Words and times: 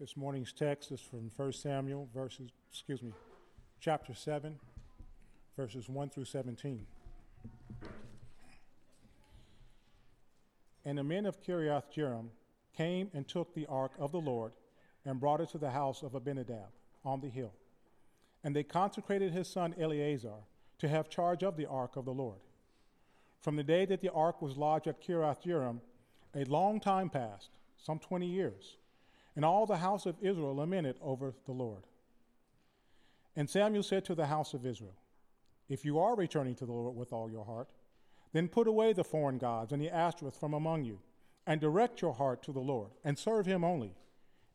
This 0.00 0.16
morning's 0.16 0.52
text 0.52 0.92
is 0.92 1.00
from 1.00 1.32
1 1.34 1.52
Samuel, 1.54 2.08
verses, 2.14 2.50
excuse 2.70 3.02
me, 3.02 3.12
chapter 3.80 4.14
7, 4.14 4.54
verses 5.56 5.88
1 5.88 6.10
through 6.10 6.24
17. 6.24 6.86
And 10.84 10.98
the 10.98 11.02
men 11.02 11.26
of 11.26 11.42
Kiriath 11.42 11.92
Jearim 11.92 12.28
came 12.76 13.10
and 13.12 13.26
took 13.26 13.52
the 13.54 13.66
ark 13.66 13.90
of 13.98 14.12
the 14.12 14.20
Lord 14.20 14.52
and 15.04 15.18
brought 15.18 15.40
it 15.40 15.48
to 15.48 15.58
the 15.58 15.70
house 15.70 16.04
of 16.04 16.14
Abinadab 16.14 16.70
on 17.04 17.20
the 17.20 17.28
hill. 17.28 17.54
And 18.44 18.54
they 18.54 18.62
consecrated 18.62 19.32
his 19.32 19.48
son 19.48 19.74
Eleazar 19.80 20.44
to 20.78 20.88
have 20.88 21.10
charge 21.10 21.42
of 21.42 21.56
the 21.56 21.66
ark 21.66 21.96
of 21.96 22.04
the 22.04 22.14
Lord. 22.14 22.38
From 23.40 23.56
the 23.56 23.64
day 23.64 23.84
that 23.86 24.00
the 24.00 24.12
ark 24.12 24.40
was 24.42 24.56
lodged 24.56 24.86
at 24.86 25.02
Kiriath 25.02 25.42
Jearim, 25.42 25.80
a 26.36 26.44
long 26.44 26.78
time 26.78 27.10
passed, 27.10 27.50
some 27.76 27.98
20 27.98 28.28
years, 28.28 28.76
and 29.38 29.44
all 29.44 29.66
the 29.66 29.76
house 29.76 30.04
of 30.04 30.16
Israel 30.20 30.56
lamented 30.56 30.96
over 31.00 31.32
the 31.46 31.52
Lord. 31.52 31.84
And 33.36 33.48
Samuel 33.48 33.84
said 33.84 34.04
to 34.06 34.16
the 34.16 34.26
house 34.26 34.52
of 34.52 34.66
Israel, 34.66 34.96
If 35.68 35.84
you 35.84 36.00
are 36.00 36.16
returning 36.16 36.56
to 36.56 36.66
the 36.66 36.72
Lord 36.72 36.96
with 36.96 37.12
all 37.12 37.30
your 37.30 37.44
heart, 37.44 37.68
then 38.32 38.48
put 38.48 38.66
away 38.66 38.92
the 38.92 39.04
foreign 39.04 39.38
gods 39.38 39.70
and 39.70 39.80
the 39.80 39.90
Ashtoreth 39.90 40.34
from 40.34 40.54
among 40.54 40.82
you, 40.86 40.98
and 41.46 41.60
direct 41.60 42.02
your 42.02 42.14
heart 42.14 42.42
to 42.42 42.52
the 42.52 42.58
Lord, 42.58 42.90
and 43.04 43.16
serve 43.16 43.46
him 43.46 43.62
only, 43.62 43.94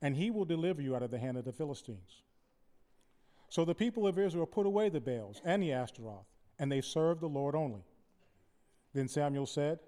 and 0.01 0.17
he 0.17 0.29
will 0.29 0.43
deliver 0.43 0.81
you 0.81 0.97
out 0.97 1.01
of 1.01 1.11
the 1.11 1.17
hand 1.17 1.37
of 1.37 1.45
the 1.45 1.53
Philistines. 1.53 2.21
So 3.47 3.63
the 3.63 3.73
people 3.73 4.05
of 4.05 4.19
Israel 4.19 4.45
put 4.45 4.65
away 4.65 4.89
the 4.89 4.99
Baals 4.99 5.41
and 5.45 5.63
the 5.63 5.71
Ashtaroth, 5.71 6.27
and 6.59 6.69
they 6.69 6.81
served 6.81 7.21
the 7.21 7.29
Lord 7.29 7.55
only. 7.55 7.85
Then 8.93 9.07
Samuel 9.07 9.45
said, 9.45 9.79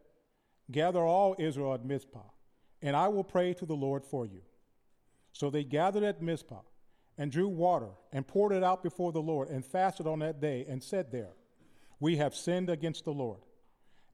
Gather 0.71 1.03
all 1.03 1.35
Israel 1.37 1.73
at 1.73 1.83
Mizpah, 1.83 2.31
and 2.81 2.95
I 2.95 3.09
will 3.09 3.25
pray 3.25 3.53
to 3.55 3.65
the 3.65 3.75
Lord 3.75 4.05
for 4.05 4.25
you. 4.25 4.39
So 5.35 5.49
they 5.49 5.65
gathered 5.65 6.03
at 6.03 6.21
Mizpah, 6.21 6.61
and 7.17 7.29
drew 7.29 7.49
water, 7.49 7.89
and 8.13 8.25
poured 8.25 8.53
it 8.53 8.63
out 8.63 8.81
before 8.81 9.11
the 9.11 9.21
Lord, 9.21 9.49
and 9.49 9.65
fasted 9.65 10.07
on 10.07 10.19
that 10.19 10.39
day, 10.39 10.65
and 10.65 10.81
said 10.81 11.11
there, 11.11 11.33
We 11.99 12.15
have 12.15 12.33
sinned 12.33 12.69
against 12.69 13.03
the 13.03 13.11
Lord. 13.11 13.41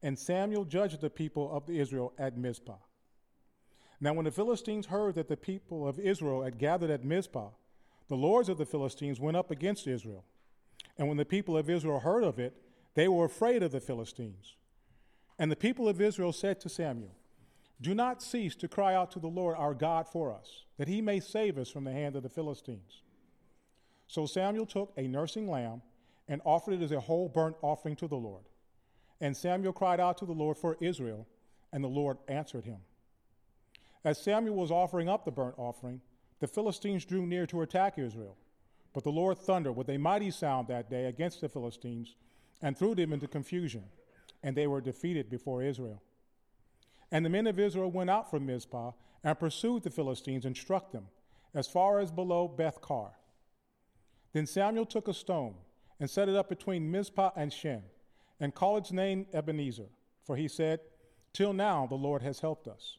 And 0.02 0.18
Samuel 0.18 0.66
judged 0.66 1.00
the 1.00 1.12
people 1.12 1.52
of 1.56 1.70
Israel 1.70 2.12
at 2.18 2.40
Mizpah. 2.40 2.80
Now, 4.00 4.14
when 4.14 4.26
the 4.26 4.32
Philistines 4.32 4.88
heard 4.88 5.14
that 5.14 5.28
the 5.28 5.38
people 5.38 5.88
of 5.88 6.00
Israel 6.00 6.42
had 6.42 6.58
gathered 6.58 6.90
at 6.90 7.06
Mizpah, 7.06 7.50
the 8.08 8.16
lords 8.16 8.50
of 8.50 8.58
the 8.58 8.66
Philistines 8.66 9.20
went 9.20 9.38
up 9.38 9.52
against 9.52 9.86
Israel. 9.86 10.26
And 10.98 11.08
when 11.08 11.18
the 11.18 11.26
people 11.26 11.56
of 11.56 11.70
Israel 11.70 12.00
heard 12.00 12.24
of 12.24 12.40
it, 12.40 12.56
they 12.96 13.08
were 13.08 13.26
afraid 13.26 13.62
of 13.62 13.72
the 13.72 13.80
Philistines. 13.80 14.56
And 15.38 15.52
the 15.52 15.56
people 15.56 15.88
of 15.88 16.02
Israel 16.02 16.34
said 16.34 16.60
to 16.62 16.70
Samuel, 16.70 17.16
Do 17.82 17.96
not 17.96 18.22
cease 18.22 18.56
to 18.58 18.68
cry 18.68 18.94
out 18.94 19.12
to 19.12 19.20
the 19.20 19.28
Lord 19.28 19.58
our 19.58 19.74
God 19.74 20.08
for 20.08 20.32
us, 20.32 20.66
that 20.78 20.88
he 20.88 21.02
may 21.02 21.20
save 21.20 21.58
us 21.58 21.70
from 21.70 21.84
the 21.84 21.92
hand 21.92 22.16
of 22.16 22.24
the 22.24 22.30
Philistines. 22.30 23.02
So 24.08 24.26
Samuel 24.26 24.68
took 24.68 24.94
a 24.98 25.08
nursing 25.08 25.50
lamb 25.50 25.82
and 26.28 26.42
offered 26.46 26.76
it 26.76 26.84
as 26.84 26.92
a 26.92 27.00
whole 27.00 27.28
burnt 27.28 27.56
offering 27.62 27.96
to 27.98 28.08
the 28.08 28.16
Lord. 28.16 28.44
And 29.20 29.36
Samuel 29.36 29.74
cried 29.74 30.00
out 30.00 30.18
to 30.20 30.26
the 30.26 30.32
Lord 30.32 30.58
for 30.58 30.78
Israel, 30.80 31.28
and 31.74 31.84
the 31.84 31.88
Lord 31.88 32.18
answered 32.28 32.66
him. 32.66 32.80
As 34.04 34.22
Samuel 34.22 34.56
was 34.56 34.72
offering 34.72 35.10
up 35.10 35.26
the 35.26 35.32
burnt 35.32 35.56
offering, 35.58 36.02
the 36.40 36.48
Philistines 36.48 37.06
drew 37.06 37.26
near 37.26 37.46
to 37.48 37.62
attack 37.62 37.98
Israel. 37.98 38.38
But 38.94 39.04
the 39.04 39.12
Lord 39.12 39.38
thundered 39.38 39.76
with 39.76 39.90
a 39.90 39.98
mighty 39.98 40.32
sound 40.32 40.68
that 40.68 40.90
day 40.90 41.06
against 41.06 41.42
the 41.42 41.50
Philistines 41.50 42.16
and 42.62 42.78
threw 42.78 42.94
them 42.94 43.14
into 43.14 43.28
confusion, 43.28 43.84
and 44.44 44.56
they 44.56 44.68
were 44.68 44.82
defeated 44.82 45.30
before 45.30 45.64
Israel. 45.64 46.02
And 47.12 47.26
the 47.26 47.30
men 47.30 47.48
of 47.48 47.60
Israel 47.60 47.92
went 47.92 48.10
out 48.10 48.30
from 48.30 48.46
Mizpah 48.46 48.92
and 49.24 49.40
pursued 49.40 49.84
the 49.84 49.90
Philistines 49.90 50.46
and 50.46 50.56
struck 50.56 50.92
them 50.92 51.08
as 51.54 51.68
far 51.68 52.00
as 52.00 52.12
below 52.12 52.48
Beth 52.48 52.82
Car. 52.82 53.12
Then 54.34 54.46
Samuel 54.46 54.86
took 54.86 55.08
a 55.08 55.14
stone 55.14 55.56
and 56.00 56.10
set 56.10 56.30
it 56.30 56.36
up 56.36 56.50
between 56.50 56.90
Mizpah 56.90 57.32
and 57.36 57.52
Shen 57.52 57.84
and 58.40 58.56
called 58.56 58.84
its 58.84 58.92
name 58.92 59.28
Ebenezer, 59.34 59.90
for 60.24 60.36
he 60.36 60.48
said, 60.48 60.80
Till 61.34 61.54
now 61.54 61.86
the 61.86 61.96
Lord 61.96 62.22
has 62.22 62.40
helped 62.40 62.68
us. 62.68 62.98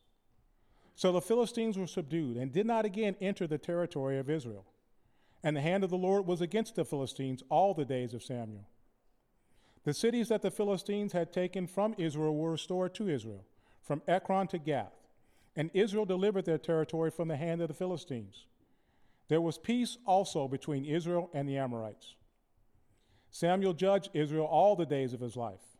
So 0.95 1.11
the 1.11 1.21
Philistines 1.21 1.78
were 1.78 1.87
subdued 1.87 2.37
and 2.37 2.53
did 2.53 2.67
not 2.67 2.84
again 2.84 3.17
enter 3.21 3.47
the 3.47 3.59
territory 3.59 4.19
of 4.19 4.31
Israel. 4.31 4.67
And 5.43 5.56
the 5.56 5.61
hand 5.61 5.83
of 5.83 5.91
the 5.91 5.99
Lord 5.99 6.27
was 6.27 6.41
against 6.41 6.77
the 6.77 6.84
Philistines 6.84 7.43
all 7.49 7.75
the 7.75 7.84
days 7.84 8.15
of 8.15 8.22
Samuel. 8.22 8.69
The 9.84 9.95
cities 9.95 10.28
that 10.28 10.43
the 10.43 10.51
Philistines 10.51 11.12
had 11.12 11.33
taken 11.33 11.67
from 11.67 11.95
Israel 11.99 12.37
were 12.37 12.53
restored 12.53 12.95
to 12.95 13.09
Israel, 13.09 13.45
from 13.82 14.03
Ekron 14.06 14.47
to 14.48 14.59
Gath, 14.59 14.93
and 15.56 15.70
Israel 15.75 16.04
delivered 16.04 16.44
their 16.44 16.59
territory 16.59 17.10
from 17.10 17.28
the 17.28 17.37
hand 17.37 17.60
of 17.60 17.69
the 17.69 17.75
Philistines. 17.75 18.47
There 19.28 19.41
was 19.41 19.59
peace 19.59 19.98
also 20.06 20.48
between 20.48 20.84
Israel 20.84 21.31
and 21.34 21.48
the 21.48 21.59
Amorites. 21.59 22.16
Samuel 23.31 23.72
judged 23.72 24.10
Israel 24.15 24.44
all 24.44 24.76
the 24.76 24.87
days 24.87 25.12
of 25.12 25.21
his 25.21 25.37
life, 25.37 25.78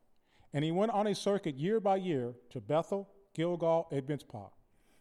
and 0.53 0.65
he 0.65 0.73
went 0.73 0.93
on 0.93 1.07
a 1.07 1.15
circuit 1.15 1.57
year 1.57 1.81
by 1.81 1.97
year 1.97 2.35
to 2.51 2.61
Bethel, 2.61 3.09
Gilgal, 3.35 3.89
and 3.91 4.09
Mizpah, 4.09 4.49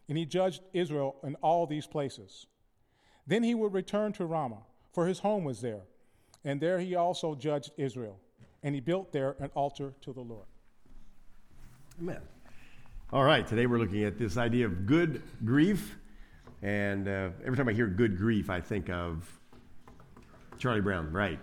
and 0.08 0.18
he 0.18 0.26
judged 0.26 0.62
Israel 0.72 1.16
in 1.22 1.34
all 1.36 1.66
these 1.66 1.86
places. 1.86 2.46
Then 3.26 3.42
he 3.42 3.54
would 3.54 3.72
return 3.72 4.12
to 4.14 4.26
Ramah, 4.26 4.64
for 4.92 5.06
his 5.06 5.20
home 5.20 5.44
was 5.44 5.60
there, 5.60 5.82
and 6.44 6.60
there 6.60 6.78
he 6.78 6.94
also 6.94 7.34
judged 7.34 7.72
Israel, 7.76 8.20
and 8.62 8.74
he 8.74 8.80
built 8.80 9.12
there 9.12 9.36
an 9.38 9.50
altar 9.54 9.94
to 10.02 10.12
the 10.12 10.20
Lord. 10.20 10.46
Amen. 12.00 12.20
All 13.12 13.24
right, 13.24 13.46
today 13.46 13.66
we're 13.66 13.78
looking 13.78 14.04
at 14.04 14.16
this 14.16 14.38
idea 14.38 14.64
of 14.64 14.86
good 14.86 15.22
grief. 15.44 15.98
And 16.62 17.06
uh, 17.06 17.28
every 17.44 17.58
time 17.58 17.68
I 17.68 17.74
hear 17.74 17.86
good 17.86 18.16
grief, 18.16 18.48
I 18.48 18.58
think 18.58 18.88
of 18.88 19.30
Charlie 20.56 20.80
Brown, 20.80 21.12
right? 21.12 21.38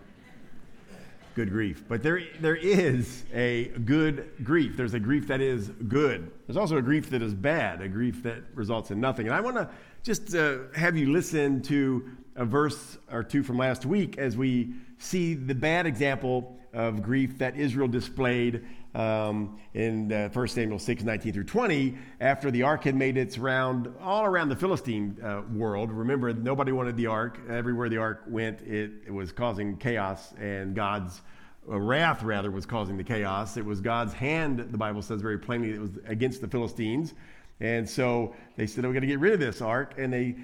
Good 1.35 1.51
grief. 1.51 1.83
But 1.87 2.01
there, 2.01 2.23
there 2.41 2.55
is 2.55 3.23
a 3.35 3.65
good 3.85 4.31
grief. 4.43 4.77
There's 4.77 4.95
a 4.95 4.99
grief 4.99 5.27
that 5.27 5.41
is 5.41 5.67
good. 5.87 6.31
There's 6.47 6.57
also 6.57 6.77
a 6.77 6.81
grief 6.81 7.11
that 7.11 7.21
is 7.21 7.35
bad, 7.35 7.83
a 7.83 7.87
grief 7.87 8.23
that 8.23 8.45
results 8.55 8.89
in 8.89 8.99
nothing. 8.99 9.27
And 9.27 9.35
I 9.35 9.39
want 9.39 9.57
to 9.57 9.69
just 10.01 10.33
uh, 10.33 10.71
have 10.75 10.97
you 10.97 11.11
listen 11.13 11.61
to 11.63 12.09
a 12.35 12.45
verse 12.45 12.97
or 13.11 13.21
two 13.23 13.43
from 13.43 13.59
last 13.59 13.85
week 13.85 14.17
as 14.17 14.35
we 14.35 14.73
see 14.97 15.35
the 15.35 15.53
bad 15.53 15.85
example 15.85 16.58
of 16.73 17.01
grief 17.01 17.37
that 17.39 17.57
Israel 17.57 17.87
displayed 17.87 18.65
um, 18.95 19.59
in 19.73 20.11
uh, 20.11 20.29
1 20.29 20.47
Samuel 20.47 20.79
6, 20.79 21.03
19 21.03 21.33
through 21.33 21.43
20, 21.43 21.95
after 22.19 22.51
the 22.51 22.63
ark 22.63 22.83
had 22.83 22.95
made 22.95 23.17
its 23.17 23.37
round 23.37 23.93
all 24.01 24.25
around 24.25 24.49
the 24.49 24.55
Philistine 24.55 25.17
uh, 25.23 25.41
world. 25.53 25.91
Remember, 25.91 26.33
nobody 26.33 26.71
wanted 26.71 26.97
the 26.97 27.07
ark. 27.07 27.39
Everywhere 27.49 27.89
the 27.89 27.97
ark 27.97 28.23
went, 28.27 28.61
it, 28.61 28.91
it 29.05 29.11
was 29.13 29.31
causing 29.31 29.77
chaos, 29.77 30.33
and 30.39 30.75
God's 30.75 31.21
uh, 31.69 31.79
wrath, 31.79 32.23
rather, 32.23 32.49
was 32.51 32.65
causing 32.65 32.97
the 32.97 33.03
chaos. 33.03 33.57
It 33.57 33.65
was 33.65 33.79
God's 33.79 34.13
hand, 34.13 34.59
the 34.71 34.77
Bible 34.77 35.01
says 35.01 35.21
very 35.21 35.37
plainly, 35.37 35.71
it 35.71 35.79
was 35.79 35.91
against 36.05 36.41
the 36.41 36.47
Philistines. 36.47 37.13
And 37.59 37.87
so 37.87 38.35
they 38.55 38.65
said, 38.65 38.85
We're 38.85 38.93
going 38.93 39.01
to 39.01 39.07
get 39.07 39.19
rid 39.19 39.33
of 39.33 39.39
this 39.39 39.61
ark. 39.61 39.95
And 39.97 40.11
they 40.11 40.35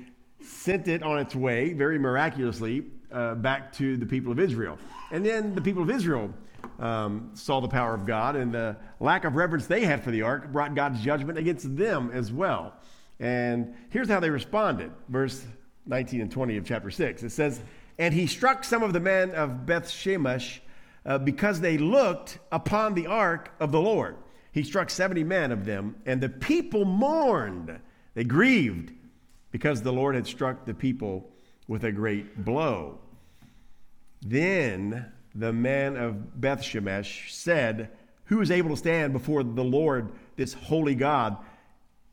sent 0.41 0.87
it 0.87 1.01
on 1.01 1.17
its 1.17 1.33
way, 1.33 1.73
very 1.73 1.97
miraculously, 1.97 2.85
uh, 3.15 3.33
back 3.35 3.71
to 3.73 3.97
the 3.97 4.05
people 4.05 4.31
of 4.31 4.39
Israel. 4.39 4.77
And 5.11 5.25
then 5.25 5.55
the 5.55 5.61
people 5.61 5.81
of 5.81 5.89
Israel 5.89 6.33
um, 6.79 7.31
saw 7.33 7.61
the 7.61 7.67
power 7.67 7.93
of 7.93 8.05
God, 8.05 8.35
and 8.35 8.51
the 8.51 8.75
lack 8.99 9.23
of 9.23 9.35
reverence 9.35 9.67
they 9.67 9.85
had 9.85 10.03
for 10.03 10.11
the 10.11 10.23
ark 10.23 10.51
brought 10.51 10.75
God's 10.75 11.01
judgment 11.01 11.37
against 11.37 11.75
them 11.77 12.11
as 12.13 12.31
well. 12.31 12.73
And 13.19 13.73
here's 13.89 14.09
how 14.09 14.19
they 14.19 14.29
responded 14.29 14.91
verse 15.07 15.45
19 15.85 16.21
and 16.21 16.31
20 16.31 16.57
of 16.57 16.65
chapter 16.65 16.91
6. 16.91 17.23
It 17.23 17.29
says, 17.31 17.61
And 17.97 18.13
he 18.13 18.27
struck 18.27 18.63
some 18.63 18.83
of 18.83 18.91
the 18.91 18.99
men 18.99 19.31
of 19.31 19.65
Beth 19.65 19.87
Shemesh 19.87 20.59
uh, 21.05 21.17
because 21.19 21.61
they 21.61 21.77
looked 21.77 22.39
upon 22.51 22.93
the 22.93 23.07
ark 23.07 23.53
of 23.59 23.71
the 23.71 23.79
Lord. 23.79 24.17
He 24.51 24.63
struck 24.63 24.89
70 24.89 25.23
men 25.23 25.51
of 25.51 25.65
them, 25.65 25.95
and 26.05 26.19
the 26.19 26.29
people 26.29 26.85
mourned. 26.85 27.79
They 28.13 28.23
grieved 28.23 28.93
because 29.51 29.81
the 29.81 29.93
Lord 29.93 30.16
had 30.16 30.28
struck 30.28 30.66
the 30.66 30.73
people 30.73 31.29
with 31.67 31.84
a 31.84 31.91
great 31.91 32.43
blow. 32.43 32.99
Then 34.25 35.05
the 35.35 35.53
man 35.53 35.95
of 35.95 36.41
Beth 36.41 36.61
Shemesh 36.61 37.29
said, 37.29 37.91
Who 38.25 38.41
is 38.41 38.49
able 38.49 38.72
to 38.72 38.77
stand 38.77 39.13
before 39.13 39.43
the 39.43 39.63
Lord, 39.63 40.11
this 40.35 40.53
holy 40.53 40.95
God? 40.95 41.37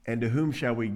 And 0.07 0.21
to 0.21 0.29
whom 0.29 0.53
shall 0.53 0.75
we 0.75 0.93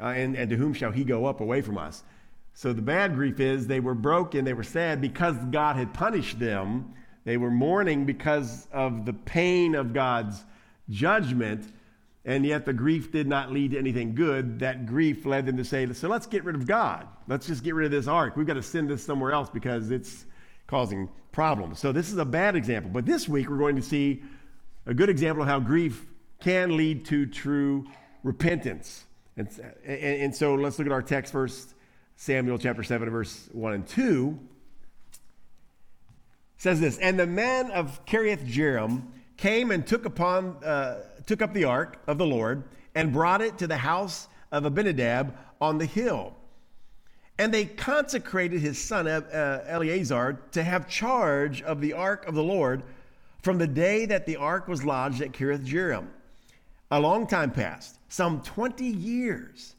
uh, 0.00 0.06
and, 0.06 0.36
and 0.36 0.50
to 0.50 0.56
whom 0.56 0.74
shall 0.74 0.92
he 0.92 1.02
go 1.04 1.24
up 1.24 1.40
away 1.40 1.62
from 1.62 1.78
us? 1.78 2.04
So 2.52 2.72
the 2.72 2.82
bad 2.82 3.14
grief 3.14 3.40
is 3.40 3.66
they 3.66 3.80
were 3.80 3.94
broken, 3.94 4.44
they 4.44 4.52
were 4.52 4.62
sad 4.62 5.00
because 5.00 5.36
God 5.50 5.76
had 5.76 5.94
punished 5.94 6.38
them. 6.38 6.92
They 7.24 7.36
were 7.36 7.50
mourning 7.50 8.04
because 8.04 8.66
of 8.72 9.04
the 9.06 9.12
pain 9.12 9.74
of 9.74 9.92
God's 9.92 10.44
judgment, 10.88 11.70
and 12.24 12.44
yet 12.44 12.64
the 12.64 12.72
grief 12.72 13.12
did 13.12 13.26
not 13.26 13.52
lead 13.52 13.72
to 13.72 13.78
anything 13.78 14.14
good. 14.14 14.58
That 14.60 14.86
grief 14.86 15.24
led 15.24 15.46
them 15.46 15.56
to 15.56 15.64
say, 15.64 15.90
So 15.92 16.08
let's 16.08 16.26
get 16.26 16.44
rid 16.44 16.56
of 16.56 16.66
God. 16.66 17.06
Let's 17.26 17.46
just 17.46 17.62
get 17.62 17.74
rid 17.74 17.86
of 17.86 17.92
this 17.92 18.08
ark. 18.08 18.36
We've 18.36 18.46
got 18.46 18.54
to 18.54 18.62
send 18.62 18.88
this 18.88 19.04
somewhere 19.04 19.32
else 19.32 19.50
because 19.50 19.90
it's 19.90 20.24
causing 20.68 21.08
problems. 21.32 21.80
So 21.80 21.90
this 21.90 22.12
is 22.12 22.18
a 22.18 22.24
bad 22.24 22.54
example. 22.54 22.90
But 22.92 23.04
this 23.04 23.28
week 23.28 23.50
we're 23.50 23.58
going 23.58 23.76
to 23.76 23.82
see 23.82 24.22
a 24.86 24.94
good 24.94 25.08
example 25.08 25.42
of 25.42 25.48
how 25.48 25.58
grief 25.58 26.06
can 26.40 26.76
lead 26.76 27.04
to 27.06 27.26
true 27.26 27.86
repentance. 28.22 29.04
And, 29.36 29.48
and, 29.84 30.22
and 30.22 30.36
so 30.36 30.54
let's 30.54 30.78
look 30.78 30.86
at 30.86 30.92
our 30.92 31.02
text 31.02 31.32
first 31.32 31.74
Samuel 32.16 32.58
chapter 32.58 32.82
7, 32.82 33.08
verse 33.10 33.48
1 33.52 33.72
and 33.72 33.86
2, 33.86 34.38
says 36.56 36.80
this 36.80 36.98
And 36.98 37.18
the 37.18 37.26
men 37.26 37.70
of 37.70 38.04
Kiriath 38.06 38.46
Jearim 38.46 39.04
came 39.36 39.70
and 39.70 39.86
took, 39.86 40.04
upon, 40.04 40.62
uh, 40.64 41.02
took 41.26 41.40
up 41.40 41.54
the 41.54 41.64
ark 41.64 42.02
of 42.06 42.18
the 42.18 42.26
Lord 42.26 42.64
and 42.94 43.12
brought 43.12 43.40
it 43.40 43.58
to 43.58 43.66
the 43.66 43.76
house 43.76 44.26
of 44.50 44.64
Abinadab 44.64 45.36
on 45.60 45.78
the 45.78 45.86
hill. 45.86 46.34
And 47.38 47.54
they 47.54 47.66
consecrated 47.66 48.60
his 48.60 48.78
son 48.78 49.06
uh, 49.06 49.64
Eleazar 49.66 50.40
to 50.52 50.62
have 50.62 50.88
charge 50.88 51.62
of 51.62 51.80
the 51.80 51.92
ark 51.92 52.26
of 52.26 52.34
the 52.34 52.42
Lord 52.42 52.82
from 53.42 53.58
the 53.58 53.66
day 53.66 54.06
that 54.06 54.26
the 54.26 54.36
ark 54.36 54.66
was 54.66 54.84
lodged 54.84 55.22
at 55.22 55.32
Kiriath 55.32 55.64
Jearim. 55.64 56.08
A 56.90 56.98
long 56.98 57.26
time 57.26 57.50
passed, 57.52 57.98
some 58.08 58.40
20 58.42 58.84
years. 58.84 59.76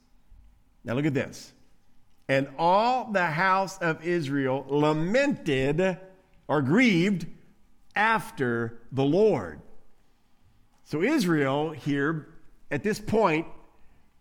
Now 0.84 0.94
look 0.94 1.06
at 1.06 1.14
this. 1.14 1.52
And 2.30 2.48
all 2.58 3.12
the 3.12 3.26
house 3.26 3.78
of 3.80 4.06
Israel 4.06 4.66
lamented 4.70 5.98
or 6.48 6.62
grieved 6.62 7.26
after 7.96 8.80
the 8.92 9.04
Lord. 9.04 9.60
So 10.86 11.02
Israel 11.02 11.72
here 11.72 12.30
at 12.72 12.84
this 12.84 13.00
point 13.00 13.48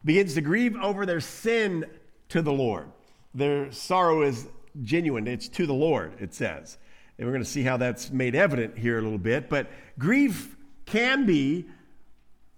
begins 0.05 0.35
to 0.35 0.41
grieve 0.41 0.77
over 0.77 1.07
their 1.07 1.21
sin 1.21 1.85
to 2.31 2.43
the 2.43 2.53
Lord. 2.53 2.91
Their 3.39 3.73
sorrow 3.73 4.23
is 4.23 4.47
genuine, 4.83 5.27
it's 5.27 5.49
to 5.49 5.67
the 5.67 5.75
Lord, 5.75 6.13
it 6.21 6.35
says. 6.35 6.77
And 7.17 7.27
we're 7.27 7.33
going 7.33 7.45
to 7.45 7.51
see 7.51 7.63
how 7.63 7.77
that's 7.77 8.11
made 8.11 8.35
evident 8.35 8.77
here 8.77 8.99
a 8.99 9.03
little 9.03 9.19
bit. 9.19 9.49
But 9.49 9.71
grief 9.99 10.57
can 10.87 11.27
be 11.27 11.67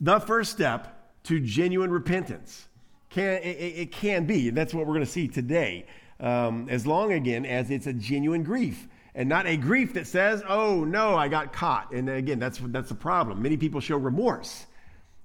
the 0.00 0.20
first 0.20 0.52
step 0.52 1.12
to 1.24 1.40
genuine 1.40 1.90
repentance. 1.90 2.66
Can, 3.10 3.42
it, 3.42 3.56
it 3.58 3.92
can 3.92 4.26
be. 4.26 4.50
That's 4.50 4.72
what 4.72 4.86
we're 4.86 4.94
going 4.94 5.06
to 5.06 5.10
see 5.10 5.28
today. 5.28 5.86
Um, 6.18 6.68
as 6.68 6.86
long, 6.86 7.12
again, 7.12 7.46
as 7.46 7.70
it's 7.70 7.86
a 7.86 7.92
genuine 7.92 8.42
grief 8.42 8.86
and 9.14 9.28
not 9.28 9.46
a 9.46 9.56
grief 9.56 9.94
that 9.94 10.06
says, 10.06 10.42
oh, 10.48 10.84
no, 10.84 11.16
I 11.16 11.28
got 11.28 11.52
caught. 11.52 11.92
And 11.92 12.08
again, 12.08 12.38
that's, 12.38 12.58
that's 12.62 12.88
the 12.88 12.94
problem. 12.94 13.42
Many 13.42 13.56
people 13.56 13.80
show 13.80 13.96
remorse, 13.96 14.66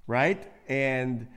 right? 0.06 0.42
And 0.68 1.28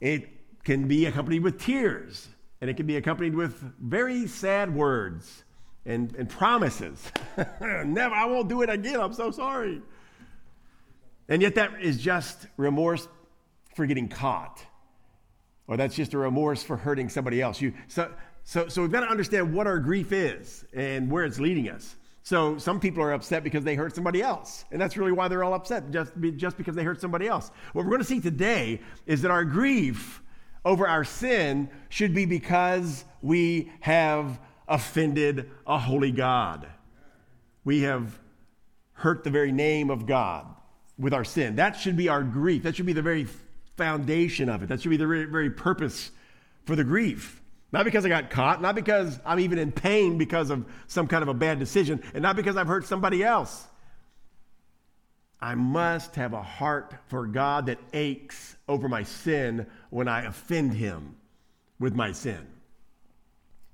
it 0.00 0.28
can 0.64 0.88
be 0.88 1.06
accompanied 1.06 1.42
with 1.42 1.60
tears, 1.60 2.28
and 2.64 2.70
it 2.70 2.78
can 2.78 2.86
be 2.86 2.96
accompanied 2.96 3.34
with 3.34 3.60
very 3.78 4.26
sad 4.26 4.74
words 4.74 5.44
and, 5.84 6.16
and 6.16 6.30
promises. 6.30 7.12
Never, 7.60 8.14
I 8.14 8.24
won't 8.24 8.48
do 8.48 8.62
it 8.62 8.70
again. 8.70 8.98
I'm 8.98 9.12
so 9.12 9.30
sorry. 9.30 9.82
And 11.28 11.42
yet, 11.42 11.56
that 11.56 11.82
is 11.82 11.98
just 11.98 12.46
remorse 12.56 13.06
for 13.76 13.84
getting 13.84 14.08
caught, 14.08 14.64
or 15.66 15.76
that's 15.76 15.94
just 15.94 16.14
a 16.14 16.18
remorse 16.18 16.62
for 16.62 16.78
hurting 16.78 17.10
somebody 17.10 17.42
else. 17.42 17.60
You, 17.60 17.74
so, 17.86 18.10
so, 18.44 18.66
so 18.68 18.80
we've 18.80 18.90
got 18.90 19.00
to 19.00 19.10
understand 19.10 19.52
what 19.52 19.66
our 19.66 19.78
grief 19.78 20.10
is 20.10 20.64
and 20.72 21.10
where 21.10 21.26
it's 21.26 21.38
leading 21.38 21.68
us. 21.68 21.96
So 22.22 22.56
some 22.56 22.80
people 22.80 23.02
are 23.02 23.12
upset 23.12 23.44
because 23.44 23.62
they 23.62 23.74
hurt 23.74 23.94
somebody 23.94 24.22
else. 24.22 24.64
And 24.72 24.80
that's 24.80 24.96
really 24.96 25.12
why 25.12 25.28
they're 25.28 25.44
all 25.44 25.52
upset, 25.52 25.90
just, 25.90 26.12
just 26.36 26.56
because 26.56 26.74
they 26.74 26.82
hurt 26.82 26.98
somebody 26.98 27.28
else. 27.28 27.50
What 27.74 27.84
we're 27.84 27.90
going 27.90 28.00
to 28.00 28.08
see 28.08 28.20
today 28.20 28.80
is 29.04 29.20
that 29.20 29.30
our 29.30 29.44
grief 29.44 30.22
over 30.64 30.88
our 30.88 31.04
sin 31.04 31.68
should 31.88 32.14
be 32.14 32.24
because 32.24 33.04
we 33.22 33.70
have 33.80 34.38
offended 34.66 35.50
a 35.66 35.78
holy 35.78 36.10
God. 36.10 36.66
We 37.64 37.82
have 37.82 38.18
hurt 38.92 39.24
the 39.24 39.30
very 39.30 39.52
name 39.52 39.90
of 39.90 40.06
God 40.06 40.46
with 40.98 41.12
our 41.12 41.24
sin. 41.24 41.56
That 41.56 41.76
should 41.76 41.96
be 41.96 42.08
our 42.08 42.22
grief. 42.22 42.62
That 42.62 42.76
should 42.76 42.86
be 42.86 42.92
the 42.92 43.02
very 43.02 43.26
foundation 43.76 44.48
of 44.48 44.62
it. 44.62 44.68
That 44.68 44.80
should 44.80 44.90
be 44.90 44.96
the 44.96 45.06
very, 45.06 45.24
very 45.24 45.50
purpose 45.50 46.10
for 46.64 46.76
the 46.76 46.84
grief. 46.84 47.40
Not 47.72 47.84
because 47.84 48.06
I 48.06 48.08
got 48.08 48.30
caught, 48.30 48.62
not 48.62 48.76
because 48.76 49.18
I'm 49.26 49.40
even 49.40 49.58
in 49.58 49.72
pain 49.72 50.16
because 50.16 50.50
of 50.50 50.64
some 50.86 51.08
kind 51.08 51.22
of 51.22 51.28
a 51.28 51.34
bad 51.34 51.58
decision, 51.58 52.02
and 52.14 52.22
not 52.22 52.36
because 52.36 52.56
I've 52.56 52.68
hurt 52.68 52.86
somebody 52.86 53.24
else. 53.24 53.66
I 55.40 55.56
must 55.56 56.14
have 56.14 56.32
a 56.32 56.42
heart 56.42 56.94
for 57.08 57.26
God 57.26 57.66
that 57.66 57.78
aches 57.92 58.56
over 58.68 58.88
my 58.88 59.02
sin 59.02 59.66
when 59.94 60.08
I 60.08 60.24
offend 60.24 60.74
Him 60.74 61.14
with 61.78 61.94
my 61.94 62.10
sin. 62.10 62.48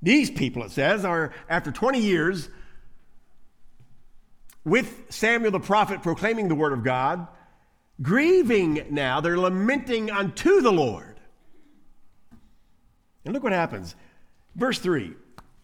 These 0.02 0.31
people, 0.31 0.62
it 0.64 0.70
says, 0.70 1.02
are 1.02 1.32
after 1.49 1.72
20 1.72 1.99
years 1.99 2.50
with 4.62 5.06
Samuel 5.08 5.50
the 5.50 5.61
prophet 5.61 6.02
proclaiming 6.02 6.49
the 6.49 6.55
word 6.55 6.75
of 6.75 6.84
God, 6.84 7.26
grieving 8.02 8.84
now, 8.90 9.22
they're 9.22 9.38
lamenting 9.38 10.11
unto 10.11 10.61
the 10.61 10.70
Lord. 10.70 11.19
And 13.25 13.32
look 13.32 13.43
what 13.43 13.55
happens. 13.55 13.96
Verse 14.55 14.78
3 14.78 15.14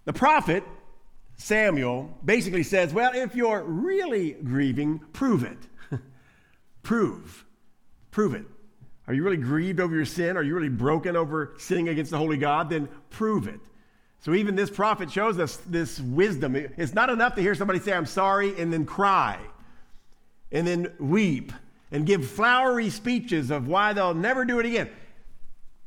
the 0.06 0.14
prophet, 0.14 0.64
Samuel, 1.36 2.16
basically 2.24 2.62
says, 2.62 2.94
Well, 2.94 3.12
if 3.14 3.34
you're 3.34 3.62
really 3.62 4.32
grieving, 4.32 5.00
prove 5.12 5.44
it. 5.44 5.58
prove. 6.82 7.44
Prove 8.10 8.32
it. 8.32 8.46
Are 9.08 9.14
you 9.14 9.22
really 9.22 9.36
grieved 9.36 9.80
over 9.80 9.94
your 9.94 10.04
sin? 10.04 10.36
Are 10.36 10.42
you 10.42 10.54
really 10.54 10.68
broken 10.68 11.16
over 11.16 11.54
sinning 11.58 11.88
against 11.88 12.10
the 12.10 12.18
holy 12.18 12.36
God? 12.36 12.70
Then 12.70 12.88
prove 13.10 13.46
it. 13.46 13.60
So 14.20 14.34
even 14.34 14.56
this 14.56 14.70
prophet 14.70 15.10
shows 15.10 15.38
us 15.38 15.56
this 15.68 16.00
wisdom. 16.00 16.56
It's 16.56 16.94
not 16.94 17.10
enough 17.10 17.36
to 17.36 17.40
hear 17.40 17.54
somebody 17.54 17.78
say, 17.78 17.92
I'm 17.92 18.06
sorry, 18.06 18.58
and 18.60 18.72
then 18.72 18.84
cry, 18.84 19.38
and 20.50 20.66
then 20.66 20.92
weep, 20.98 21.52
and 21.92 22.04
give 22.04 22.28
flowery 22.28 22.90
speeches 22.90 23.52
of 23.52 23.68
why 23.68 23.92
they'll 23.92 24.14
never 24.14 24.44
do 24.44 24.58
it 24.58 24.66
again. 24.66 24.90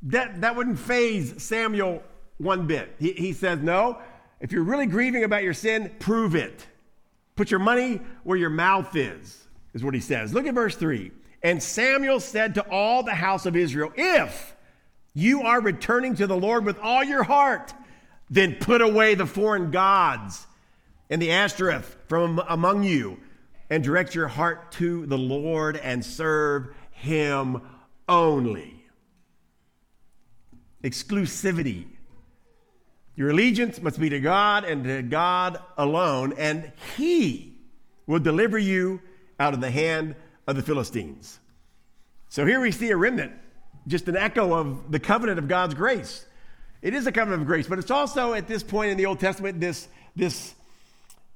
That, 0.04 0.40
that 0.42 0.56
wouldn't 0.56 0.80
faze 0.80 1.44
Samuel 1.44 2.02
one 2.38 2.68
bit. 2.68 2.96
He, 3.00 3.12
he 3.12 3.34
says, 3.34 3.60
No, 3.60 4.00
if 4.40 4.54
you're 4.54 4.64
really 4.64 4.86
grieving 4.86 5.26
about 5.26 5.44
your 5.44 5.54
sin, 5.54 5.92
prove 6.00 6.36
it. 6.36 6.66
Put 7.36 7.52
your 7.52 7.60
money 7.60 8.00
where 8.24 8.38
your 8.38 8.50
mouth 8.50 8.96
is, 8.96 9.48
is 9.74 9.84
what 9.84 9.94
he 9.94 10.00
says. 10.00 10.34
Look 10.34 10.46
at 10.46 10.54
verse 10.54 10.76
3. 10.76 11.12
And 11.42 11.62
Samuel 11.64 12.20
said 12.20 12.56
to 12.56 12.70
all 12.70 13.04
the 13.04 13.16
house 13.16 13.46
of 13.46 13.56
Israel, 13.56 13.92
If 13.96 14.56
you 15.14 15.44
are 15.44 15.62
returning 15.62 16.16
to 16.16 16.28
the 16.28 16.38
Lord 16.38 16.66
with 16.66 16.80
all 16.80 17.04
your 17.04 17.24
heart, 17.24 17.74
then 18.30 18.56
put 18.56 18.82
away 18.82 19.16
the 19.16 19.26
foreign 19.26 19.72
gods 19.72 20.46
and 21.10 21.22
the 21.22 21.32
Ashtoreth 21.32 21.98
from 22.08 22.42
among 22.48 22.84
you, 22.84 23.20
and 23.70 23.84
direct 23.84 24.14
your 24.16 24.28
heart 24.28 24.72
to 24.74 25.06
the 25.06 25.18
Lord 25.18 25.78
and 25.78 26.04
serve 26.04 26.74
him 26.92 27.62
only 28.08 28.80
exclusivity. 30.84 31.86
Your 33.16 33.32
allegiance 33.32 33.82
must 33.82 34.00
be 34.00 34.10
to 34.10 34.20
God 34.20 34.64
and 34.64 34.84
to 34.86 35.02
God 35.02 35.60
alone, 35.78 36.34
and 36.38 36.72
He 36.98 37.58
will 38.08 38.20
deliver 38.20 38.58
you 38.58 39.02
out 39.40 39.54
of 39.54 39.62
the 39.62 39.72
hand 39.72 40.16
of 40.50 40.56
the 40.56 40.64
Philistines. 40.64 41.40
So 42.30 42.46
here 42.46 42.60
we 42.60 42.72
see 42.72 42.90
a 42.90 42.98
remnant, 42.98 43.34
just 43.88 44.08
an 44.08 44.18
echo 44.18 44.54
of 44.54 44.92
the 44.92 45.00
covenant 45.00 45.38
of 45.38 45.48
God's 45.48 45.76
grace. 45.76 46.26
It 46.82 46.94
is 46.94 47.06
a 47.06 47.12
covenant 47.12 47.44
of 47.44 47.48
grace, 47.48 47.68
but 47.68 47.78
it's 47.78 47.92
also 47.92 48.34
at 48.34 48.48
this 48.48 48.64
point 48.64 48.92
in 48.92 48.98
the 48.98 49.06
Old 49.06 49.20
Testament 49.20 49.60
this, 49.60 49.88
this, 50.16 50.56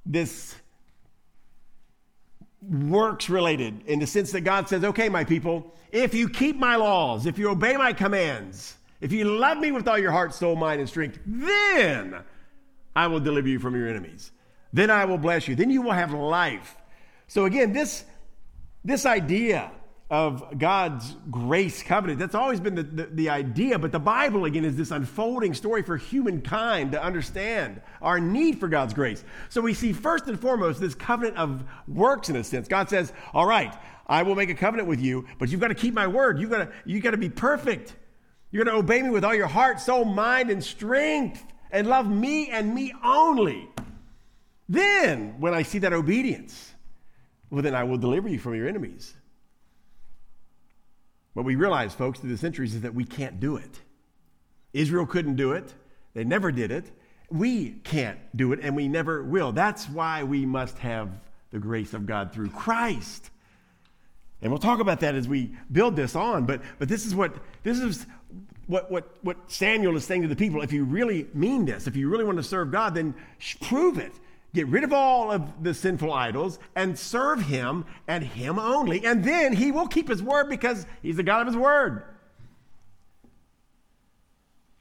this 0.06 0.56
works 2.68 3.30
related 3.30 3.84
in 3.86 4.00
the 4.00 4.08
sense 4.08 4.32
that 4.32 4.42
God 4.42 4.68
says, 4.68 4.84
okay, 4.84 5.10
my 5.10 5.24
people, 5.24 5.76
if 5.92 6.16
you 6.16 6.28
keep 6.28 6.56
my 6.58 6.76
laws, 6.76 7.28
if 7.28 7.38
you 7.38 7.50
obey 7.50 7.78
my 7.78 7.94
commands, 7.94 8.76
if 9.00 9.12
you 9.12 9.26
love 9.26 9.60
me 9.60 9.72
with 9.72 9.88
all 9.88 10.00
your 10.00 10.12
heart, 10.12 10.34
soul, 10.34 10.56
mind, 10.56 10.80
and 10.80 10.90
strength, 10.90 11.20
then 11.26 12.16
I 12.96 13.08
will 13.08 13.20
deliver 13.20 13.48
you 13.48 13.60
from 13.60 13.76
your 13.76 13.88
enemies. 13.88 14.32
Then 14.72 14.90
I 14.90 15.06
will 15.06 15.20
bless 15.20 15.48
you. 15.48 15.56
Then 15.56 15.70
you 15.70 15.84
will 15.84 15.92
have 15.92 16.14
life. 16.14 16.78
So 17.28 17.46
again, 17.46 17.74
this, 17.74 18.06
this 18.84 19.06
idea 19.06 19.72
of 20.10 20.60
God's 20.60 21.16
grace 21.32 21.82
covenant, 21.82 22.20
that's 22.20 22.36
always 22.36 22.60
been 22.60 22.76
the, 22.76 22.84
the, 22.84 23.06
the, 23.06 23.30
idea. 23.30 23.80
But 23.80 23.92
the 23.92 24.00
Bible, 24.00 24.46
again, 24.46 24.64
is 24.64 24.76
this 24.76 24.92
unfolding 24.92 25.56
story 25.56 25.82
for 25.82 25.98
humankind 25.98 26.92
to 26.92 27.02
understand 27.02 27.82
our 28.00 28.20
need 28.20 28.60
for 28.60 28.68
God's 28.68 28.94
grace. 28.94 29.24
So 29.50 29.62
we 29.62 29.74
see 29.74 29.92
first 29.92 30.28
and 30.28 30.40
foremost 30.40 30.80
this 30.80 30.94
covenant 30.94 31.38
of 31.38 31.64
works 31.88 32.30
in 32.30 32.36
a 32.36 32.44
sense. 32.44 32.68
God 32.68 32.90
says, 32.90 33.12
All 33.34 33.48
right, 33.48 33.74
I 34.06 34.22
will 34.24 34.36
make 34.36 34.50
a 34.50 34.56
covenant 34.56 34.88
with 34.88 35.00
you, 35.00 35.26
but 35.40 35.50
you've 35.50 35.62
got 35.62 35.70
to 35.70 35.76
keep 35.76 35.96
my 35.96 36.06
word. 36.06 36.38
You've 36.40 36.52
got 36.52 36.60
to, 36.60 36.72
you've 36.86 37.04
got 37.04 37.12
to 37.12 37.18
be 37.18 37.30
perfect. 37.30 37.96
You're 38.52 38.66
going 38.66 38.76
to 38.76 38.80
obey 38.80 39.02
me 39.02 39.10
with 39.10 39.24
all 39.24 39.34
your 39.34 39.48
heart, 39.48 39.80
soul, 39.80 40.06
mind, 40.06 40.52
and 40.52 40.64
strength, 40.64 41.44
and 41.72 41.88
love 41.88 42.08
me 42.08 42.50
and 42.50 42.76
me 42.76 42.94
only. 43.04 43.68
Then, 44.70 45.40
when 45.40 45.56
I 45.56 45.64
see 45.64 45.80
that 45.80 45.92
obedience, 45.92 46.74
well, 47.54 47.62
then 47.62 47.76
I 47.76 47.84
will 47.84 48.00
deliver 48.00 48.28
you 48.28 48.40
from 48.40 48.56
your 48.56 48.68
enemies. 48.68 49.14
What 51.34 51.46
we 51.46 51.56
realize, 51.56 51.94
folks, 51.94 52.20
through 52.20 52.32
the 52.32 52.38
centuries 52.38 52.74
is 52.74 52.82
that 52.82 52.96
we 52.96 53.06
can't 53.06 53.40
do 53.40 53.58
it. 53.58 53.80
Israel 54.74 55.06
couldn't 55.06 55.36
do 55.36 55.52
it, 55.52 55.72
they 56.16 56.24
never 56.24 56.52
did 56.52 56.72
it. 56.72 56.92
We 57.30 57.74
can't 57.84 58.18
do 58.36 58.54
it, 58.54 58.60
and 58.64 58.76
we 58.76 58.88
never 58.88 59.24
will. 59.24 59.52
That's 59.52 59.88
why 59.88 60.24
we 60.24 60.48
must 60.48 60.80
have 60.80 61.10
the 61.52 61.60
grace 61.60 61.94
of 61.94 62.08
God 62.08 62.34
through 62.34 62.50
Christ. 62.50 63.30
And 64.42 64.52
we'll 64.52 64.60
talk 64.60 64.80
about 64.80 65.02
that 65.02 65.14
as 65.14 65.28
we 65.28 65.56
build 65.72 65.96
this 65.96 66.16
on, 66.16 66.48
but, 66.48 66.62
but 66.80 66.90
this 66.90 67.06
is 67.06 67.14
what 67.14 67.36
this 67.62 67.80
is 67.80 68.08
what, 68.66 68.90
what, 68.92 69.16
what 69.22 69.38
Samuel 69.52 69.96
is 69.96 70.06
saying 70.06 70.24
to 70.24 70.28
the 70.28 70.36
people. 70.36 70.62
If 70.62 70.74
you 70.74 70.86
really 70.86 71.28
mean 71.36 71.66
this, 71.66 71.86
if 71.86 71.96
you 71.96 72.10
really 72.10 72.24
want 72.24 72.38
to 72.38 72.44
serve 72.44 72.72
God, 72.72 72.96
then 72.96 73.14
prove 73.62 74.00
it. 74.00 74.14
Get 74.54 74.68
rid 74.68 74.84
of 74.84 74.94
all 74.94 75.32
of 75.32 75.64
the 75.64 75.74
sinful 75.74 76.14
idols 76.14 76.60
and 76.76 76.98
serve 76.98 77.42
him 77.42 77.86
and 78.08 78.24
him 78.24 78.60
only. 78.60 79.04
And 79.04 79.24
then 79.24 79.54
he 79.54 79.72
will 79.72 79.88
keep 79.88 80.08
his 80.08 80.22
word 80.22 80.48
because 80.48 80.86
he's 81.02 81.18
the 81.18 81.24
God 81.24 81.42
of 81.42 81.48
his 81.48 81.58
word. 81.58 82.04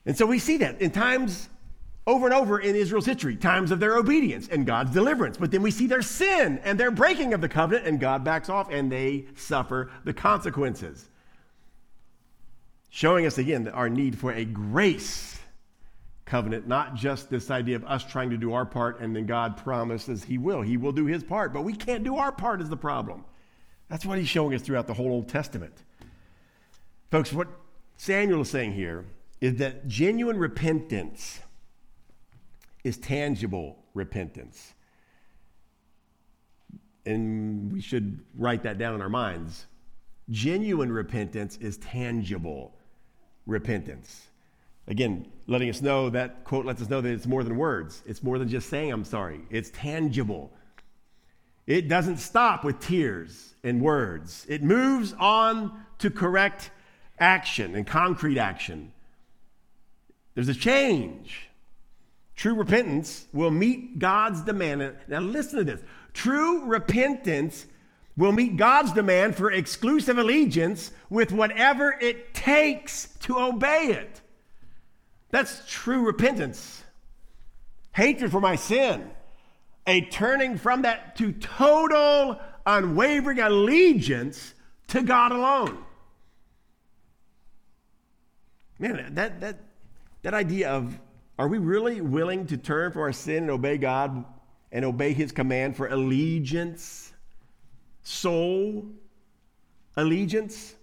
And 0.05 0.15
so 0.17 0.25
we 0.25 0.37
see 0.37 0.57
that 0.57 0.79
in 0.81 0.91
times 0.91 1.49
over 2.05 2.25
and 2.25 2.35
over 2.35 2.59
in 2.59 2.75
Israel's 2.75 3.05
history, 3.05 3.35
times 3.35 3.71
of 3.71 3.79
their 3.79 3.97
obedience 3.97 4.47
and 4.49 4.65
God's 4.65 4.91
deliverance. 4.91 5.37
But 5.37 5.51
then 5.51 5.61
we 5.61 5.71
see 5.71 5.87
their 5.87 6.01
sin 6.01 6.59
and 6.63 6.79
their 6.79 6.91
breaking 6.91 7.33
of 7.33 7.41
the 7.41 7.49
covenant, 7.49 7.87
and 7.87 7.99
God 7.99 8.23
backs 8.23 8.49
off 8.49 8.69
and 8.69 8.91
they 8.91 9.25
suffer 9.35 9.89
the 10.03 10.13
consequences. 10.13 11.09
Showing 12.89 13.25
us 13.25 13.39
again 13.39 13.67
our 13.69 13.89
need 13.89 14.19
for 14.19 14.31
a 14.33 14.45
grace 14.45 15.32
covenant, 16.25 16.67
not 16.67 16.95
just 16.95 17.29
this 17.29 17.51
idea 17.51 17.75
of 17.75 17.83
us 17.85 18.03
trying 18.03 18.29
to 18.29 18.37
do 18.37 18.53
our 18.53 18.65
part 18.65 18.99
and 18.99 19.15
then 19.15 19.25
God 19.25 19.57
promises 19.57 20.23
He 20.23 20.37
will. 20.37 20.61
He 20.61 20.77
will 20.77 20.91
do 20.91 21.05
His 21.05 21.23
part, 21.23 21.53
but 21.53 21.63
we 21.63 21.73
can't 21.73 22.03
do 22.03 22.17
our 22.17 22.31
part, 22.31 22.61
is 22.61 22.69
the 22.69 22.77
problem. 22.77 23.25
That's 23.89 24.05
what 24.05 24.17
He's 24.17 24.29
showing 24.29 24.53
us 24.53 24.61
throughout 24.61 24.87
the 24.87 24.93
whole 24.93 25.11
Old 25.11 25.29
Testament. 25.29 25.83
Folks, 27.11 27.33
what 27.33 27.47
Samuel 27.97 28.41
is 28.41 28.49
saying 28.49 28.73
here 28.73 29.05
is 29.41 29.57
that 29.57 29.87
genuine 29.87 30.37
repentance 30.37 31.41
is 32.83 32.97
tangible 32.97 33.77
repentance. 33.93 34.73
And 37.05 37.71
we 37.71 37.81
should 37.81 38.19
write 38.37 38.63
that 38.63 38.77
down 38.77 38.95
in 38.95 39.01
our 39.01 39.09
minds. 39.09 39.65
Genuine 40.29 40.91
repentance 40.91 41.57
is 41.57 41.77
tangible 41.77 42.73
repentance. 43.45 44.27
Again, 44.87 45.31
letting 45.47 45.69
us 45.69 45.81
know 45.81 46.09
that 46.09 46.43
quote 46.43 46.65
lets 46.65 46.81
us 46.81 46.89
know 46.89 47.01
that 47.01 47.09
it's 47.09 47.25
more 47.25 47.43
than 47.43 47.57
words. 47.57 48.01
It's 48.05 48.21
more 48.21 48.37
than 48.37 48.49
just 48.49 48.69
saying 48.69 48.91
I'm 48.91 49.05
sorry. 49.05 49.41
It's 49.49 49.69
tangible. 49.71 50.51
It 51.65 51.87
doesn't 51.87 52.17
stop 52.17 52.63
with 52.63 52.79
tears 52.79 53.55
and 53.63 53.81
words. 53.81 54.45
It 54.49 54.61
moves 54.61 55.13
on 55.17 55.85
to 55.99 56.09
correct 56.09 56.71
action 57.19 57.75
and 57.75 57.87
concrete 57.87 58.37
action. 58.37 58.91
There's 60.35 60.49
a 60.49 60.53
change. 60.53 61.47
True 62.35 62.55
repentance 62.55 63.27
will 63.31 63.51
meet 63.51 63.99
God's 63.99 64.41
demand. 64.41 64.95
Now, 65.07 65.19
listen 65.19 65.59
to 65.59 65.63
this. 65.63 65.81
True 66.13 66.65
repentance 66.65 67.67
will 68.17 68.31
meet 68.31 68.57
God's 68.57 68.91
demand 68.91 69.35
for 69.35 69.51
exclusive 69.51 70.17
allegiance 70.17 70.91
with 71.09 71.31
whatever 71.31 71.95
it 72.01 72.33
takes 72.33 73.07
to 73.21 73.39
obey 73.39 73.85
it. 73.87 74.21
That's 75.33 75.63
true 75.67 76.05
repentance. 76.05 76.83
Hatred 77.91 78.29
for 78.29 78.39
my 78.39 78.55
sin, 78.55 79.09
a 79.87 80.01
turning 80.01 80.59
from 80.59 80.83
that 80.83 81.15
to 81.15 81.31
total, 81.31 82.39
unwavering 82.67 83.39
allegiance 83.39 84.53
to 84.89 85.01
God 85.01 85.31
alone. 85.31 85.83
Man, 88.77 89.15
that, 89.15 89.41
that, 89.41 89.57
that 90.21 90.35
idea 90.35 90.69
of 90.69 90.99
are 91.39 91.47
we 91.47 91.57
really 91.57 91.99
willing 91.99 92.45
to 92.45 92.57
turn 92.57 92.91
from 92.91 93.01
our 93.01 93.11
sin 93.11 93.37
and 93.37 93.49
obey 93.49 93.79
God 93.79 94.23
and 94.71 94.85
obey 94.85 95.13
His 95.13 95.31
command 95.31 95.75
for 95.75 95.87
allegiance, 95.87 97.11
sole 98.03 98.85
allegiance, 99.97 100.75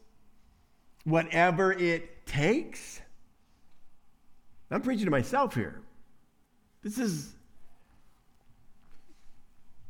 whatever 1.05 1.73
it 1.73 2.27
takes? 2.27 3.00
I'm 4.71 4.83
preaching 4.83 5.07
to 5.07 5.11
myself 5.11 5.55
here. 5.55 5.81
This 6.83 6.99
is 6.99 7.35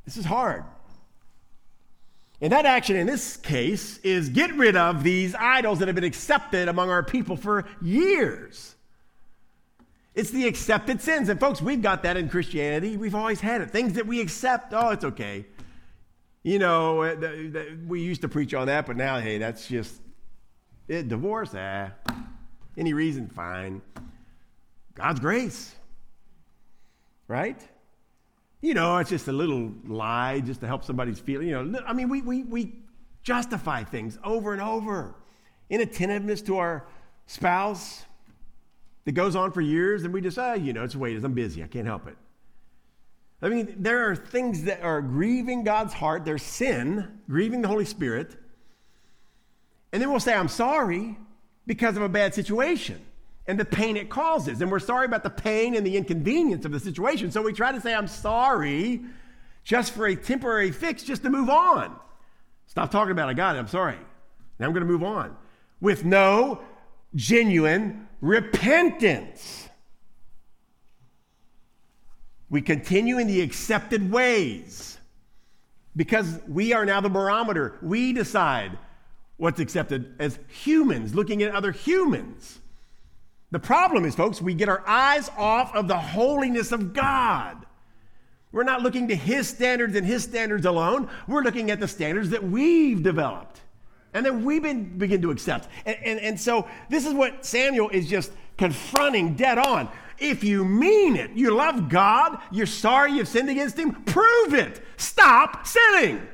this 0.04 0.16
is 0.16 0.24
hard. 0.24 0.64
And 2.40 2.52
that 2.52 2.64
action 2.64 2.96
in 2.96 3.06
this 3.06 3.36
case 3.36 3.98
is 3.98 4.30
get 4.30 4.54
rid 4.54 4.74
of 4.74 5.02
these 5.02 5.34
idols 5.34 5.78
that 5.80 5.88
have 5.88 5.94
been 5.94 6.04
accepted 6.04 6.68
among 6.68 6.88
our 6.88 7.02
people 7.02 7.36
for 7.36 7.66
years. 7.82 8.74
It's 10.14 10.30
the 10.30 10.46
accepted 10.46 11.00
sins. 11.00 11.28
And 11.28 11.38
folks, 11.38 11.60
we've 11.60 11.82
got 11.82 12.02
that 12.02 12.16
in 12.16 12.28
Christianity. 12.28 12.96
We've 12.96 13.14
always 13.14 13.40
had 13.40 13.60
it. 13.60 13.70
Things 13.70 13.92
that 13.92 14.06
we 14.06 14.20
accept, 14.20 14.72
oh, 14.72 14.90
it's 14.90 15.04
okay. 15.04 15.46
You 16.42 16.58
know, 16.58 17.02
uh, 17.02 17.16
we 17.86 18.00
used 18.00 18.22
to 18.22 18.28
preach 18.28 18.54
on 18.54 18.66
that, 18.68 18.86
but 18.86 18.96
now, 18.96 19.20
hey, 19.20 19.36
that's 19.36 19.68
just 19.68 20.00
it, 20.88 21.08
divorce, 21.08 21.54
ah. 21.54 21.90
Any 22.76 22.94
reason, 22.94 23.28
fine. 23.28 23.82
God's 25.00 25.20
grace. 25.20 25.74
Right? 27.26 27.60
You 28.60 28.74
know, 28.74 28.98
it's 28.98 29.10
just 29.10 29.28
a 29.28 29.32
little 29.32 29.72
lie 29.86 30.40
just 30.40 30.60
to 30.60 30.66
help 30.66 30.84
somebody's 30.84 31.18
feel. 31.18 31.42
You 31.42 31.62
know, 31.62 31.80
I 31.86 31.92
mean, 31.92 32.08
we, 32.08 32.20
we, 32.20 32.42
we 32.42 32.74
justify 33.22 33.84
things 33.84 34.18
over 34.22 34.52
and 34.52 34.60
over. 34.60 35.14
Inattentiveness 35.70 36.42
to 36.42 36.58
our 36.58 36.86
spouse, 37.26 38.04
that 39.04 39.12
goes 39.12 39.34
on 39.34 39.52
for 39.52 39.60
years, 39.60 40.04
and 40.04 40.12
we 40.12 40.20
just, 40.20 40.38
oh, 40.38 40.54
you 40.54 40.72
know, 40.72 40.84
it's 40.84 40.94
waiters. 40.94 41.24
I'm 41.24 41.32
busy. 41.32 41.64
I 41.64 41.66
can't 41.66 41.86
help 41.86 42.06
it. 42.06 42.16
I 43.42 43.48
mean, 43.48 43.74
there 43.78 44.10
are 44.10 44.14
things 44.14 44.64
that 44.64 44.82
are 44.82 45.00
grieving 45.00 45.64
God's 45.64 45.94
heart. 45.94 46.24
There's 46.24 46.42
sin, 46.42 47.20
grieving 47.28 47.62
the 47.62 47.68
Holy 47.68 47.86
Spirit. 47.86 48.36
And 49.92 50.02
then 50.02 50.10
we'll 50.10 50.20
say, 50.20 50.34
I'm 50.34 50.48
sorry 50.48 51.16
because 51.66 51.96
of 51.96 52.02
a 52.02 52.08
bad 52.08 52.34
situation 52.34 53.00
and 53.50 53.58
the 53.58 53.64
pain 53.64 53.96
it 53.96 54.08
causes. 54.08 54.62
And 54.62 54.70
we're 54.70 54.78
sorry 54.78 55.06
about 55.06 55.24
the 55.24 55.30
pain 55.30 55.74
and 55.74 55.84
the 55.84 55.96
inconvenience 55.96 56.64
of 56.64 56.70
the 56.70 56.78
situation. 56.78 57.32
So 57.32 57.42
we 57.42 57.52
try 57.52 57.72
to 57.72 57.80
say, 57.80 57.92
I'm 57.92 58.06
sorry 58.06 59.00
just 59.64 59.92
for 59.92 60.06
a 60.06 60.14
temporary 60.14 60.70
fix, 60.70 61.02
just 61.02 61.24
to 61.24 61.30
move 61.30 61.50
on. 61.50 61.96
Stop 62.68 62.92
talking 62.92 63.10
about 63.10 63.28
it. 63.28 63.32
I 63.32 63.34
got 63.34 63.56
it. 63.56 63.58
I'm 63.58 63.66
sorry. 63.66 63.98
Now 64.60 64.66
I'm 64.66 64.72
going 64.72 64.86
to 64.86 64.90
move 64.90 65.02
on 65.02 65.36
with 65.80 66.04
no 66.04 66.60
genuine 67.16 68.06
repentance. 68.20 69.68
We 72.50 72.62
continue 72.62 73.18
in 73.18 73.26
the 73.26 73.40
accepted 73.40 74.12
ways 74.12 74.96
because 75.96 76.38
we 76.46 76.72
are 76.72 76.86
now 76.86 77.00
the 77.00 77.08
barometer. 77.08 77.78
We 77.82 78.12
decide 78.12 78.78
what's 79.38 79.58
accepted 79.58 80.14
as 80.20 80.38
humans, 80.46 81.16
looking 81.16 81.42
at 81.42 81.52
other 81.52 81.72
humans. 81.72 82.60
The 83.50 83.58
problem 83.58 84.04
is, 84.04 84.14
folks, 84.14 84.40
we 84.40 84.54
get 84.54 84.68
our 84.68 84.86
eyes 84.86 85.30
off 85.36 85.74
of 85.74 85.88
the 85.88 85.98
holiness 85.98 86.72
of 86.72 86.92
God. 86.92 87.56
We're 88.52 88.64
not 88.64 88.82
looking 88.82 89.08
to 89.08 89.16
His 89.16 89.48
standards 89.48 89.96
and 89.96 90.06
His 90.06 90.22
standards 90.22 90.66
alone. 90.66 91.08
We're 91.26 91.42
looking 91.42 91.70
at 91.70 91.80
the 91.80 91.88
standards 91.88 92.30
that 92.30 92.42
we've 92.42 93.02
developed 93.02 93.60
and 94.12 94.26
then 94.26 94.44
we 94.44 94.58
begin 94.58 95.22
to 95.22 95.30
accept. 95.30 95.68
And, 95.86 95.96
and, 96.02 96.20
and 96.20 96.40
so 96.40 96.68
this 96.88 97.06
is 97.06 97.14
what 97.14 97.44
Samuel 97.44 97.90
is 97.90 98.08
just 98.08 98.32
confronting 98.58 99.34
dead 99.34 99.58
on. 99.58 99.88
If 100.18 100.44
you 100.44 100.64
mean 100.64 101.16
it, 101.16 101.30
you 101.32 101.54
love 101.54 101.88
God, 101.88 102.38
you're 102.50 102.66
sorry 102.66 103.12
you've 103.12 103.28
sinned 103.28 103.48
against 103.48 103.78
Him, 103.78 103.92
prove 104.04 104.54
it. 104.54 104.82
Stop 104.96 105.66
sinning. 105.66 106.26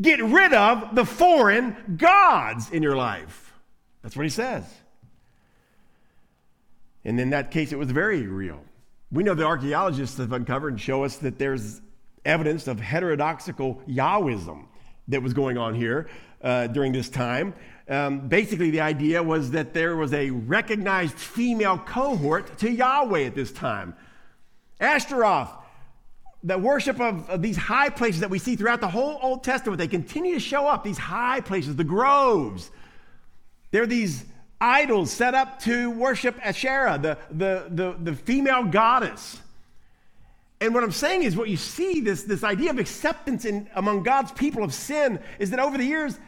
Get 0.00 0.22
rid 0.22 0.52
of 0.52 0.94
the 0.94 1.04
foreign 1.04 1.96
gods 1.96 2.70
in 2.70 2.82
your 2.82 2.96
life. 2.96 3.52
That's 4.02 4.16
what 4.16 4.24
he 4.24 4.30
says. 4.30 4.64
And 7.04 7.20
in 7.20 7.30
that 7.30 7.50
case, 7.50 7.72
it 7.72 7.78
was 7.78 7.90
very 7.90 8.26
real. 8.26 8.60
We 9.12 9.22
know 9.22 9.34
the 9.34 9.44
archaeologists 9.44 10.18
have 10.18 10.32
uncovered 10.32 10.72
and 10.72 10.80
show 10.80 11.04
us 11.04 11.16
that 11.18 11.38
there's 11.38 11.80
evidence 12.24 12.66
of 12.66 12.80
heterodoxical 12.80 13.82
Yahwism 13.88 14.66
that 15.08 15.22
was 15.22 15.34
going 15.34 15.58
on 15.58 15.74
here 15.74 16.08
uh, 16.42 16.66
during 16.68 16.92
this 16.92 17.08
time. 17.08 17.54
Um, 17.88 18.28
basically, 18.28 18.70
the 18.70 18.80
idea 18.80 19.22
was 19.22 19.50
that 19.50 19.74
there 19.74 19.96
was 19.96 20.14
a 20.14 20.30
recognized 20.30 21.16
female 21.18 21.78
cohort 21.78 22.58
to 22.58 22.70
Yahweh 22.70 23.24
at 23.24 23.34
this 23.34 23.52
time. 23.52 23.94
Ashtaroth, 24.80 25.50
the 26.42 26.58
worship 26.58 27.00
of, 27.00 27.28
of, 27.28 27.42
these 27.42 27.56
high 27.56 27.90
places 27.90 28.20
that 28.20 28.30
we 28.30 28.38
see 28.38 28.56
throughout 28.56 28.80
the 28.80 28.88
whole 28.88 29.18
Old 29.22 29.44
Testament, 29.44 29.78
they 29.78 29.88
continue 29.88 30.34
to 30.34 30.40
show 30.40 30.66
up, 30.66 30.84
these 30.84 30.98
high 30.98 31.40
places, 31.40 31.76
the 31.76 31.84
groves. 31.84 32.70
They're 33.70 33.86
these 33.86 34.24
idols 34.60 35.10
set 35.10 35.34
up 35.34 35.60
to 35.60 35.90
worship 35.90 36.38
Asherah, 36.42 36.98
the, 36.98 37.18
the, 37.30 37.66
the, 37.70 37.96
the 38.10 38.14
female 38.16 38.64
goddess. 38.64 39.40
And 40.60 40.74
what 40.74 40.82
I'm 40.84 40.92
saying 40.92 41.24
is, 41.24 41.36
what 41.36 41.48
you 41.48 41.56
see, 41.56 42.00
this, 42.00 42.22
this 42.22 42.44
idea 42.44 42.70
of 42.70 42.78
acceptance 42.78 43.44
in, 43.44 43.68
among 43.74 44.02
God's 44.02 44.32
people 44.32 44.64
of 44.64 44.72
sin, 44.72 45.20
is 45.38 45.50
that 45.50 45.58
over 45.58 45.76
the 45.76 45.84
years, 45.84 46.18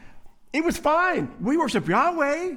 it 0.53 0.65
was 0.65 0.77
fine. 0.77 1.33
We 1.41 1.57
worship 1.57 1.89
Yahweh, 1.89 2.57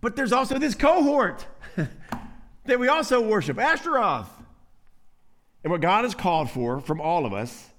but 0.00 0.16
there's 0.16 0.32
also 0.32 0.58
this 0.58 0.74
cohort 0.74 1.46
that 2.64 2.78
we 2.78 2.88
also 2.88 3.20
worship 3.20 3.58
Ashtaroth. 3.58 4.28
And 5.62 5.70
what 5.70 5.80
God 5.80 6.04
has 6.04 6.14
called 6.14 6.50
for 6.50 6.80
from 6.80 7.00
all 7.00 7.26
of 7.26 7.32
us 7.32 7.70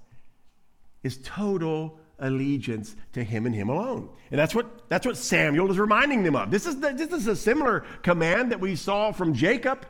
is 1.02 1.18
total 1.22 1.98
allegiance 2.18 2.96
to 3.12 3.22
him 3.22 3.46
and 3.46 3.54
him 3.54 3.68
alone. 3.68 4.08
And 4.30 4.38
that's 4.38 4.54
what, 4.54 4.88
that's 4.88 5.06
what 5.06 5.16
Samuel 5.16 5.70
is 5.70 5.78
reminding 5.78 6.22
them 6.22 6.36
of. 6.36 6.50
This 6.50 6.66
is, 6.66 6.80
the, 6.80 6.92
this 6.92 7.12
is 7.12 7.26
a 7.26 7.36
similar 7.36 7.80
command 8.02 8.52
that 8.52 8.60
we 8.60 8.76
saw 8.76 9.12
from 9.12 9.34
Jacob 9.34 9.86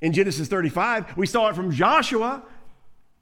in 0.00 0.12
Genesis 0.12 0.48
35. 0.48 1.16
We 1.16 1.26
saw 1.26 1.48
it 1.48 1.56
from 1.56 1.70
Joshua 1.70 2.42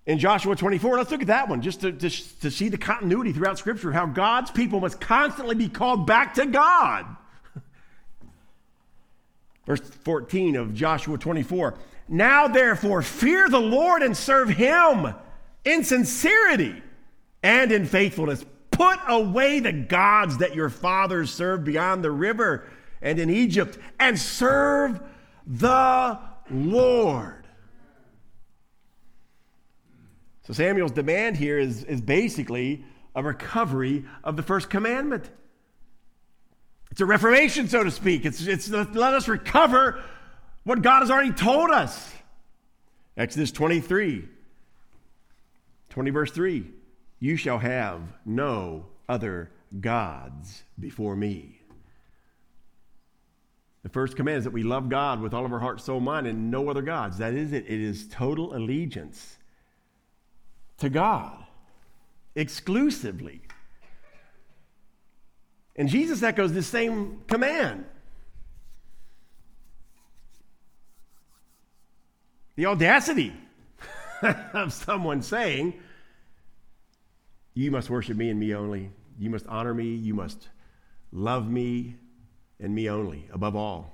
in 0.07 0.19
Joshua 0.19 0.55
24. 0.55 0.99
Let's 0.99 1.11
look 1.11 1.23
at 1.23 1.27
that 1.29 1.49
one 1.49 1.63
just 1.63 1.81
to, 1.81 1.93
to, 1.93 2.11
to 2.41 2.51
see 2.51 2.69
the 2.69 2.79
continuity 2.79 3.33
throughout 3.33 3.59
Scripture, 3.59 3.93
how 3.93 4.07
God's 4.07 4.51
people 4.51 4.81
must 4.81 5.01
constantly 5.01 5.55
be 5.55 5.69
called 5.69 6.07
back 6.07 6.35
to 6.35 6.47
God. 6.47 7.07
Verse 9.67 9.81
14 9.81 10.57
of 10.57 10.75
Joshua 10.75 11.19
24. 11.19 11.75
Now, 12.07 12.49
therefore, 12.49 13.03
fear 13.03 13.49
the 13.49 13.61
Lord 13.61 14.03
and 14.03 14.17
serve 14.17 14.51
him 14.51 15.15
in 15.65 15.85
sincerity 15.85 16.83
and 17.45 17.71
in 17.71 17.85
faithfulness. 17.85 18.45
Put 18.73 18.99
away 19.07 19.61
the 19.61 19.73
gods 19.73 20.39
that 20.39 20.57
your 20.57 20.71
fathers 20.71 21.33
served 21.33 21.65
beyond 21.65 22.03
the 22.03 22.11
river 22.11 22.67
and 23.01 23.21
in 23.21 23.31
Egypt 23.31 23.79
and 24.01 24.19
serve 24.19 25.01
the 25.47 26.19
Lord. 26.51 27.47
So 30.47 30.55
Samuel's 30.55 30.93
demand 30.93 31.37
here 31.37 31.59
is, 31.59 31.85
is 31.85 32.01
basically 32.01 32.85
a 33.15 33.23
recovery 33.23 34.05
of 34.25 34.37
the 34.37 34.43
first 34.43 34.69
commandment. 34.69 35.31
It's 36.91 37.01
a 37.01 37.07
reformation, 37.07 37.69
so 37.69 37.85
to 37.85 37.91
speak. 37.91 38.25
It's, 38.25 38.45
it's 38.47 38.69
let 38.71 38.97
us 38.97 39.29
recover 39.29 40.03
what 40.65 40.83
God 40.83 41.01
has 41.01 41.11
already 41.11 41.33
told 41.33 41.71
us. 41.71 42.13
Exodus 43.17 43.53
23, 43.53 44.29
20, 45.91 46.11
verse 46.11 46.31
3 46.33 46.74
You 47.25 47.39
shall 47.39 47.59
have 47.59 48.03
no 48.27 48.85
other 49.09 49.51
gods 49.81 50.63
before 50.79 51.17
me. 51.17 51.59
The 53.83 53.89
first 53.89 54.15
command 54.15 54.37
is 54.37 54.45
that 54.45 54.51
we 54.51 54.63
love 54.63 54.91
God 54.91 55.23
with 55.23 55.33
all 55.33 55.47
of 55.47 55.51
our 55.51 55.59
heart, 55.59 55.81
soul, 55.81 56.01
mind, 56.01 56.27
and 56.27 56.51
no 56.51 56.69
other 56.69 56.83
gods. 56.83 57.17
That 57.17 57.33
is 57.33 57.55
it. 57.55 57.65
It 57.65 57.81
is 57.81 58.09
total 58.09 58.55
allegiance 58.55 59.39
to 60.77 60.91
God 60.91 61.43
exclusively. 62.35 63.41
And 65.77 65.89
Jesus 65.89 66.23
echoes 66.23 66.53
this 66.53 66.67
same 66.67 67.23
command. 67.27 67.87
The 72.57 72.67
audacity 72.67 73.33
of 74.53 74.75
someone 74.75 75.23
saying, 75.23 75.81
You 77.55 77.71
must 77.71 77.89
worship 77.89 78.17
me 78.17 78.31
and 78.31 78.39
me 78.39 78.55
only. 78.55 78.91
You 79.19 79.31
must 79.31 79.47
honor 79.47 79.73
me. 79.73 79.95
You 79.95 80.15
must 80.15 80.49
love 81.13 81.49
me 81.49 81.97
and 82.61 82.75
me 82.75 82.91
only, 82.91 83.29
above 83.33 83.55
all. 83.55 83.93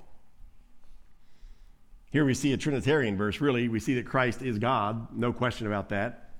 Here 2.11 2.25
we 2.25 2.33
see 2.33 2.51
a 2.51 2.57
Trinitarian 2.57 3.15
verse, 3.17 3.39
really. 3.39 3.69
We 3.69 3.79
see 3.79 3.95
that 3.95 4.05
Christ 4.05 4.41
is 4.41 4.59
God, 4.59 5.15
no 5.15 5.31
question 5.31 5.67
about 5.67 5.89
that. 5.89 6.31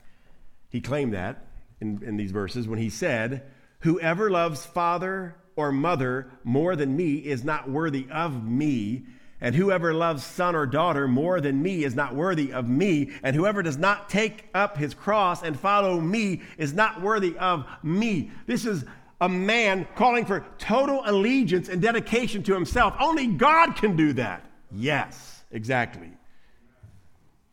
He 0.69 0.81
claimed 0.81 1.13
that 1.13 1.45
in, 1.79 2.01
in 2.03 2.17
these 2.17 2.31
verses 2.31 2.67
when 2.67 2.79
he 2.79 2.89
said, 2.89 3.43
Whoever 3.79 4.29
loves 4.29 4.65
father 4.65 5.35
or 5.55 5.71
mother 5.71 6.31
more 6.43 6.75
than 6.75 6.95
me 6.95 7.15
is 7.15 7.43
not 7.43 7.69
worthy 7.69 8.07
of 8.11 8.43
me. 8.43 9.05
And 9.41 9.55
whoever 9.55 9.91
loves 9.93 10.23
son 10.23 10.55
or 10.55 10.67
daughter 10.67 11.07
more 11.07 11.41
than 11.41 11.63
me 11.63 11.83
is 11.83 11.95
not 11.95 12.15
worthy 12.15 12.53
of 12.53 12.69
me. 12.69 13.11
And 13.23 13.35
whoever 13.35 13.63
does 13.63 13.77
not 13.77 14.07
take 14.07 14.47
up 14.53 14.77
his 14.77 14.93
cross 14.93 15.41
and 15.41 15.59
follow 15.59 15.99
me 15.99 16.41
is 16.59 16.73
not 16.73 17.01
worthy 17.01 17.35
of 17.39 17.65
me. 17.81 18.29
This 18.45 18.65
is 18.65 18.85
a 19.19 19.27
man 19.27 19.87
calling 19.95 20.25
for 20.25 20.45
total 20.59 21.01
allegiance 21.05 21.69
and 21.69 21.81
dedication 21.81 22.43
to 22.43 22.53
himself. 22.53 22.95
Only 22.99 23.27
God 23.27 23.75
can 23.75 23.95
do 23.95 24.13
that. 24.13 24.45
Yes, 24.71 25.43
exactly. 25.51 26.11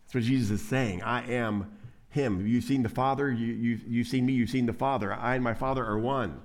That's 0.05 0.15
what 0.15 0.25
Jesus 0.25 0.61
is 0.61 0.69
saying. 0.69 1.03
I 1.03 1.31
am 1.33 1.71
him. 2.11 2.47
You've 2.47 2.65
seen 2.65 2.83
the 2.83 2.89
Father, 2.89 3.31
you, 3.31 3.53
you, 3.55 3.81
you've 3.87 4.09
seen 4.09 4.27
me, 4.27 4.35
you've 4.35 4.51
seen 4.51 4.67
the 4.67 4.73
Father. 4.73 5.13
I 5.13 5.35
and 5.35 5.45
my 5.45 5.55
Father 5.55 5.85
are 5.85 5.99
one. 5.99 6.41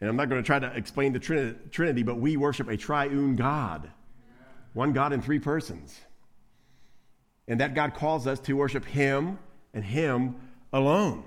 And 0.00 0.08
I'm 0.08 0.16
not 0.16 0.28
going 0.28 0.42
to 0.42 0.46
try 0.46 0.58
to 0.58 0.72
explain 0.76 1.12
the 1.12 1.56
Trinity, 1.70 2.02
but 2.02 2.18
we 2.18 2.36
worship 2.36 2.68
a 2.68 2.76
triune 2.76 3.36
God, 3.36 3.90
one 4.72 4.92
God 4.92 5.12
in 5.12 5.20
three 5.20 5.38
persons. 5.38 5.98
And 7.48 7.60
that 7.60 7.74
God 7.74 7.94
calls 7.94 8.26
us 8.26 8.38
to 8.40 8.54
worship 8.54 8.84
Him 8.84 9.38
and 9.74 9.84
Him 9.84 10.36
alone. 10.72 11.24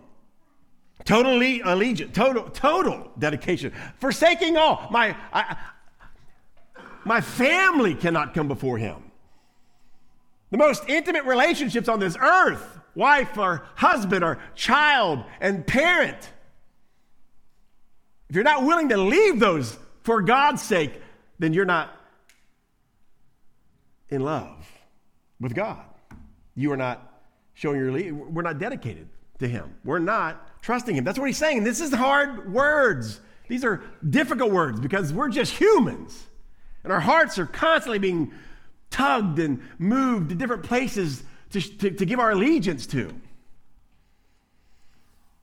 Total 1.03 1.35
allegiance, 1.65 2.15
total, 2.15 2.49
total 2.49 3.11
dedication, 3.17 3.73
forsaking 3.99 4.55
all. 4.55 4.87
My, 4.91 5.17
I, 5.33 5.57
my 7.05 7.21
family 7.21 7.95
cannot 7.95 8.33
come 8.33 8.47
before 8.47 8.77
him. 8.77 9.03
The 10.51 10.57
most 10.57 10.83
intimate 10.87 11.25
relationships 11.25 11.87
on 11.87 11.99
this 11.99 12.15
earth 12.19 12.79
wife 12.93 13.37
or 13.37 13.65
husband 13.75 14.23
or 14.23 14.37
child 14.53 15.23
and 15.39 15.65
parent. 15.65 16.29
If 18.31 18.35
you're 18.35 18.45
not 18.45 18.63
willing 18.63 18.87
to 18.87 18.97
leave 18.97 19.41
those 19.41 19.77
for 20.03 20.21
God's 20.21 20.61
sake, 20.61 20.93
then 21.37 21.51
you're 21.51 21.65
not 21.65 21.93
in 24.07 24.21
love 24.21 24.65
with 25.41 25.53
God. 25.53 25.83
You 26.55 26.71
are 26.71 26.77
not 26.77 27.25
showing 27.55 27.81
your, 27.81 28.13
we're 28.13 28.41
not 28.41 28.57
dedicated 28.57 29.09
to 29.39 29.49
Him. 29.49 29.75
We're 29.83 29.99
not 29.99 30.61
trusting 30.61 30.95
Him. 30.95 31.03
That's 31.03 31.19
what 31.19 31.25
He's 31.25 31.37
saying. 31.37 31.65
This 31.65 31.81
is 31.81 31.93
hard 31.93 32.53
words. 32.53 33.19
These 33.49 33.65
are 33.65 33.83
difficult 34.09 34.53
words 34.53 34.79
because 34.79 35.11
we're 35.11 35.27
just 35.27 35.51
humans. 35.51 36.25
And 36.85 36.93
our 36.93 37.01
hearts 37.01 37.37
are 37.37 37.45
constantly 37.45 37.99
being 37.99 38.31
tugged 38.89 39.39
and 39.39 39.61
moved 39.77 40.29
to 40.29 40.35
different 40.35 40.63
places 40.63 41.21
to, 41.49 41.59
to, 41.79 41.91
to 41.91 42.05
give 42.05 42.21
our 42.21 42.31
allegiance 42.31 42.87
to. 42.87 43.13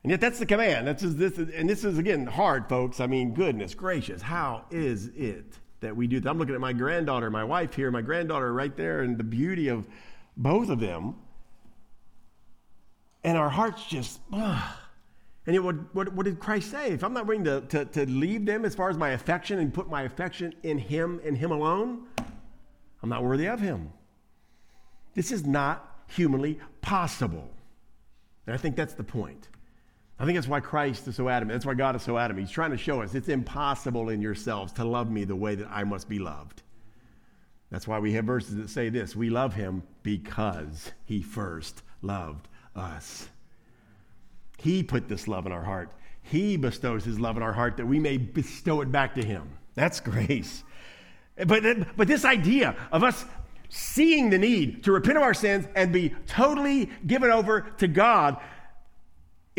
And 0.09 0.13
yet 0.13 0.23
that's 0.23 0.39
the 0.39 0.47
command. 0.47 0.87
That's 0.87 1.03
just, 1.03 1.19
this, 1.19 1.37
and 1.37 1.69
this 1.69 1.85
is, 1.85 1.99
again, 1.99 2.25
hard, 2.25 2.67
folks. 2.67 2.99
I 2.99 3.07
mean, 3.07 3.35
goodness 3.35 3.75
gracious, 3.75 4.23
how 4.23 4.65
is 4.71 5.09
it 5.09 5.59
that 5.81 5.95
we 5.95 6.07
do 6.07 6.19
that? 6.19 6.31
I'm 6.31 6.39
looking 6.39 6.55
at 6.55 6.63
my 6.63 6.73
granddaughter, 6.73 7.31
my 7.31 7.45
wife 7.45 7.75
here, 7.75 7.91
my 7.91 8.01
granddaughter 8.01 8.51
right 8.55 8.75
there, 8.75 9.03
and 9.03 9.19
the 9.19 9.23
beauty 9.23 9.69
of 9.69 9.87
both 10.35 10.71
of 10.71 10.81
them 10.81 11.17
and 13.23 13.37
our 13.37 13.51
hearts 13.51 13.85
just, 13.85 14.19
ugh. 14.33 14.77
and 15.45 15.53
yet, 15.53 15.63
what, 15.63 15.95
what, 15.95 16.15
what, 16.15 16.25
did 16.25 16.41
Christ 16.41 16.71
say? 16.71 16.93
If 16.93 17.05
I'm 17.05 17.13
not 17.13 17.27
willing 17.27 17.45
to, 17.45 17.61
to, 17.69 17.85
to 17.85 18.07
leave 18.07 18.47
them 18.47 18.65
as 18.65 18.75
far 18.75 18.89
as 18.89 18.97
my 18.97 19.11
affection 19.11 19.59
and 19.59 19.75
put 19.75 19.91
my 19.91 20.05
affection 20.05 20.55
in 20.63 20.79
Him 20.79 21.21
and 21.23 21.37
Him 21.37 21.51
alone, 21.51 22.07
I'm 23.03 23.11
not 23.11 23.23
worthy 23.23 23.47
of 23.47 23.61
Him. 23.61 23.93
This 25.13 25.33
is 25.33 25.45
not 25.45 26.05
humanly 26.07 26.61
possible. 26.81 27.51
And 28.47 28.55
I 28.55 28.57
think 28.57 28.75
that's 28.75 28.95
the 28.95 29.05
point. 29.05 29.49
I 30.21 30.25
think 30.25 30.37
that's 30.37 30.49
why 30.49 30.61
Christ 30.61 31.07
is 31.07 31.17
so 31.17 31.29
adamant. 31.29 31.55
That's 31.55 31.67
why 31.67 31.75
God 31.75 31.95
is 31.95 32.03
so 32.03 32.19
adamant. 32.19 32.49
He's 32.49 32.55
trying 32.55 32.73
to 32.73 32.77
show 32.77 33.03
us 33.03 33.15
it's 33.15 33.29
impossible 33.29 34.09
in 34.09 34.21
yourselves 34.21 34.73
to 34.75 34.85
love 34.85 35.11
me 35.11 35.25
the 35.25 35.37
way 35.37 35.55
that 35.55 35.69
I 35.71 35.85
must 35.85 36.09
be 36.09 36.19
loved. 36.19 36.63
That's 37.71 37.87
why 37.87 37.99
we 37.99 38.15
have 38.15 38.25
verses 38.25 38.57
that 38.57 38.71
say 38.71 38.89
this 38.89 39.15
We 39.15 39.31
love 39.31 39.55
him 39.55 39.83
because 40.03 40.91
he 41.05 41.23
first 41.23 41.83
loved 42.03 42.49
us. 42.75 43.29
He 44.59 44.83
put 44.83 45.09
this 45.09 45.29
love 45.29 45.47
in 45.47 45.53
our 45.53 45.63
heart. 45.63 45.93
He 46.23 46.57
bestows 46.57 47.05
his 47.05 47.21
love 47.21 47.37
in 47.37 47.43
our 47.43 47.53
heart 47.53 47.77
that 47.77 47.87
we 47.87 48.01
may 48.01 48.17
bestow 48.17 48.81
it 48.81 48.91
back 48.91 49.15
to 49.15 49.25
him. 49.25 49.49
That's 49.75 50.01
grace. 50.01 50.65
But, 51.47 51.63
but 51.97 52.09
this 52.09 52.25
idea 52.25 52.75
of 52.91 53.05
us 53.05 53.25
seeing 53.69 54.31
the 54.31 54.39
need 54.39 54.83
to 54.85 54.93
repent 54.93 55.17
of 55.17 55.23
our 55.23 55.35
sins 55.35 55.67
and 55.77 55.93
be 55.93 56.15
totally 56.27 56.91
given 57.07 57.31
over 57.31 57.61
to 57.79 57.87
God 57.87 58.39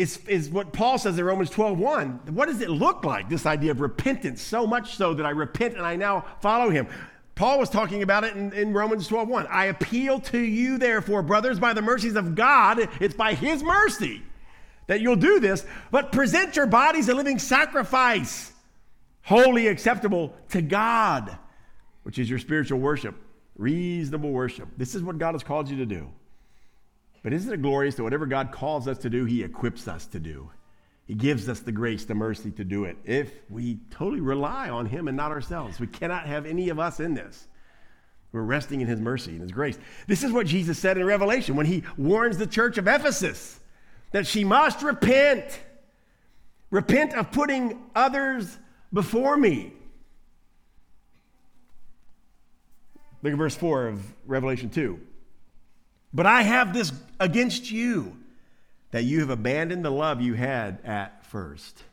is, 0.00 0.18
is 0.26 0.48
what 0.48 0.72
Paul 0.72 0.96
says 0.96 1.18
in 1.18 1.24
Romans 1.24 1.50
12 1.50 1.78
1. 1.78 2.20
What 2.30 2.46
does 2.46 2.62
it 2.62 2.70
look 2.70 3.04
like, 3.04 3.28
this 3.28 3.44
idea 3.44 3.70
of 3.70 3.80
repentance? 3.80 4.40
So 4.40 4.66
much 4.66 4.96
so 4.96 5.12
that 5.12 5.26
I 5.26 5.30
repent 5.30 5.76
and 5.76 5.84
I 5.84 5.96
now 5.96 6.24
follow 6.40 6.70
him. 6.70 6.88
Paul 7.34 7.58
was 7.58 7.68
talking 7.68 8.02
about 8.02 8.24
it 8.24 8.34
in, 8.34 8.52
in 8.54 8.72
Romans 8.72 9.06
12 9.08 9.28
1. 9.28 9.46
I 9.48 9.66
appeal 9.66 10.18
to 10.20 10.38
you, 10.38 10.78
therefore, 10.78 11.22
brothers, 11.22 11.58
by 11.58 11.74
the 11.74 11.82
mercies 11.82 12.16
of 12.16 12.34
God, 12.34 12.88
it's 12.98 13.14
by 13.14 13.34
his 13.34 13.62
mercy 13.62 14.22
that 14.86 15.02
you'll 15.02 15.16
do 15.16 15.38
this, 15.38 15.66
but 15.90 16.12
present 16.12 16.56
your 16.56 16.66
bodies 16.66 17.08
a 17.10 17.14
living 17.14 17.38
sacrifice, 17.38 18.52
wholly 19.22 19.68
acceptable 19.68 20.34
to 20.48 20.62
God, 20.62 21.36
which 22.04 22.18
is 22.18 22.28
your 22.28 22.38
spiritual 22.38 22.80
worship, 22.80 23.14
reasonable 23.56 24.30
worship. 24.30 24.68
This 24.78 24.94
is 24.94 25.02
what 25.02 25.18
God 25.18 25.34
has 25.34 25.44
called 25.44 25.68
you 25.68 25.76
to 25.76 25.86
do. 25.86 26.10
But 27.22 27.32
isn't 27.32 27.52
it 27.52 27.62
glorious 27.62 27.96
that 27.96 28.02
whatever 28.02 28.26
God 28.26 28.50
calls 28.50 28.88
us 28.88 28.98
to 28.98 29.10
do, 29.10 29.24
he 29.24 29.42
equips 29.42 29.86
us 29.88 30.06
to 30.06 30.18
do? 30.18 30.50
He 31.10 31.16
gives 31.16 31.48
us 31.48 31.58
the 31.58 31.72
grace, 31.72 32.04
the 32.04 32.14
mercy 32.14 32.52
to 32.52 32.62
do 32.62 32.84
it 32.84 32.96
if 33.04 33.32
we 33.50 33.80
totally 33.90 34.20
rely 34.20 34.70
on 34.70 34.86
Him 34.86 35.08
and 35.08 35.16
not 35.16 35.32
ourselves. 35.32 35.80
We 35.80 35.88
cannot 35.88 36.24
have 36.26 36.46
any 36.46 36.68
of 36.68 36.78
us 36.78 37.00
in 37.00 37.14
this. 37.14 37.48
We're 38.30 38.42
resting 38.42 38.80
in 38.80 38.86
His 38.86 39.00
mercy 39.00 39.32
and 39.32 39.40
His 39.40 39.50
grace. 39.50 39.76
This 40.06 40.22
is 40.22 40.30
what 40.30 40.46
Jesus 40.46 40.78
said 40.78 40.98
in 40.98 41.04
Revelation 41.04 41.56
when 41.56 41.66
He 41.66 41.82
warns 41.98 42.38
the 42.38 42.46
church 42.46 42.78
of 42.78 42.86
Ephesus. 42.86 43.58
that 44.12 44.24
she 44.24 44.44
must 44.44 44.82
repent. 44.82 45.58
Repent 46.70 47.14
of 47.14 47.32
putting 47.32 47.82
others 47.92 48.56
before 48.92 49.36
me. 49.36 49.72
Look 53.24 53.32
at 53.32 53.36
verse 53.36 53.56
4 53.56 53.88
of 53.88 54.14
Revelation 54.26 54.70
2. 54.70 55.00
But 56.12 56.26
I 56.26 56.42
have 56.42 56.72
this 56.72 56.92
against 57.18 57.70
you, 57.70 58.16
that 58.90 59.04
you 59.04 59.20
have 59.20 59.30
abandoned 59.30 59.84
the 59.84 59.90
love 59.90 60.20
you 60.20 60.34
had 60.34 60.78
at 60.84 61.24
first. 61.26 61.84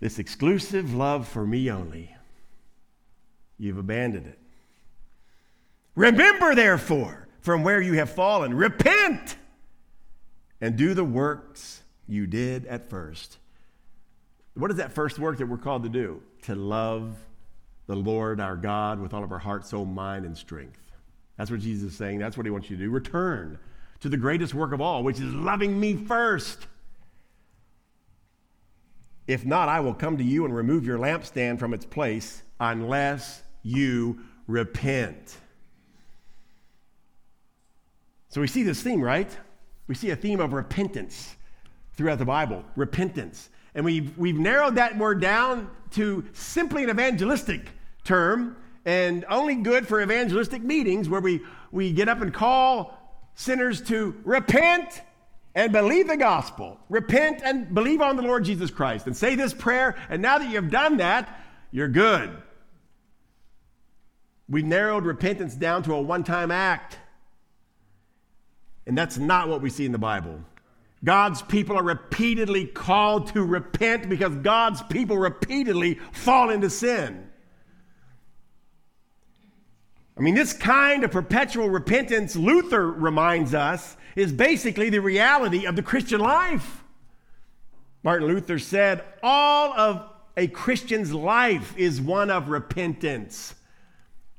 This 0.00 0.18
exclusive 0.18 0.94
love 0.94 1.26
for 1.26 1.46
me 1.46 1.70
only. 1.70 2.14
You've 3.58 3.78
abandoned 3.78 4.26
it. 4.26 4.38
Remember, 5.96 6.54
therefore, 6.54 7.26
from 7.40 7.64
where 7.64 7.80
you 7.80 7.94
have 7.94 8.10
fallen, 8.10 8.54
repent 8.54 9.36
and 10.60 10.76
do 10.76 10.94
the 10.94 11.04
works 11.04 11.82
you 12.06 12.26
did 12.26 12.66
at 12.66 12.88
first. 12.88 13.38
What 14.54 14.70
is 14.70 14.76
that 14.76 14.92
first 14.92 15.18
work 15.18 15.38
that 15.38 15.46
we're 15.46 15.56
called 15.56 15.84
to 15.84 15.88
do? 15.88 16.22
To 16.42 16.54
love 16.54 17.16
the 17.86 17.96
Lord 17.96 18.40
our 18.40 18.56
God 18.56 19.00
with 19.00 19.14
all 19.14 19.24
of 19.24 19.32
our 19.32 19.38
heart, 19.38 19.66
soul, 19.66 19.84
mind, 19.84 20.24
and 20.24 20.36
strength. 20.36 20.87
That's 21.38 21.50
what 21.50 21.60
Jesus 21.60 21.92
is 21.92 21.96
saying. 21.96 22.18
That's 22.18 22.36
what 22.36 22.44
he 22.44 22.50
wants 22.50 22.68
you 22.68 22.76
to 22.76 22.82
do. 22.82 22.90
Return 22.90 23.58
to 24.00 24.08
the 24.08 24.16
greatest 24.16 24.52
work 24.52 24.72
of 24.72 24.80
all, 24.80 25.02
which 25.02 25.20
is 25.20 25.32
loving 25.32 25.78
me 25.78 25.94
first. 25.94 26.66
If 29.26 29.46
not, 29.46 29.68
I 29.68 29.80
will 29.80 29.94
come 29.94 30.18
to 30.18 30.24
you 30.24 30.44
and 30.44 30.54
remove 30.54 30.84
your 30.84 30.98
lampstand 30.98 31.58
from 31.58 31.72
its 31.72 31.84
place 31.84 32.42
unless 32.58 33.42
you 33.62 34.20
repent. 34.46 35.36
So 38.30 38.40
we 38.40 38.46
see 38.46 38.62
this 38.62 38.82
theme, 38.82 39.00
right? 39.00 39.30
We 39.86 39.94
see 39.94 40.10
a 40.10 40.16
theme 40.16 40.40
of 40.40 40.52
repentance 40.52 41.36
throughout 41.94 42.18
the 42.18 42.24
Bible. 42.24 42.64
Repentance. 42.74 43.48
And 43.74 43.84
we've, 43.84 44.16
we've 44.18 44.38
narrowed 44.38 44.74
that 44.74 44.98
word 44.98 45.20
down 45.20 45.70
to 45.92 46.24
simply 46.32 46.84
an 46.84 46.90
evangelistic 46.90 47.68
term 48.04 48.56
and 48.88 49.26
only 49.28 49.54
good 49.54 49.86
for 49.86 50.00
evangelistic 50.00 50.62
meetings 50.62 51.10
where 51.10 51.20
we, 51.20 51.42
we 51.70 51.92
get 51.92 52.08
up 52.08 52.22
and 52.22 52.32
call 52.32 52.98
sinners 53.34 53.82
to 53.82 54.18
repent 54.24 55.02
and 55.54 55.72
believe 55.72 56.08
the 56.08 56.16
gospel. 56.16 56.80
Repent 56.88 57.42
and 57.44 57.74
believe 57.74 58.00
on 58.00 58.16
the 58.16 58.22
Lord 58.22 58.46
Jesus 58.46 58.70
Christ 58.70 59.06
and 59.06 59.14
say 59.14 59.34
this 59.34 59.52
prayer. 59.52 59.94
And 60.08 60.22
now 60.22 60.38
that 60.38 60.48
you've 60.48 60.70
done 60.70 60.96
that, 60.96 61.38
you're 61.70 61.88
good. 61.88 62.34
We 64.48 64.62
narrowed 64.62 65.04
repentance 65.04 65.54
down 65.54 65.82
to 65.82 65.92
a 65.92 66.00
one 66.00 66.24
time 66.24 66.50
act. 66.50 66.96
And 68.86 68.96
that's 68.96 69.18
not 69.18 69.48
what 69.48 69.60
we 69.60 69.68
see 69.68 69.84
in 69.84 69.92
the 69.92 69.98
Bible. 69.98 70.40
God's 71.04 71.42
people 71.42 71.76
are 71.76 71.84
repeatedly 71.84 72.64
called 72.64 73.34
to 73.34 73.44
repent 73.44 74.08
because 74.08 74.34
God's 74.36 74.80
people 74.84 75.18
repeatedly 75.18 75.96
fall 76.12 76.48
into 76.48 76.70
sin. 76.70 77.27
I 80.18 80.20
mean, 80.20 80.34
this 80.34 80.52
kind 80.52 81.04
of 81.04 81.12
perpetual 81.12 81.70
repentance, 81.70 82.34
Luther 82.34 82.90
reminds 82.90 83.54
us, 83.54 83.96
is 84.16 84.32
basically 84.32 84.90
the 84.90 85.00
reality 85.00 85.64
of 85.64 85.76
the 85.76 85.82
Christian 85.82 86.20
life. 86.20 86.82
Martin 88.02 88.26
Luther 88.26 88.58
said, 88.58 89.04
All 89.22 89.72
of 89.78 90.10
a 90.36 90.48
Christian's 90.48 91.14
life 91.14 91.72
is 91.76 92.00
one 92.00 92.30
of 92.30 92.48
repentance. 92.48 93.54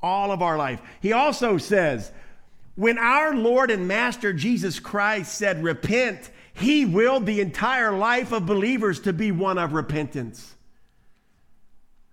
All 0.02 0.32
of 0.32 0.42
our 0.42 0.58
life. 0.58 0.82
He 1.00 1.12
also 1.12 1.56
says, 1.56 2.12
when 2.74 2.98
our 2.98 3.34
Lord 3.34 3.70
and 3.70 3.86
Master 3.86 4.32
Jesus 4.32 4.80
Christ 4.80 5.34
said, 5.34 5.62
Repent, 5.62 6.30
he 6.54 6.84
willed 6.84 7.26
the 7.26 7.40
entire 7.40 7.92
life 7.92 8.32
of 8.32 8.46
believers 8.46 9.00
to 9.00 9.12
be 9.12 9.32
one 9.32 9.58
of 9.58 9.72
repentance. 9.72 10.54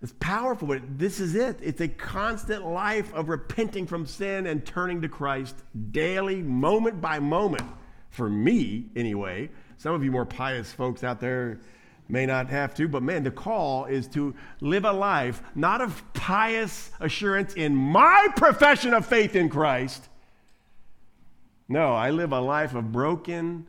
It's 0.00 0.14
powerful, 0.20 0.68
but 0.68 0.82
this 0.96 1.18
is 1.18 1.34
it. 1.34 1.58
It's 1.60 1.80
a 1.80 1.88
constant 1.88 2.64
life 2.64 3.12
of 3.14 3.28
repenting 3.28 3.86
from 3.86 4.06
sin 4.06 4.46
and 4.46 4.64
turning 4.64 5.02
to 5.02 5.08
Christ 5.08 5.56
daily, 5.90 6.40
moment 6.40 7.00
by 7.00 7.18
moment. 7.18 7.64
For 8.10 8.30
me, 8.30 8.86
anyway. 8.94 9.50
Some 9.76 9.94
of 9.94 10.04
you 10.04 10.10
more 10.10 10.24
pious 10.24 10.72
folks 10.72 11.02
out 11.02 11.20
there 11.20 11.60
may 12.08 12.26
not 12.26 12.48
have 12.48 12.74
to, 12.76 12.88
but 12.88 13.02
man, 13.02 13.22
the 13.22 13.30
call 13.30 13.84
is 13.84 14.08
to 14.08 14.34
live 14.60 14.84
a 14.84 14.92
life 14.92 15.42
not 15.54 15.80
of 15.80 16.02
pious 16.14 16.90
assurance 17.00 17.54
in 17.54 17.74
my 17.74 18.28
profession 18.36 18.94
of 18.94 19.04
faith 19.04 19.36
in 19.36 19.48
Christ. 19.48 20.08
No, 21.68 21.92
I 21.92 22.10
live 22.10 22.32
a 22.32 22.40
life 22.40 22.74
of 22.74 22.92
broken 22.92 23.66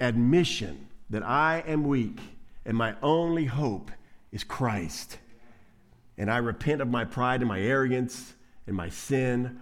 admission 0.00 0.86
that 1.10 1.24
I 1.24 1.64
am 1.66 1.84
weak 1.84 2.20
and 2.64 2.76
my 2.76 2.94
only 3.02 3.46
hope 3.46 3.90
is 4.32 4.44
Christ. 4.44 5.18
And 6.18 6.30
I 6.30 6.38
repent 6.38 6.80
of 6.80 6.88
my 6.88 7.04
pride 7.04 7.40
and 7.40 7.48
my 7.48 7.60
arrogance 7.60 8.34
and 8.66 8.76
my 8.76 8.88
sin 8.88 9.60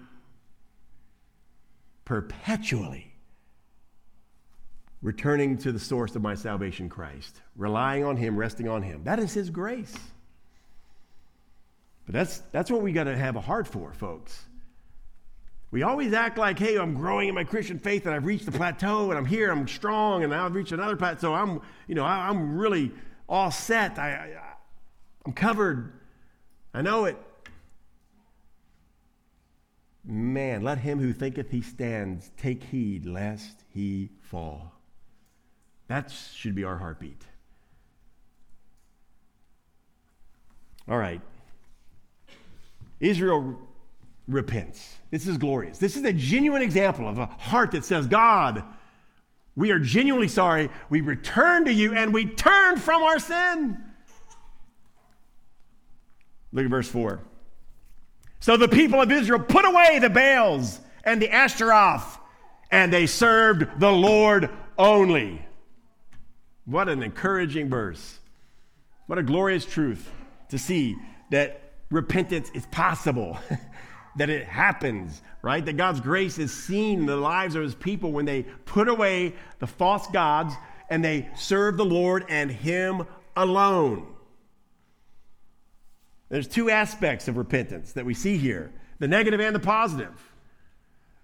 perpetually, 2.05 3.13
returning 5.03 5.57
to 5.59 5.73
the 5.73 5.79
source 5.79 6.15
of 6.17 6.23
my 6.23 6.35
salvation, 6.35 6.89
Christ, 6.89 7.41
relying 7.57 8.05
on 8.05 8.17
Him, 8.17 8.37
resting 8.37 8.69
on 8.69 8.83
Him. 8.83 9.05
That 9.05 9.19
is 9.19 9.33
His 9.33 9.51
grace. 9.51 9.95
But 12.07 12.15
that's, 12.15 12.39
that's 12.53 12.71
what 12.71 12.83
we 12.83 12.93
got 12.93 13.05
to 13.05 13.17
have 13.17 13.37
a 13.37 13.41
heart 13.41 13.67
for, 13.67 13.93
folks. 13.93 14.45
We 15.71 15.83
always 15.83 16.13
act 16.13 16.39
like, 16.39 16.59
hey, 16.59 16.77
I'm 16.77 16.95
growing 16.95 17.29
in 17.29 17.35
my 17.35 17.43
Christian 17.43 17.81
faith 17.81 18.07
and 18.07 18.15
I've 18.15 18.27
reached 18.27 18.47
the 18.47 18.53
plateau 18.53 19.11
and 19.11 19.19
I'm 19.19 19.25
here, 19.25 19.51
I'm 19.51 19.67
strong, 19.67 20.23
and 20.23 20.33
I've 20.33 20.55
reached 20.55 20.71
another 20.71 20.95
plateau. 20.95 21.35
I'm, 21.35 21.61
you 21.89 21.97
know, 21.97 22.05
I, 22.05 22.31
am 22.31 22.57
really 22.57 22.93
all 23.29 23.51
set. 23.51 23.99
I, 23.99 24.31
I'm 25.27 25.33
covered. 25.33 25.93
I 26.73 26.83
know 26.83 27.05
it. 27.07 27.17
Man, 30.05 30.63
let 30.63 30.79
him 30.79 30.99
who 30.99 31.13
thinketh 31.13 31.51
he 31.51 31.63
stands 31.63 32.31
take 32.37 32.63
heed 32.65 33.07
lest 33.07 33.65
he 33.73 34.11
fall. 34.21 34.73
That 35.89 36.11
should 36.11 36.55
be 36.55 36.65
our 36.65 36.77
heartbeat. 36.77 37.23
All 40.89 40.99
right. 40.99 41.23
Israel 43.01 43.59
repents. 44.29 44.97
This 45.11 45.27
is 45.27 45.39
glorious. 45.39 45.79
This 45.79 45.97
is 45.97 46.05
a 46.05 46.13
genuine 46.13 46.63
example 46.63 47.09
of 47.09 47.19
a 47.19 47.27
heart 47.27 47.71
that 47.73 47.85
says, 47.85 48.07
God, 48.07 48.63
we 49.57 49.71
are 49.71 49.79
genuinely 49.79 50.29
sorry. 50.29 50.69
We 50.91 51.01
return 51.01 51.65
to 51.67 51.73
you 51.73 51.95
and 51.95 52.13
we 52.13 52.27
turn 52.27 52.77
from 52.77 53.03
our 53.03 53.19
sin. 53.19 53.79
Look 56.55 56.65
at 56.65 56.71
verse 56.71 56.89
4. 56.89 57.21
So 58.41 58.57
the 58.57 58.69
people 58.69 59.03
of 59.03 59.11
Israel 59.11 59.41
put 59.41 59.67
away 59.67 59.99
the 59.99 60.09
Baals 60.09 60.81
and 61.03 61.21
the 61.21 61.31
Ashtaroth, 61.31 62.19
and 62.71 62.93
they 62.93 63.07
served 63.07 63.81
the 63.81 63.91
Lord 63.91 64.49
only. 64.79 65.45
What 66.65 66.89
an 66.89 67.03
encouraging 67.03 67.69
verse. 67.69 68.19
What 69.07 69.19
a 69.19 69.23
glorious 69.23 69.67
truth 69.67 70.11
to 70.51 70.59
see 70.59 70.97
that 71.31 71.73
repentance 71.91 72.51
is 72.55 72.65
possible, 72.67 73.37
that 74.17 74.31
it 74.31 74.47
happens, 74.47 75.23
right? 75.43 75.65
That 75.65 75.77
God's 75.77 76.01
grace 76.01 76.39
is 76.39 76.53
seen 76.53 77.01
in 77.01 77.07
the 77.07 77.17
lives 77.17 77.57
of 77.57 77.63
his 77.63 77.75
people 77.75 78.13
when 78.13 78.25
they 78.25 78.45
put 78.65 78.89
away 78.89 79.35
the 79.59 79.67
false 79.67 80.07
gods 80.07 80.55
and 80.89 81.05
they 81.05 81.29
serve 81.35 81.77
the 81.77 81.85
Lord 81.85 82.25
and 82.29 82.51
him 82.51 83.07
alone. 83.37 84.14
There's 86.35 86.49
two 86.49 86.69
aspects 86.69 87.29
of 87.29 87.37
repentance 87.37 87.93
that 87.93 88.05
we 88.05 88.13
see 88.13 88.37
here 88.37 88.73
the 88.99 89.07
negative 89.07 89.39
and 89.39 89.55
the 89.55 89.61
positive. 89.61 90.11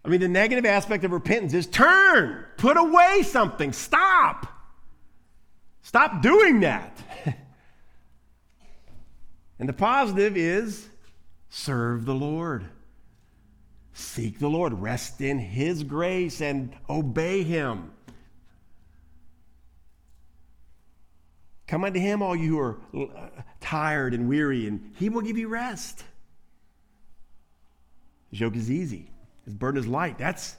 I 0.04 0.08
mean, 0.08 0.20
the 0.20 0.28
negative 0.28 0.64
aspect 0.64 1.02
of 1.02 1.10
repentance 1.10 1.52
is 1.52 1.66
turn, 1.66 2.44
put 2.56 2.76
away 2.76 3.24
something, 3.24 3.72
stop. 3.72 4.46
Stop 5.82 6.22
doing 6.22 6.60
that. 6.60 6.96
and 9.58 9.68
the 9.68 9.72
positive 9.72 10.36
is 10.36 10.88
serve 11.48 12.04
the 12.04 12.14
Lord. 12.14 12.66
Seek 13.92 14.38
the 14.38 14.48
Lord, 14.48 14.74
rest 14.74 15.20
in 15.20 15.40
His 15.40 15.82
grace, 15.82 16.40
and 16.40 16.72
obey 16.88 17.42
Him. 17.42 17.90
Come 21.70 21.84
unto 21.84 22.00
him, 22.00 22.20
all 22.20 22.34
you 22.34 22.48
who 22.48 22.58
are 22.58 23.30
tired 23.60 24.14
and 24.14 24.28
weary, 24.28 24.66
and 24.66 24.92
he 24.96 25.08
will 25.08 25.20
give 25.20 25.38
you 25.38 25.48
rest. 25.48 26.04
His 28.30 28.40
yoke 28.40 28.56
is 28.56 28.70
easy, 28.70 29.10
his 29.44 29.54
burden 29.54 29.80
is 29.80 29.86
light. 29.86 30.18
That's, 30.18 30.56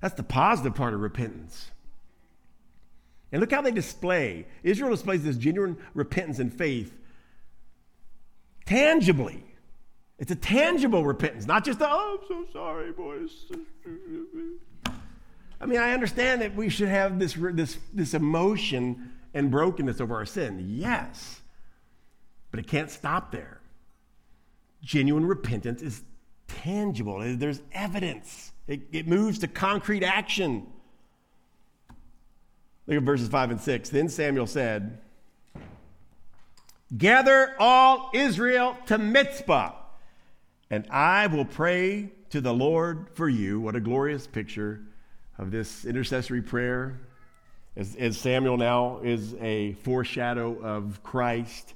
that's 0.00 0.14
the 0.14 0.22
positive 0.22 0.74
part 0.74 0.94
of 0.94 1.00
repentance. 1.00 1.70
And 3.30 3.40
look 3.40 3.50
how 3.50 3.60
they 3.60 3.72
display. 3.72 4.46
Israel 4.62 4.90
displays 4.90 5.22
this 5.22 5.36
genuine 5.36 5.76
repentance 5.94 6.38
and 6.38 6.52
faith 6.52 6.94
tangibly. 8.64 9.44
It's 10.18 10.30
a 10.30 10.36
tangible 10.36 11.04
repentance, 11.04 11.46
not 11.46 11.64
just 11.64 11.80
a, 11.80 11.86
oh, 11.88 12.18
I'm 12.20 12.28
so 12.28 12.52
sorry, 12.52 12.92
boys. 12.92 13.30
I 15.60 15.66
mean, 15.66 15.78
I 15.78 15.92
understand 15.92 16.42
that 16.42 16.54
we 16.54 16.68
should 16.68 16.88
have 16.88 17.18
this, 17.18 17.34
this, 17.34 17.78
this 17.92 18.14
emotion 18.14 19.12
and 19.34 19.50
brokenness 19.50 20.00
over 20.00 20.14
our 20.14 20.26
sin. 20.26 20.64
Yes. 20.68 21.37
But 22.50 22.60
it 22.60 22.66
can't 22.66 22.90
stop 22.90 23.32
there. 23.32 23.60
Genuine 24.82 25.26
repentance 25.26 25.82
is 25.82 26.02
tangible, 26.46 27.20
there's 27.36 27.60
evidence, 27.72 28.52
it, 28.66 28.82
it 28.92 29.06
moves 29.06 29.40
to 29.40 29.48
concrete 29.48 30.02
action. 30.02 30.66
Look 32.86 32.96
at 32.96 33.02
verses 33.02 33.28
5 33.28 33.50
and 33.50 33.60
6. 33.60 33.90
Then 33.90 34.08
Samuel 34.08 34.46
said, 34.46 34.98
Gather 36.96 37.54
all 37.58 38.10
Israel 38.14 38.78
to 38.86 38.96
Mizpah, 38.96 39.72
and 40.70 40.86
I 40.90 41.26
will 41.26 41.44
pray 41.44 42.10
to 42.30 42.40
the 42.40 42.54
Lord 42.54 43.08
for 43.12 43.28
you. 43.28 43.60
What 43.60 43.76
a 43.76 43.80
glorious 43.80 44.26
picture 44.26 44.80
of 45.36 45.50
this 45.50 45.84
intercessory 45.84 46.40
prayer. 46.40 46.98
As, 47.76 47.94
as 47.96 48.16
Samuel 48.16 48.56
now 48.56 49.00
is 49.02 49.34
a 49.34 49.74
foreshadow 49.82 50.58
of 50.62 51.02
Christ, 51.02 51.74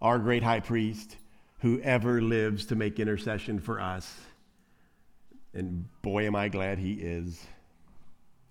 our 0.00 0.18
great 0.18 0.42
high 0.42 0.60
priest, 0.60 1.16
who 1.60 1.80
ever 1.80 2.20
lives 2.20 2.66
to 2.66 2.76
make 2.76 3.00
intercession 3.00 3.58
for 3.58 3.80
us. 3.80 4.14
And 5.54 5.86
boy, 6.02 6.26
am 6.26 6.36
I 6.36 6.48
glad 6.48 6.78
he 6.78 6.94
is. 6.94 7.46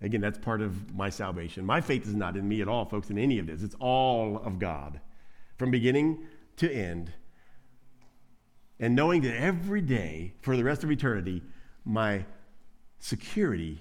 Again, 0.00 0.20
that's 0.20 0.38
part 0.38 0.60
of 0.60 0.94
my 0.94 1.10
salvation. 1.10 1.64
My 1.64 1.80
faith 1.80 2.06
is 2.06 2.14
not 2.14 2.36
in 2.36 2.48
me 2.48 2.60
at 2.60 2.68
all, 2.68 2.84
folks, 2.84 3.10
in 3.10 3.18
any 3.18 3.38
of 3.38 3.46
this. 3.46 3.62
It's 3.62 3.76
all 3.78 4.38
of 4.38 4.58
God, 4.58 5.00
from 5.56 5.70
beginning 5.70 6.26
to 6.56 6.70
end. 6.70 7.12
And 8.80 8.96
knowing 8.96 9.22
that 9.22 9.36
every 9.36 9.80
day, 9.80 10.34
for 10.42 10.56
the 10.56 10.64
rest 10.64 10.82
of 10.82 10.90
eternity, 10.90 11.42
my 11.84 12.24
security 12.98 13.80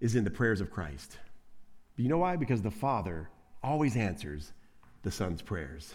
is 0.00 0.14
in 0.14 0.24
the 0.24 0.30
prayers 0.30 0.60
of 0.60 0.70
Christ. 0.70 1.18
Do 1.96 2.02
you 2.02 2.08
know 2.08 2.18
why? 2.18 2.36
Because 2.36 2.62
the 2.62 2.70
Father 2.70 3.28
always 3.62 3.96
answers 3.96 4.52
the 5.02 5.10
Son's 5.10 5.42
prayers. 5.42 5.94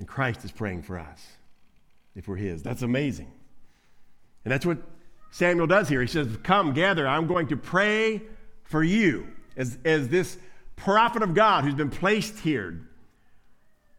And 0.00 0.08
Christ 0.08 0.46
is 0.46 0.50
praying 0.50 0.80
for 0.82 0.98
us 0.98 1.26
if 2.16 2.26
we're 2.26 2.36
His. 2.36 2.62
That's 2.62 2.80
amazing. 2.80 3.30
And 4.46 4.50
that's 4.50 4.64
what 4.64 4.78
Samuel 5.30 5.66
does 5.66 5.90
here. 5.90 6.00
He 6.00 6.06
says, 6.06 6.26
Come, 6.42 6.72
gather, 6.72 7.06
I'm 7.06 7.26
going 7.26 7.48
to 7.48 7.56
pray 7.58 8.22
for 8.64 8.82
you. 8.82 9.28
As, 9.58 9.76
as 9.84 10.08
this 10.08 10.38
prophet 10.74 11.22
of 11.22 11.34
God 11.34 11.64
who's 11.64 11.74
been 11.74 11.90
placed 11.90 12.38
here 12.38 12.80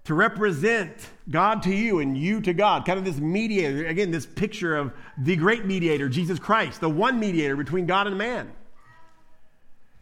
to 0.06 0.16
represent 0.16 0.92
God 1.30 1.62
to 1.64 1.76
you 1.76 2.00
and 2.00 2.18
you 2.18 2.42
to 2.42 2.54
God, 2.54 2.84
kind 2.84 2.98
of 2.98 3.06
this 3.06 3.20
mediator. 3.20 3.86
Again, 3.86 4.10
this 4.10 4.26
picture 4.26 4.76
of 4.76 4.94
the 5.20 5.36
great 5.36 5.66
mediator, 5.66 6.10
Jesus 6.10 6.40
Christ, 6.40 6.82
the 6.82 6.90
one 6.90 7.20
mediator 7.20 7.56
between 7.56 7.86
God 7.86 8.08
and 8.08 8.18
man. 8.18 8.52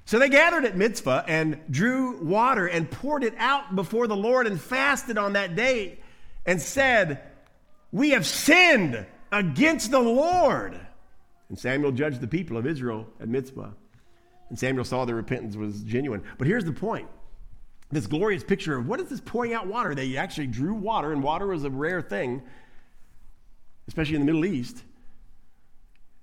So 0.10 0.18
they 0.18 0.30
gathered 0.30 0.66
at 0.66 0.76
Mizpah 0.76 1.22
and 1.28 1.60
drew 1.70 2.18
water 2.18 2.66
and 2.66 2.90
poured 2.90 3.24
it 3.24 3.36
out 3.38 3.76
before 3.76 4.08
the 4.08 4.16
Lord 4.16 4.48
and 4.48 4.60
fasted 4.60 5.20
on 5.20 5.34
that 5.34 5.56
day 5.56 6.00
and 6.48 6.60
said, 6.60 7.22
We 7.92 8.10
have 8.10 8.26
sinned 8.26 9.06
against 9.32 9.92
the 9.92 10.00
Lord. 10.00 10.80
And 11.50 11.60
Samuel 11.60 11.92
judged 11.92 12.22
the 12.22 12.28
people 12.28 12.58
of 12.58 12.66
Israel 12.66 13.06
at 13.20 13.30
Mizpah. 13.30 13.70
And 14.50 14.58
Samuel 14.58 14.84
saw 14.84 15.06
their 15.06 15.16
repentance 15.16 15.56
was 15.56 15.82
genuine. 15.82 16.24
But 16.40 16.48
here's 16.48 16.66
the 16.66 16.72
point 16.74 17.08
this 17.92 18.08
glorious 18.08 18.44
picture 18.44 18.76
of 18.76 18.88
what 18.88 19.00
is 19.00 19.10
this 19.10 19.22
pouring 19.22 19.54
out 19.54 19.68
water? 19.68 19.94
They 19.94 20.18
actually 20.18 20.48
drew 20.48 20.74
water, 20.74 21.12
and 21.12 21.22
water 21.22 21.46
was 21.46 21.66
a 21.66 21.70
rare 21.70 22.02
thing, 22.02 22.42
especially 23.88 24.16
in 24.16 24.22
the 24.22 24.34
Middle 24.34 24.46
East. 24.46 24.82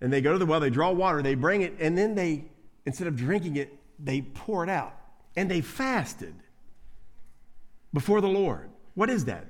And 0.00 0.12
they 0.12 0.22
go 0.22 0.32
to 0.32 0.40
the 0.40 0.46
well, 0.46 0.58
they 0.58 0.70
draw 0.70 0.90
water, 0.90 1.22
they 1.22 1.36
bring 1.36 1.62
it, 1.62 1.76
and 1.78 1.96
then 1.96 2.16
they, 2.16 2.46
instead 2.86 3.08
of 3.08 3.16
drinking 3.16 3.56
it, 3.56 3.78
they 3.98 4.22
pour 4.22 4.64
it 4.64 4.70
out. 4.70 4.94
And 5.36 5.50
they 5.50 5.60
fasted 5.60 6.34
before 7.92 8.20
the 8.20 8.28
Lord. 8.28 8.70
What 8.94 9.10
is 9.10 9.26
that? 9.26 9.46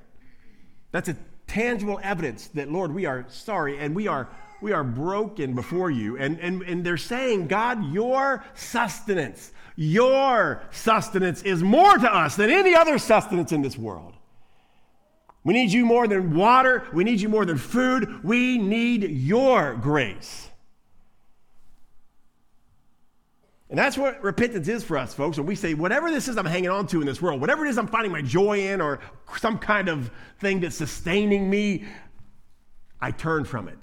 That's 0.91 1.07
a 1.07 1.15
tangible 1.47 1.99
evidence 2.03 2.47
that, 2.49 2.69
Lord, 2.69 2.93
we 2.93 3.05
are 3.05 3.25
sorry 3.29 3.77
and 3.77 3.95
we 3.95 4.07
are 4.07 4.27
we 4.61 4.71
are 4.71 4.83
broken 4.83 5.53
before 5.53 5.91
you. 5.91 6.17
And, 6.17 6.39
and, 6.39 6.63
and 6.63 6.83
they're 6.83 6.97
saying, 6.97 7.47
God, 7.47 7.93
your 7.93 8.43
sustenance, 8.55 9.51
your 9.75 10.63
sustenance 10.71 11.43
is 11.43 11.61
more 11.61 11.95
to 11.97 12.11
us 12.11 12.35
than 12.35 12.49
any 12.49 12.73
other 12.73 12.97
sustenance 12.97 13.51
in 13.51 13.61
this 13.61 13.77
world. 13.77 14.15
We 15.43 15.53
need 15.53 15.71
you 15.71 15.85
more 15.85 16.07
than 16.07 16.35
water. 16.35 16.87
We 16.91 17.03
need 17.03 17.21
you 17.21 17.29
more 17.29 17.45
than 17.45 17.57
food. 17.57 18.23
We 18.23 18.57
need 18.57 19.03
your 19.03 19.75
grace. 19.75 20.49
And 23.69 23.77
that's 23.77 23.97
what 23.97 24.23
repentance 24.23 24.67
is 24.67 24.83
for 24.83 24.97
us, 24.97 25.13
folks. 25.13 25.37
When 25.37 25.45
we 25.45 25.55
say, 25.55 25.73
whatever 25.73 26.09
this 26.09 26.27
is 26.29 26.37
I'm 26.37 26.45
hanging 26.45 26.69
on 26.69 26.87
to 26.87 27.01
in 27.01 27.07
this 27.07 27.21
world, 27.21 27.41
whatever 27.41 27.65
it 27.65 27.69
is 27.69 27.77
I'm 27.77 27.87
finding 27.87 28.11
my 28.11 28.21
joy 28.21 28.59
in, 28.59 28.79
or 28.79 28.99
some 29.37 29.57
kind 29.59 29.89
of 29.89 30.09
thing 30.39 30.61
that's 30.61 30.77
sustaining 30.77 31.49
me, 31.49 31.83
I 33.01 33.11
turn 33.11 33.43
from 33.43 33.67
it 33.67 33.79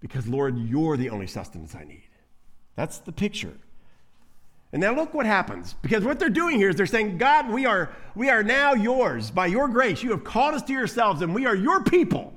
because, 0.00 0.26
Lord, 0.28 0.58
you're 0.58 0.96
the 0.96 1.10
only 1.10 1.26
sustenance 1.26 1.74
I 1.74 1.84
need. 1.84 2.08
That's 2.76 2.98
the 2.98 3.12
picture. 3.12 3.54
And 4.72 4.82
now 4.82 4.94
look 4.94 5.14
what 5.14 5.24
happens. 5.24 5.74
Because 5.80 6.04
what 6.04 6.18
they're 6.18 6.28
doing 6.28 6.58
here 6.58 6.68
is 6.68 6.76
they're 6.76 6.86
saying, 6.86 7.16
God, 7.16 7.50
we 7.50 7.64
are, 7.64 7.90
we 8.14 8.28
are 8.28 8.42
now 8.42 8.74
yours. 8.74 9.30
By 9.30 9.46
your 9.46 9.68
grace, 9.68 10.02
you 10.02 10.10
have 10.10 10.24
called 10.24 10.54
us 10.54 10.62
to 10.64 10.72
yourselves, 10.72 11.22
and 11.22 11.34
we 11.34 11.46
are 11.46 11.56
your 11.56 11.82
people. 11.82 12.34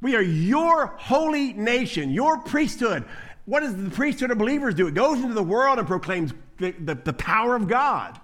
We 0.00 0.14
are 0.14 0.22
your 0.22 0.86
holy 0.86 1.52
nation, 1.52 2.10
your 2.10 2.38
priesthood. 2.38 3.04
What 3.46 3.60
does 3.60 3.76
the 3.76 3.90
priesthood 3.90 4.30
of 4.30 4.38
believers 4.38 4.74
do? 4.74 4.86
It 4.86 4.94
goes 4.94 5.20
into 5.20 5.34
the 5.34 5.42
world 5.42 5.78
and 5.78 5.86
proclaims 5.86 6.32
the, 6.58 6.70
the, 6.72 6.94
the 6.94 7.12
power 7.12 7.54
of 7.54 7.68
God. 7.68 8.18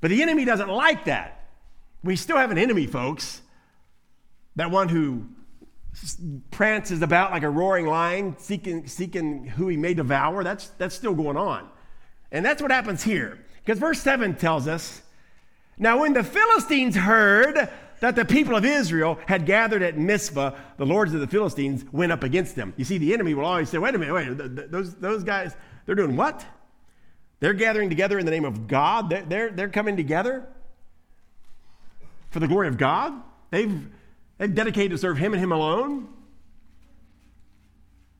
But 0.00 0.10
the 0.10 0.22
enemy 0.22 0.44
doesn't 0.44 0.68
like 0.68 1.04
that. 1.04 1.48
We 2.02 2.16
still 2.16 2.36
have 2.36 2.50
an 2.50 2.58
enemy, 2.58 2.86
folks. 2.86 3.42
That 4.56 4.70
one 4.70 4.88
who 4.88 5.26
prances 6.50 7.02
about 7.02 7.32
like 7.32 7.42
a 7.42 7.50
roaring 7.50 7.86
lion, 7.86 8.36
seeking, 8.38 8.86
seeking 8.86 9.44
who 9.44 9.68
he 9.68 9.76
may 9.76 9.94
devour. 9.94 10.44
That's, 10.44 10.68
that's 10.78 10.94
still 10.94 11.14
going 11.14 11.36
on. 11.36 11.68
And 12.30 12.44
that's 12.44 12.62
what 12.62 12.70
happens 12.70 13.02
here. 13.02 13.44
Because 13.64 13.78
verse 13.78 14.00
7 14.00 14.36
tells 14.36 14.68
us 14.68 15.02
Now, 15.76 16.00
when 16.00 16.12
the 16.12 16.24
Philistines 16.24 16.96
heard 16.96 17.68
that 18.00 18.16
the 18.16 18.24
people 18.24 18.56
of 18.56 18.64
Israel 18.64 19.18
had 19.26 19.46
gathered 19.46 19.82
at 19.82 19.96
Mizpah, 19.98 20.56
the 20.76 20.86
lords 20.86 21.14
of 21.14 21.20
the 21.20 21.26
Philistines 21.26 21.84
went 21.92 22.12
up 22.12 22.22
against 22.22 22.56
them. 22.56 22.74
You 22.76 22.84
see, 22.84 22.98
the 22.98 23.12
enemy 23.12 23.34
will 23.34 23.44
always 23.44 23.68
say, 23.68 23.78
Wait 23.78 23.94
a 23.94 23.98
minute, 23.98 24.14
wait, 24.14 24.70
those, 24.70 24.94
those 24.96 25.24
guys, 25.24 25.56
they're 25.86 25.94
doing 25.94 26.16
what? 26.16 26.44
They're 27.40 27.54
gathering 27.54 27.88
together 27.88 28.18
in 28.18 28.24
the 28.24 28.32
name 28.32 28.44
of 28.44 28.66
God. 28.66 29.10
They're, 29.10 29.22
they're, 29.22 29.50
they're 29.50 29.68
coming 29.68 29.96
together 29.96 30.46
for 32.30 32.40
the 32.40 32.48
glory 32.48 32.68
of 32.68 32.76
God. 32.76 33.12
They've 33.50 33.88
They've 34.38 34.54
dedicated 34.54 34.92
to 34.92 34.98
serve 34.98 35.18
Him 35.18 35.34
and 35.34 35.42
Him 35.42 35.52
alone. 35.52 36.08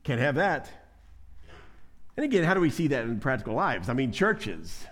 Can't 0.03 0.19
have 0.19 0.35
that. 0.35 0.69
And 2.17 2.25
again, 2.25 2.43
how 2.43 2.53
do 2.53 2.59
we 2.59 2.69
see 2.69 2.87
that 2.87 3.05
in 3.05 3.19
practical 3.19 3.55
lives? 3.55 3.87
I 3.87 3.93
mean, 3.93 4.11
churches. 4.11 4.85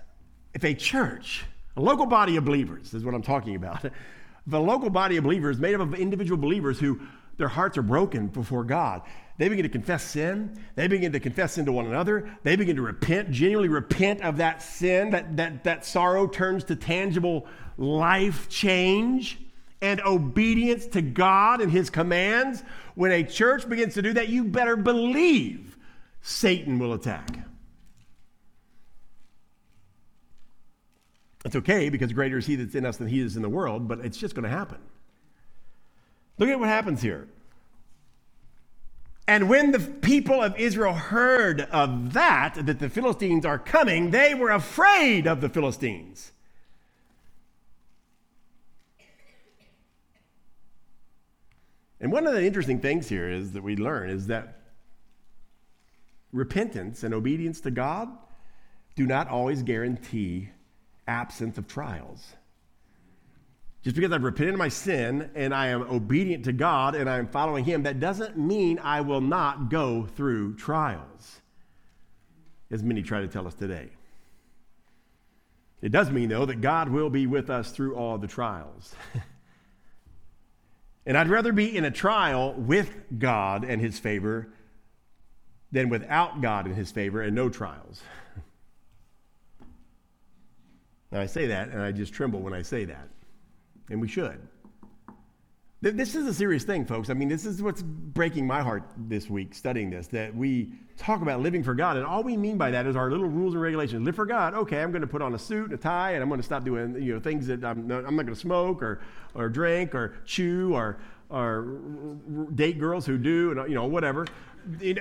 If 0.53 0.63
a 0.63 0.73
church, 0.73 1.45
a 1.75 1.81
local 1.81 2.05
body 2.05 2.37
of 2.37 2.45
believers, 2.45 2.93
is 2.93 3.03
what 3.03 3.13
I'm 3.13 3.21
talking 3.21 3.55
about, 3.55 3.85
the 4.47 4.59
local 4.59 4.89
body 4.89 5.17
of 5.17 5.23
believers 5.23 5.59
made 5.59 5.75
up 5.75 5.81
of 5.81 5.93
individual 5.93 6.37
believers 6.37 6.79
who 6.79 6.99
their 7.37 7.47
hearts 7.47 7.77
are 7.77 7.83
broken 7.83 8.27
before 8.27 8.63
God. 8.63 9.03
They 9.37 9.49
begin 9.49 9.63
to 9.63 9.69
confess 9.69 10.03
sin. 10.03 10.57
They 10.75 10.87
begin 10.87 11.11
to 11.11 11.19
confess 11.19 11.53
sin 11.53 11.65
to 11.65 11.71
one 11.71 11.85
another. 11.85 12.27
They 12.41 12.55
begin 12.55 12.77
to 12.77 12.81
repent, 12.81 13.29
genuinely 13.29 13.69
repent 13.69 14.21
of 14.21 14.37
that 14.37 14.63
sin. 14.63 15.11
That, 15.11 15.37
that, 15.37 15.63
that 15.65 15.85
sorrow 15.85 16.25
turns 16.25 16.63
to 16.65 16.75
tangible 16.75 17.45
life 17.77 18.49
change 18.49 19.37
and 19.81 20.01
obedience 20.01 20.87
to 20.87 21.01
God 21.01 21.61
and 21.61 21.71
his 21.71 21.89
commands, 21.89 22.63
when 22.95 23.11
a 23.11 23.23
church 23.23 23.69
begins 23.69 23.93
to 23.93 24.01
do 24.01 24.13
that, 24.13 24.29
you 24.29 24.43
better 24.43 24.75
believe 24.75 25.77
Satan 26.21 26.79
will 26.79 26.93
attack. 26.93 27.37
It's 31.45 31.55
okay 31.55 31.89
because 31.89 32.11
greater 32.13 32.37
is 32.37 32.45
he 32.45 32.55
that's 32.55 32.75
in 32.75 32.85
us 32.85 32.97
than 32.97 33.07
he 33.07 33.21
is 33.21 33.35
in 33.35 33.41
the 33.41 33.49
world, 33.49 33.87
but 33.87 33.99
it's 33.99 34.17
just 34.17 34.35
going 34.35 34.43
to 34.43 34.49
happen. 34.49 34.79
Look 36.37 36.49
at 36.49 36.59
what 36.59 36.69
happens 36.69 37.01
here. 37.01 37.27
And 39.27 39.49
when 39.49 39.71
the 39.71 39.79
people 39.79 40.41
of 40.41 40.57
Israel 40.57 40.93
heard 40.93 41.61
of 41.61 42.13
that, 42.13 42.65
that 42.65 42.79
the 42.79 42.89
Philistines 42.89 43.45
are 43.45 43.59
coming, 43.59 44.11
they 44.11 44.33
were 44.33 44.51
afraid 44.51 45.27
of 45.27 45.41
the 45.41 45.49
Philistines. 45.49 46.31
And 51.99 52.11
one 52.11 52.27
of 52.27 52.33
the 52.33 52.45
interesting 52.45 52.79
things 52.79 53.09
here 53.09 53.29
is 53.29 53.53
that 53.53 53.63
we 53.63 53.75
learn 53.75 54.09
is 54.09 54.27
that 54.27 54.59
repentance 56.31 57.03
and 57.03 57.13
obedience 57.13 57.59
to 57.61 57.71
God 57.71 58.09
do 58.95 59.05
not 59.05 59.27
always 59.27 59.63
guarantee 59.63 60.49
absence 61.07 61.57
of 61.57 61.67
trials. 61.67 62.33
Just 63.83 63.95
because 63.95 64.11
I've 64.11 64.23
repented 64.23 64.53
of 64.53 64.59
my 64.59 64.67
sin 64.67 65.29
and 65.33 65.53
I 65.53 65.67
am 65.67 65.81
obedient 65.83 66.45
to 66.45 66.51
God 66.51 66.95
and 66.95 67.09
I 67.09 67.19
am 67.19 67.27
following 67.27 67.63
Him, 67.63 67.83
that 67.83 67.99
doesn't 67.99 68.37
mean 68.37 68.79
I 68.79 69.01
will 69.01 69.21
not 69.21 69.69
go 69.69 70.05
through 70.05 70.55
trials, 70.55 71.41
as 72.69 72.83
many 72.83 73.01
try 73.01 73.21
to 73.21 73.27
tell 73.27 73.47
us 73.47 73.53
today. 73.53 73.89
It 75.81 75.91
does 75.91 76.09
mean, 76.09 76.29
though, 76.29 76.45
that 76.45 76.59
God 76.59 76.89
will 76.89 77.09
be 77.09 77.27
with 77.27 77.49
us 77.49 77.71
through 77.71 77.95
all 77.95 78.17
the 78.17 78.27
trials. 78.27 78.95
and 81.05 81.17
I'd 81.17 81.29
rather 81.29 81.53
be 81.53 81.77
in 81.77 81.85
a 81.85 81.91
trial 81.91 82.53
with 82.53 82.91
God 83.17 83.63
and 83.63 83.81
His 83.81 83.99
favor 83.99 84.49
than 85.71 85.89
without 85.89 86.41
God 86.41 86.65
and 86.65 86.75
His 86.75 86.91
favor 86.91 87.21
and 87.21 87.35
no 87.35 87.47
trials. 87.47 88.01
Now, 91.11 91.21
I 91.21 91.25
say 91.25 91.47
that, 91.47 91.69
and 91.69 91.81
I 91.81 91.91
just 91.91 92.13
tremble 92.13 92.41
when 92.41 92.53
I 92.53 92.61
say 92.61 92.85
that. 92.85 93.07
And 93.89 94.01
we 94.01 94.07
should. 94.07 94.39
This 95.79 96.15
is 96.15 96.25
a 96.25 96.33
serious 96.33 96.63
thing, 96.63 96.85
folks. 96.85 97.11
I 97.11 97.13
mean, 97.13 97.29
this 97.29 97.45
is 97.45 97.61
what's 97.61 97.83
breaking 97.83 98.47
my 98.47 98.63
heart 98.63 98.83
this 98.97 99.29
week 99.29 99.53
studying 99.53 99.91
this 99.91 100.07
that 100.07 100.35
we 100.35 100.73
talk 100.97 101.21
about 101.21 101.41
living 101.41 101.63
for 101.63 101.75
God, 101.75 101.97
and 101.97 102.05
all 102.05 102.23
we 102.23 102.35
mean 102.35 102.57
by 102.57 102.71
that 102.71 102.87
is 102.87 102.95
our 102.95 103.11
little 103.11 103.27
rules 103.27 103.53
and 103.53 103.61
regulations. 103.61 104.03
Live 104.03 104.15
for 104.15 104.25
God. 104.25 104.55
Okay, 104.55 104.81
I'm 104.81 104.91
going 104.91 105.01
to 105.01 105.07
put 105.07 105.21
on 105.21 105.35
a 105.35 105.39
suit 105.39 105.65
and 105.65 105.73
a 105.73 105.77
tie, 105.77 106.13
and 106.13 106.23
I'm 106.23 106.29
going 106.29 106.41
to 106.41 106.45
stop 106.45 106.65
doing 106.65 106.99
you 106.99 107.13
know 107.13 107.19
things 107.19 107.45
that 107.47 107.63
I'm 107.63 107.87
not, 107.87 108.05
I'm 108.05 108.15
not 108.15 108.23
going 108.23 108.33
to 108.33 108.35
smoke 108.35 108.81
or 108.81 109.01
or 109.35 109.49
drink 109.49 109.93
or 109.93 110.15
chew 110.25 110.73
or 110.73 110.97
or 111.29 111.79
date 112.55 112.79
girls 112.79 113.05
who 113.05 113.17
do, 113.17 113.51
and 113.51 113.69
you 113.69 113.75
know 113.75 113.85
whatever. 113.85 114.25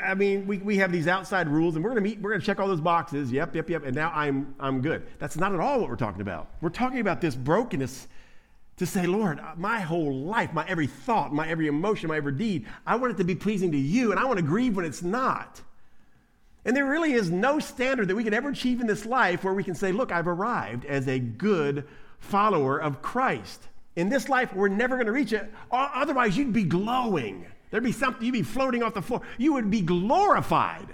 I 0.02 0.14
mean, 0.14 0.46
we, 0.46 0.58
we 0.58 0.76
have 0.76 0.92
these 0.92 1.08
outside 1.08 1.48
rules, 1.48 1.74
and 1.74 1.84
we're 1.84 1.90
going 1.90 2.02
to 2.02 2.08
meet. 2.08 2.20
We're 2.20 2.30
going 2.30 2.40
to 2.40 2.46
check 2.46 2.60
all 2.60 2.68
those 2.68 2.80
boxes. 2.80 3.32
Yep, 3.32 3.54
yep, 3.56 3.68
yep. 3.68 3.84
And 3.84 3.94
now 3.94 4.12
I'm 4.14 4.54
I'm 4.60 4.80
good. 4.80 5.06
That's 5.18 5.36
not 5.36 5.52
at 5.52 5.60
all 5.60 5.80
what 5.80 5.88
we're 5.88 5.96
talking 5.96 6.20
about. 6.20 6.48
We're 6.60 6.68
talking 6.70 7.00
about 7.00 7.20
this 7.20 7.34
brokenness 7.34 8.08
to 8.78 8.86
say, 8.86 9.06
Lord, 9.06 9.40
uh, 9.40 9.54
my 9.56 9.80
whole 9.80 10.14
life, 10.14 10.52
my 10.52 10.66
every 10.68 10.86
thought, 10.86 11.32
my 11.32 11.48
every 11.48 11.66
emotion, 11.66 12.08
my 12.08 12.16
every 12.16 12.32
deed, 12.32 12.66
I 12.86 12.96
want 12.96 13.12
it 13.12 13.16
to 13.18 13.24
be 13.24 13.34
pleasing 13.34 13.72
to 13.72 13.78
you, 13.78 14.10
and 14.10 14.20
I 14.20 14.24
want 14.24 14.38
to 14.38 14.44
grieve 14.44 14.76
when 14.76 14.84
it's 14.84 15.02
not. 15.02 15.62
And 16.64 16.76
there 16.76 16.84
really 16.84 17.12
is 17.12 17.30
no 17.30 17.58
standard 17.60 18.08
that 18.08 18.16
we 18.16 18.24
can 18.24 18.34
ever 18.34 18.48
achieve 18.48 18.80
in 18.80 18.88
this 18.88 19.06
life 19.06 19.44
where 19.44 19.54
we 19.54 19.64
can 19.64 19.74
say, 19.74 19.92
Look, 19.92 20.12
I've 20.12 20.28
arrived 20.28 20.84
as 20.84 21.06
a 21.08 21.18
good 21.18 21.86
follower 22.18 22.78
of 22.78 23.02
Christ. 23.02 23.68
In 23.96 24.10
this 24.10 24.28
life, 24.28 24.52
we're 24.54 24.68
never 24.68 24.96
going 24.96 25.06
to 25.06 25.12
reach 25.12 25.32
it. 25.32 25.52
Otherwise, 25.72 26.36
you'd 26.36 26.52
be 26.52 26.64
glowing. 26.64 27.46
There'd 27.70 27.82
be 27.82 27.92
something, 27.92 28.24
you'd 28.24 28.32
be 28.32 28.42
floating 28.42 28.82
off 28.82 28.94
the 28.94 29.02
floor. 29.02 29.22
You 29.38 29.54
would 29.54 29.70
be 29.70 29.80
glorified. 29.80 30.88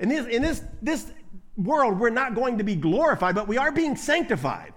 In 0.00 0.08
this, 0.08 0.26
in 0.26 0.40
this, 0.40 0.62
this 0.80 1.12
world, 1.56 1.98
we're 1.98 2.10
not 2.10 2.34
going 2.34 2.58
to 2.58 2.64
be 2.64 2.76
glorified, 2.76 3.34
but 3.34 3.48
we 3.48 3.58
are 3.58 3.72
being 3.72 3.96
sanctified. 3.96 4.72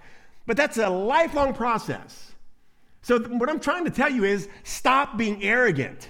But 0.46 0.56
that's 0.56 0.78
a 0.78 0.88
lifelong 0.88 1.54
process. 1.54 2.32
So, 3.02 3.20
what 3.20 3.48
I'm 3.48 3.60
trying 3.60 3.84
to 3.84 3.90
tell 3.90 4.10
you 4.10 4.24
is 4.24 4.48
stop 4.64 5.16
being 5.16 5.42
arrogant. 5.42 6.08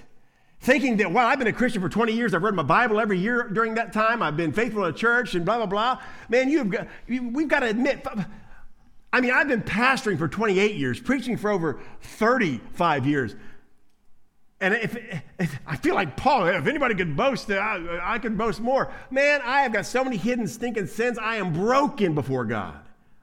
Thinking 0.61 0.97
that, 0.97 1.11
well, 1.11 1.25
I've 1.25 1.39
been 1.39 1.47
a 1.47 1.53
Christian 1.53 1.81
for 1.81 1.87
20 1.87 2.11
years, 2.11 2.33
I've 2.33 2.43
read 2.43 2.53
my 2.53 2.63
Bible 2.63 2.99
every 2.99 3.17
year 3.17 3.47
during 3.47 3.75
that 3.75 3.93
time, 3.93 4.21
I've 4.21 4.35
been 4.35 4.51
faithful 4.51 4.83
to 4.83 4.97
church 4.97 5.35
and 5.35 5.45
blah, 5.45 5.57
blah, 5.57 5.65
blah. 5.65 6.01
Man, 6.27 6.49
you've 6.49 6.69
got, 6.69 6.87
we've 7.07 7.47
got 7.47 7.61
to 7.61 7.67
admit, 7.67 8.05
I 9.11 9.21
mean, 9.21 9.31
I've 9.31 9.47
been 9.47 9.63
pastoring 9.63 10.17
for 10.17 10.27
28 10.27 10.75
years, 10.75 10.99
preaching 10.99 11.37
for 11.37 11.49
over 11.49 11.79
35 12.01 13.07
years. 13.07 13.35
And 14.61 14.73
if, 14.73 14.97
if, 15.39 15.59
I 15.65 15.77
feel 15.77 15.95
like 15.95 16.17
Paul, 16.17 16.45
if 16.47 16.67
anybody 16.67 16.93
could 16.93 17.15
boast, 17.15 17.49
I, 17.49 17.99
I 18.03 18.19
could 18.19 18.37
boast 18.37 18.59
more. 18.59 18.91
Man, 19.09 19.41
I 19.43 19.61
have 19.61 19.71
got 19.71 19.85
so 19.85 20.03
many 20.03 20.17
hidden 20.17 20.47
stinking 20.47 20.87
sins. 20.87 21.17
I 21.17 21.37
am 21.37 21.53
broken 21.53 22.13
before 22.13 22.45
God. 22.45 22.79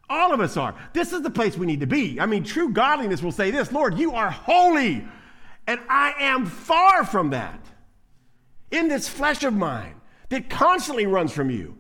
All 0.09 0.33
of 0.33 0.40
us 0.40 0.57
are. 0.57 0.75
This 0.92 1.12
is 1.12 1.22
the 1.22 1.31
place 1.31 1.59
we 1.59 1.66
need 1.66 1.81
to 1.81 1.87
be. 1.87 2.20
I 2.20 2.27
mean, 2.27 2.42
true 2.42 2.70
godliness 2.70 3.22
will 3.22 3.33
say 3.33 3.51
this 3.51 3.70
Lord, 3.72 3.99
you 3.99 4.14
are 4.14 4.31
holy, 4.31 5.07
and 5.66 5.81
I 5.88 6.14
am 6.20 6.46
far 6.46 7.05
from 7.05 7.31
that. 7.31 7.61
In 8.70 8.88
this 8.88 9.09
flesh 9.09 9.44
of 9.44 9.55
mine 9.55 10.01
that 10.31 10.49
constantly 10.49 11.07
runs 11.07 11.33
from 11.33 11.51
you, 11.51 11.79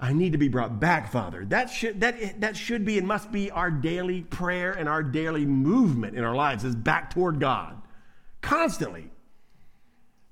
I 0.00 0.12
need 0.12 0.32
to 0.32 0.38
be 0.38 0.48
brought 0.48 0.78
back, 0.78 1.10
Father. 1.10 1.44
That 1.44 1.70
should, 1.70 2.00
that, 2.00 2.40
that 2.40 2.56
should 2.56 2.84
be 2.84 2.98
and 2.98 3.06
must 3.06 3.32
be 3.32 3.50
our 3.50 3.70
daily 3.70 4.22
prayer 4.22 4.72
and 4.72 4.88
our 4.88 5.02
daily 5.02 5.44
movement 5.44 6.16
in 6.16 6.22
our 6.22 6.36
lives 6.36 6.64
is 6.64 6.76
back 6.76 7.10
toward 7.10 7.40
God. 7.40 7.80
Constantly. 8.40 9.10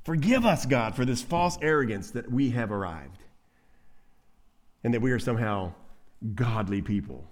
Forgive 0.05 0.47
us, 0.47 0.67
God, 0.67 0.95
for 0.95 1.05
this 1.05 1.21
false 1.21 1.59
arrogance 1.61 2.13
that 2.13 2.31
we 2.31 2.51
have 2.51 2.71
arrived 2.71 3.19
and 4.85 4.95
that 4.95 5.03
we 5.03 5.11
are 5.11 5.19
somehow 5.19 5.73
godly 6.37 6.81
people. 6.81 7.25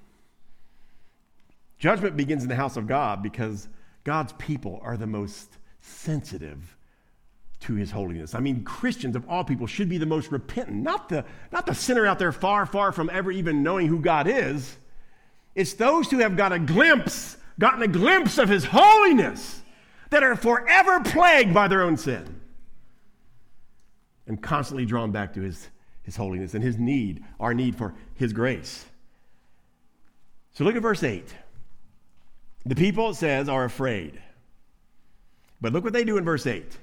Judgment 1.78 2.16
begins 2.16 2.42
in 2.42 2.48
the 2.48 2.56
house 2.56 2.76
of 2.76 2.88
God 2.88 3.22
because 3.22 3.68
God's 4.02 4.32
people 4.32 4.80
are 4.82 4.96
the 4.96 5.06
most 5.06 5.58
sensitive 5.80 6.76
to 7.64 7.74
his 7.74 7.90
holiness. 7.90 8.34
I 8.34 8.40
mean, 8.40 8.64
Christians 8.64 9.16
of 9.16 9.28
all 9.28 9.44
people 9.44 9.66
should 9.66 9.88
be 9.88 9.98
the 9.98 10.06
most 10.06 10.30
repentant, 10.32 10.82
not 10.82 11.08
the, 11.08 11.24
not 11.52 11.66
the 11.66 11.74
sinner 11.74 12.06
out 12.06 12.18
there 12.18 12.32
far, 12.32 12.66
far 12.66 12.92
from 12.92 13.10
ever 13.10 13.30
even 13.30 13.62
knowing 13.62 13.86
who 13.86 14.00
God 14.00 14.26
is. 14.26 14.76
It's 15.54 15.74
those 15.74 16.10
who 16.10 16.18
have 16.18 16.36
got 16.36 16.52
a 16.52 16.58
glimpse, 16.58 17.36
gotten 17.58 17.82
a 17.82 17.88
glimpse 17.88 18.38
of 18.38 18.48
his 18.48 18.64
holiness, 18.64 19.62
that 20.10 20.22
are 20.22 20.36
forever 20.36 21.00
plagued 21.00 21.52
by 21.52 21.68
their 21.68 21.82
own 21.82 21.96
sin 21.96 22.40
and 24.26 24.42
constantly 24.42 24.86
drawn 24.86 25.10
back 25.10 25.34
to 25.34 25.40
his 25.40 25.68
his 26.04 26.16
holiness 26.16 26.54
and 26.54 26.62
his 26.62 26.78
need, 26.78 27.24
our 27.40 27.54
need 27.54 27.76
for 27.76 27.94
his 28.14 28.32
grace. 28.32 28.84
So 30.52 30.62
look 30.62 30.76
at 30.76 30.82
verse 30.82 31.02
8. 31.02 31.26
The 32.66 32.74
people, 32.74 33.10
it 33.10 33.14
says, 33.14 33.48
are 33.48 33.64
afraid. 33.64 34.20
But 35.60 35.72
look 35.72 35.82
what 35.82 35.92
they 35.92 36.04
do 36.04 36.18
in 36.18 36.24
verse 36.24 36.46
8. 36.46 36.78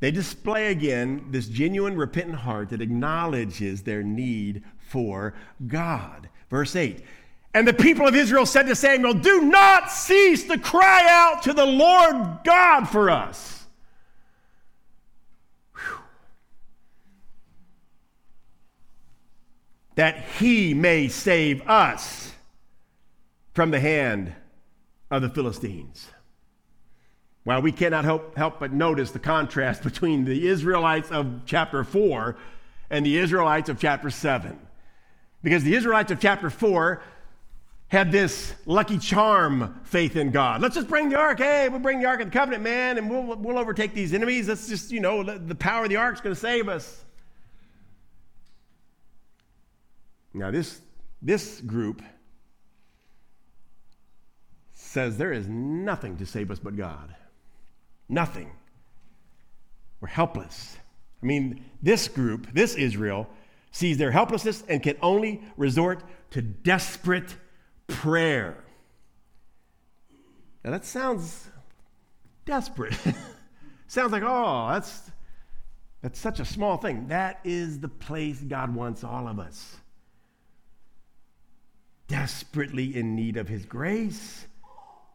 They 0.00 0.10
display 0.10 0.70
again 0.70 1.26
this 1.30 1.46
genuine, 1.46 1.96
repentant 1.96 2.36
heart 2.36 2.70
that 2.70 2.82
acknowledges 2.82 3.82
their 3.82 4.02
need 4.02 4.62
for 4.88 5.34
God. 5.66 6.28
Verse 6.50 6.76
8. 6.76 7.02
And 7.54 7.66
the 7.66 7.72
people 7.72 8.06
of 8.06 8.14
Israel 8.14 8.46
said 8.46 8.66
to 8.66 8.74
Samuel, 8.74 9.14
Do 9.14 9.42
not 9.42 9.90
cease 9.90 10.44
to 10.48 10.58
cry 10.58 11.06
out 11.08 11.42
to 11.44 11.52
the 11.52 11.64
Lord 11.64 12.40
God 12.44 12.84
for 12.86 13.10
us. 13.10 13.54
that 19.94 20.24
he 20.38 20.74
may 20.74 21.08
save 21.08 21.62
us 21.68 22.32
from 23.52 23.70
the 23.70 23.80
hand 23.80 24.32
of 25.10 25.22
the 25.22 25.28
Philistines. 25.28 26.08
Well, 27.44 27.60
we 27.60 27.72
cannot 27.72 28.04
help, 28.04 28.36
help 28.36 28.58
but 28.58 28.72
notice 28.72 29.10
the 29.10 29.18
contrast 29.18 29.82
between 29.84 30.24
the 30.24 30.48
Israelites 30.48 31.10
of 31.10 31.42
chapter 31.46 31.84
4 31.84 32.36
and 32.90 33.04
the 33.04 33.18
Israelites 33.18 33.68
of 33.68 33.78
chapter 33.78 34.10
7. 34.10 34.58
Because 35.42 35.62
the 35.62 35.74
Israelites 35.74 36.10
of 36.10 36.20
chapter 36.20 36.48
4 36.48 37.02
had 37.88 38.10
this 38.10 38.54
lucky 38.64 38.98
charm 38.98 39.78
faith 39.84 40.16
in 40.16 40.30
God. 40.30 40.62
Let's 40.62 40.74
just 40.74 40.88
bring 40.88 41.10
the 41.10 41.16
ark. 41.16 41.38
Hey, 41.38 41.68
we'll 41.68 41.80
bring 41.80 42.00
the 42.00 42.06
ark 42.06 42.20
of 42.20 42.28
the 42.28 42.32
covenant, 42.32 42.62
man, 42.62 42.98
and 42.98 43.10
we'll, 43.10 43.36
we'll 43.36 43.58
overtake 43.58 43.94
these 43.94 44.14
enemies. 44.14 44.48
Let's 44.48 44.66
just, 44.68 44.90
you 44.90 45.00
know, 45.00 45.22
the 45.22 45.54
power 45.54 45.84
of 45.84 45.90
the 45.90 45.96
ark 45.96 46.14
is 46.14 46.20
going 46.20 46.34
to 46.34 46.40
save 46.40 46.68
us. 46.68 47.04
Now, 50.32 50.50
this, 50.50 50.80
this 51.22 51.60
group 51.60 52.02
says 54.72 55.16
there 55.16 55.32
is 55.32 55.46
nothing 55.46 56.16
to 56.16 56.26
save 56.26 56.50
us 56.50 56.58
but 56.58 56.76
God. 56.76 57.14
Nothing. 58.08 58.50
We're 60.00 60.08
helpless. 60.08 60.76
I 61.22 61.26
mean, 61.26 61.64
this 61.82 62.08
group, 62.08 62.52
this 62.52 62.74
Israel, 62.74 63.28
sees 63.70 63.98
their 63.98 64.10
helplessness 64.10 64.62
and 64.68 64.82
can 64.82 64.96
only 65.02 65.42
resort 65.56 66.02
to 66.30 66.42
desperate 66.42 67.36
prayer. 67.86 68.62
Now, 70.64 70.72
that 70.72 70.84
sounds 70.84 71.48
desperate. 72.44 72.96
sounds 73.86 74.12
like, 74.12 74.22
oh, 74.24 74.68
that's, 74.72 75.10
that's 76.02 76.18
such 76.18 76.40
a 76.40 76.44
small 76.44 76.76
thing. 76.76 77.08
That 77.08 77.40
is 77.44 77.80
the 77.80 77.88
place 77.88 78.38
God 78.40 78.74
wants 78.74 79.04
all 79.04 79.26
of 79.28 79.38
us 79.38 79.76
desperately 82.08 82.96
in 82.96 83.16
need 83.16 83.36
of 83.36 83.48
His 83.48 83.64
grace 83.64 84.46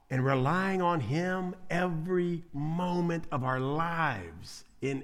and 0.09 0.25
relying 0.25 0.81
on 0.81 0.99
Him 0.99 1.55
every 1.69 2.43
moment 2.53 3.25
of 3.31 3.43
our 3.43 3.59
lives 3.59 4.63
in 4.81 5.03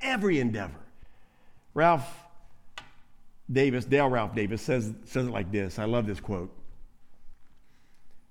every 0.00 0.40
endeavor. 0.40 0.80
Ralph 1.72 2.06
Davis, 3.50 3.84
Dale 3.84 4.08
Ralph 4.08 4.34
Davis, 4.34 4.62
says, 4.62 4.92
says 5.04 5.26
it 5.26 5.30
like 5.30 5.50
this. 5.50 5.78
I 5.78 5.84
love 5.84 6.06
this 6.06 6.20
quote. 6.20 6.50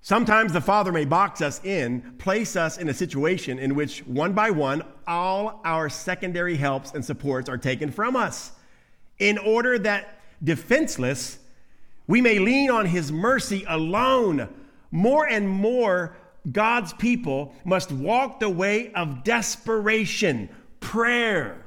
Sometimes 0.02 0.52
the 0.52 0.62
Father 0.62 0.92
may 0.92 1.06
box 1.06 1.42
us 1.42 1.64
in, 1.64 2.16
place 2.18 2.58
us 2.58 2.78
in 2.78 2.90
a 2.90 2.94
situation 2.94 3.58
in 3.58 3.74
which, 3.74 4.00
one 4.06 4.34
by 4.34 4.52
one, 4.52 4.84
all 5.08 5.62
our 5.64 5.88
secondary 5.88 6.58
helps 6.58 6.92
and 6.92 7.06
supports 7.06 7.48
are 7.48 7.58
taken 7.58 7.90
from 7.90 8.16
us, 8.16 8.52
in 9.20 9.38
order 9.38 9.80
that 9.80 10.20
defenseless 10.44 11.40
we 12.06 12.20
may 12.20 12.38
lean 12.38 12.70
on 12.70 12.86
his 12.86 13.14
mercy 13.14 13.64
alone, 13.68 14.50
more 14.94 15.28
and 15.28 15.50
more 15.50 16.16
God's 16.52 16.94
people 16.94 17.56
must 17.66 17.92
walk 17.92 18.40
the 18.40 18.50
way 18.50 18.94
of 18.94 19.24
desperation, 19.24 20.48
prayer. 20.80 21.66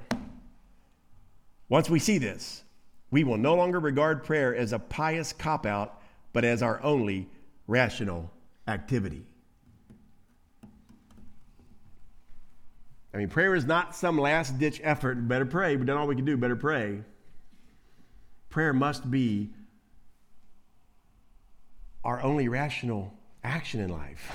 Once 1.69 1.91
we 1.91 1.99
see 1.99 2.19
this, 2.19 2.63
we 3.11 3.25
will 3.25 3.37
no 3.37 3.57
longer 3.57 3.81
regard 3.81 4.23
prayer 4.23 4.55
as 4.55 4.73
a 4.73 4.79
pious 4.79 5.33
cop 5.33 5.67
out, 5.67 6.01
but 6.33 6.45
as 6.45 6.63
our 6.63 6.81
only 6.85 7.29
rational 7.67 8.31
activity. 8.69 9.25
I 13.13 13.17
mean, 13.17 13.29
prayer 13.29 13.57
is 13.57 13.65
not 13.65 13.97
some 13.97 14.19
last 14.19 14.57
ditch 14.57 14.81
effort. 14.85 15.27
Better 15.27 15.47
pray. 15.47 15.75
We've 15.75 15.87
done 15.87 15.97
all 15.97 16.07
we 16.07 16.15
can 16.15 16.25
do. 16.25 16.37
Better 16.37 16.55
pray. 16.55 17.01
Prayer 18.51 18.73
must 18.73 19.11
be 19.11 19.51
our 22.05 22.23
only 22.23 22.47
rational 22.47 23.16
action 23.47 23.81
in 23.81 23.91
life. 23.91 24.33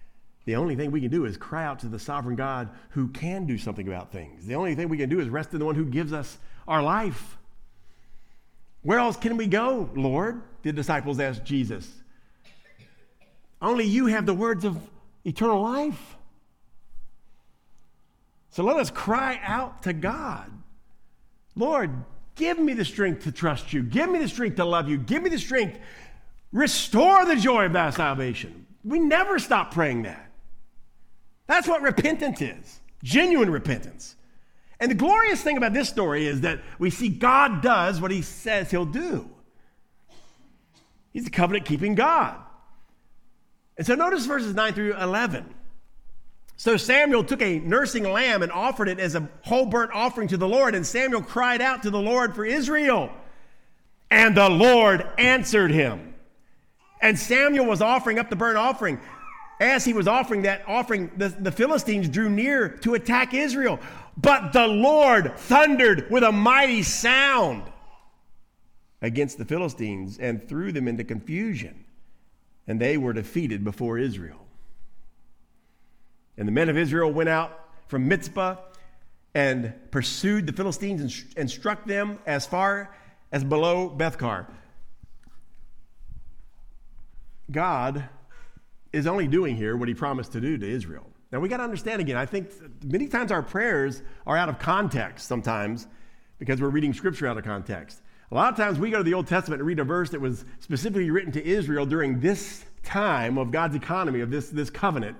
the 0.46 0.56
only 0.56 0.74
thing 0.74 0.90
we 0.90 1.00
can 1.00 1.10
do 1.10 1.26
is 1.26 1.36
cry 1.36 1.64
out 1.64 1.78
to 1.80 1.88
the 1.88 1.98
sovereign 1.98 2.36
God 2.36 2.70
who 2.90 3.08
can 3.08 3.46
do 3.46 3.58
something 3.58 3.86
about 3.86 4.10
things. 4.10 4.46
The 4.46 4.54
only 4.54 4.74
thing 4.74 4.88
we 4.88 4.96
can 4.96 5.08
do 5.08 5.20
is 5.20 5.28
rest 5.28 5.52
in 5.52 5.58
the 5.58 5.64
one 5.64 5.74
who 5.74 5.84
gives 5.84 6.12
us 6.12 6.38
our 6.66 6.82
life. 6.82 7.36
Where 8.82 8.98
else 8.98 9.16
can 9.16 9.36
we 9.36 9.46
go, 9.46 9.88
Lord? 9.94 10.42
The 10.62 10.72
disciples 10.72 11.20
asked 11.20 11.44
Jesus. 11.44 11.90
Only 13.60 13.84
you 13.84 14.06
have 14.06 14.26
the 14.26 14.34
words 14.34 14.64
of 14.64 14.78
eternal 15.24 15.62
life. 15.62 16.16
So 18.50 18.62
let 18.62 18.76
us 18.76 18.90
cry 18.90 19.40
out 19.42 19.82
to 19.82 19.92
God. 19.92 20.50
Lord, 21.56 21.90
give 22.34 22.58
me 22.58 22.74
the 22.74 22.84
strength 22.84 23.24
to 23.24 23.32
trust 23.32 23.72
you. 23.72 23.82
Give 23.82 24.10
me 24.10 24.18
the 24.18 24.28
strength 24.28 24.56
to 24.56 24.64
love 24.64 24.88
you. 24.88 24.98
Give 24.98 25.22
me 25.22 25.30
the 25.30 25.38
strength. 25.38 25.78
Restore 26.54 27.26
the 27.26 27.36
joy 27.36 27.66
of 27.66 27.72
thy 27.72 27.90
salvation. 27.90 28.64
We 28.84 29.00
never 29.00 29.38
stop 29.38 29.74
praying 29.74 30.04
that. 30.04 30.30
That's 31.46 31.68
what 31.68 31.82
repentance 31.82 32.40
is 32.40 32.80
genuine 33.02 33.50
repentance. 33.50 34.16
And 34.80 34.90
the 34.90 34.94
glorious 34.94 35.42
thing 35.42 35.56
about 35.56 35.74
this 35.74 35.88
story 35.88 36.26
is 36.26 36.40
that 36.40 36.60
we 36.78 36.90
see 36.90 37.08
God 37.08 37.60
does 37.60 38.00
what 38.00 38.10
he 38.10 38.22
says 38.22 38.70
he'll 38.70 38.86
do. 38.86 39.28
He's 41.12 41.26
a 41.26 41.30
covenant 41.30 41.66
keeping 41.66 41.94
God. 41.94 42.36
And 43.76 43.86
so 43.86 43.94
notice 43.94 44.24
verses 44.24 44.54
9 44.54 44.72
through 44.72 44.96
11. 44.96 45.52
So 46.56 46.76
Samuel 46.76 47.24
took 47.24 47.42
a 47.42 47.58
nursing 47.58 48.04
lamb 48.04 48.42
and 48.42 48.50
offered 48.50 48.88
it 48.88 48.98
as 48.98 49.14
a 49.14 49.28
whole 49.42 49.66
burnt 49.66 49.90
offering 49.92 50.28
to 50.28 50.36
the 50.36 50.48
Lord. 50.48 50.74
And 50.74 50.86
Samuel 50.86 51.22
cried 51.22 51.60
out 51.60 51.82
to 51.82 51.90
the 51.90 52.00
Lord 52.00 52.34
for 52.34 52.44
Israel. 52.44 53.10
And 54.10 54.36
the 54.36 54.48
Lord 54.48 55.06
answered 55.18 55.72
him. 55.72 56.13
And 57.04 57.18
Samuel 57.18 57.66
was 57.66 57.82
offering 57.82 58.18
up 58.18 58.30
the 58.30 58.36
burnt 58.36 58.56
offering. 58.56 58.98
As 59.60 59.84
he 59.84 59.92
was 59.92 60.08
offering 60.08 60.42
that 60.42 60.64
offering, 60.66 61.10
the, 61.18 61.28
the 61.28 61.52
Philistines 61.52 62.08
drew 62.08 62.30
near 62.30 62.70
to 62.78 62.94
attack 62.94 63.34
Israel. 63.34 63.78
But 64.16 64.54
the 64.54 64.66
Lord 64.66 65.36
thundered 65.36 66.10
with 66.10 66.22
a 66.22 66.32
mighty 66.32 66.82
sound 66.82 67.64
against 69.02 69.36
the 69.36 69.44
Philistines 69.44 70.18
and 70.18 70.48
threw 70.48 70.72
them 70.72 70.88
into 70.88 71.04
confusion. 71.04 71.84
And 72.66 72.80
they 72.80 72.96
were 72.96 73.12
defeated 73.12 73.64
before 73.64 73.98
Israel. 73.98 74.46
And 76.38 76.48
the 76.48 76.52
men 76.52 76.70
of 76.70 76.78
Israel 76.78 77.12
went 77.12 77.28
out 77.28 77.68
from 77.86 78.08
Mizpah 78.08 78.56
and 79.34 79.74
pursued 79.90 80.46
the 80.46 80.54
Philistines 80.54 81.02
and, 81.02 81.36
and 81.36 81.50
struck 81.50 81.84
them 81.84 82.18
as 82.24 82.46
far 82.46 82.96
as 83.30 83.44
below 83.44 83.90
Beth 83.90 84.16
Car. 84.16 84.48
God 87.50 88.08
is 88.92 89.06
only 89.06 89.26
doing 89.26 89.56
here 89.56 89.76
what 89.76 89.88
he 89.88 89.94
promised 89.94 90.32
to 90.32 90.40
do 90.40 90.56
to 90.56 90.68
Israel. 90.68 91.06
Now 91.32 91.40
we 91.40 91.48
got 91.48 91.56
to 91.56 91.64
understand 91.64 92.00
again, 92.00 92.16
I 92.16 92.26
think 92.26 92.50
many 92.84 93.08
times 93.08 93.32
our 93.32 93.42
prayers 93.42 94.02
are 94.26 94.36
out 94.36 94.48
of 94.48 94.58
context 94.58 95.26
sometimes 95.26 95.88
because 96.38 96.60
we're 96.60 96.68
reading 96.68 96.92
scripture 96.92 97.26
out 97.26 97.36
of 97.36 97.44
context. 97.44 98.00
A 98.30 98.34
lot 98.34 98.52
of 98.52 98.56
times 98.56 98.78
we 98.78 98.90
go 98.90 98.98
to 98.98 99.02
the 99.04 99.14
Old 99.14 99.26
Testament 99.26 99.60
and 99.60 99.66
read 99.66 99.78
a 99.78 99.84
verse 99.84 100.10
that 100.10 100.20
was 100.20 100.44
specifically 100.60 101.10
written 101.10 101.32
to 101.32 101.44
Israel 101.44 101.86
during 101.86 102.20
this 102.20 102.64
time 102.82 103.38
of 103.38 103.50
God's 103.50 103.74
economy, 103.74 104.20
of 104.20 104.30
this, 104.30 104.48
this 104.48 104.70
covenant. 104.70 105.16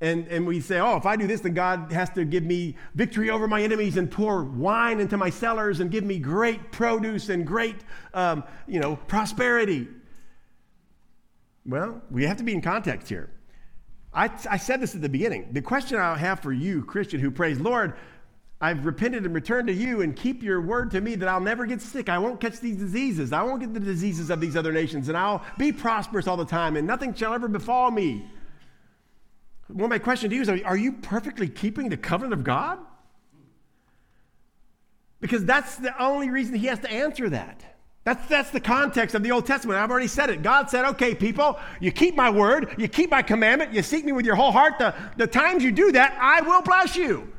And, 0.00 0.26
and 0.28 0.46
we 0.46 0.60
say, 0.60 0.80
oh, 0.80 0.96
if 0.96 1.06
I 1.06 1.14
do 1.16 1.26
this, 1.26 1.42
then 1.42 1.54
God 1.54 1.92
has 1.92 2.10
to 2.10 2.24
give 2.24 2.42
me 2.42 2.76
victory 2.94 3.30
over 3.30 3.46
my 3.46 3.62
enemies 3.62 3.96
and 3.96 4.10
pour 4.10 4.42
wine 4.44 4.98
into 4.98 5.16
my 5.16 5.30
cellars 5.30 5.80
and 5.80 5.90
give 5.90 6.04
me 6.04 6.18
great 6.18 6.72
produce 6.72 7.28
and 7.28 7.46
great, 7.46 7.76
um, 8.12 8.42
you 8.66 8.80
know, 8.80 8.96
prosperity. 8.96 9.88
Well, 11.64 12.02
we 12.10 12.24
have 12.24 12.38
to 12.38 12.44
be 12.44 12.52
in 12.52 12.60
context 12.60 13.08
here. 13.08 13.30
I, 14.12 14.30
I 14.50 14.56
said 14.56 14.80
this 14.80 14.94
at 14.94 15.00
the 15.00 15.08
beginning. 15.08 15.52
The 15.52 15.62
question 15.62 15.98
I 15.98 16.16
have 16.16 16.40
for 16.40 16.52
you, 16.52 16.84
Christian, 16.84 17.20
who 17.20 17.30
prays, 17.30 17.58
Lord, 17.60 17.94
I've 18.60 18.84
repented 18.84 19.24
and 19.24 19.34
returned 19.34 19.68
to 19.68 19.74
you 19.74 20.02
and 20.02 20.14
keep 20.14 20.42
your 20.42 20.60
word 20.60 20.90
to 20.92 21.00
me 21.00 21.14
that 21.16 21.28
I'll 21.28 21.40
never 21.40 21.66
get 21.66 21.80
sick. 21.80 22.08
I 22.08 22.18
won't 22.18 22.40
catch 22.40 22.60
these 22.60 22.76
diseases. 22.76 23.32
I 23.32 23.42
won't 23.42 23.60
get 23.60 23.74
the 23.74 23.80
diseases 23.80 24.30
of 24.30 24.40
these 24.40 24.56
other 24.56 24.70
nations, 24.70 25.08
and 25.08 25.16
I'll 25.16 25.44
be 25.58 25.72
prosperous 25.72 26.28
all 26.28 26.36
the 26.36 26.44
time, 26.44 26.76
and 26.76 26.86
nothing 26.86 27.14
shall 27.14 27.32
ever 27.34 27.48
befall 27.48 27.90
me. 27.90 28.24
Well, 29.68 29.88
my 29.88 29.98
question 29.98 30.30
to 30.30 30.36
you 30.36 30.42
is 30.42 30.48
are 30.48 30.76
you 30.76 30.92
perfectly 30.92 31.48
keeping 31.48 31.88
the 31.88 31.96
covenant 31.96 32.34
of 32.34 32.44
God? 32.44 32.78
Because 35.20 35.44
that's 35.44 35.76
the 35.76 36.00
only 36.02 36.30
reason 36.30 36.54
he 36.54 36.66
has 36.66 36.80
to 36.80 36.90
answer 36.90 37.30
that. 37.30 37.71
That's, 38.04 38.26
that's 38.28 38.50
the 38.50 38.60
context 38.60 39.14
of 39.14 39.22
the 39.22 39.30
Old 39.30 39.46
Testament. 39.46 39.78
I've 39.78 39.90
already 39.90 40.08
said 40.08 40.28
it. 40.30 40.42
God 40.42 40.68
said, 40.68 40.84
okay, 40.86 41.14
people, 41.14 41.58
you 41.80 41.92
keep 41.92 42.16
my 42.16 42.30
word, 42.30 42.74
you 42.76 42.88
keep 42.88 43.10
my 43.10 43.22
commandment, 43.22 43.72
you 43.72 43.82
seek 43.82 44.04
me 44.04 44.12
with 44.12 44.26
your 44.26 44.34
whole 44.34 44.50
heart. 44.50 44.78
The, 44.78 44.94
the 45.16 45.26
times 45.26 45.62
you 45.62 45.70
do 45.70 45.92
that, 45.92 46.16
I 46.20 46.40
will 46.40 46.62
bless 46.62 46.96
you. 46.96 47.32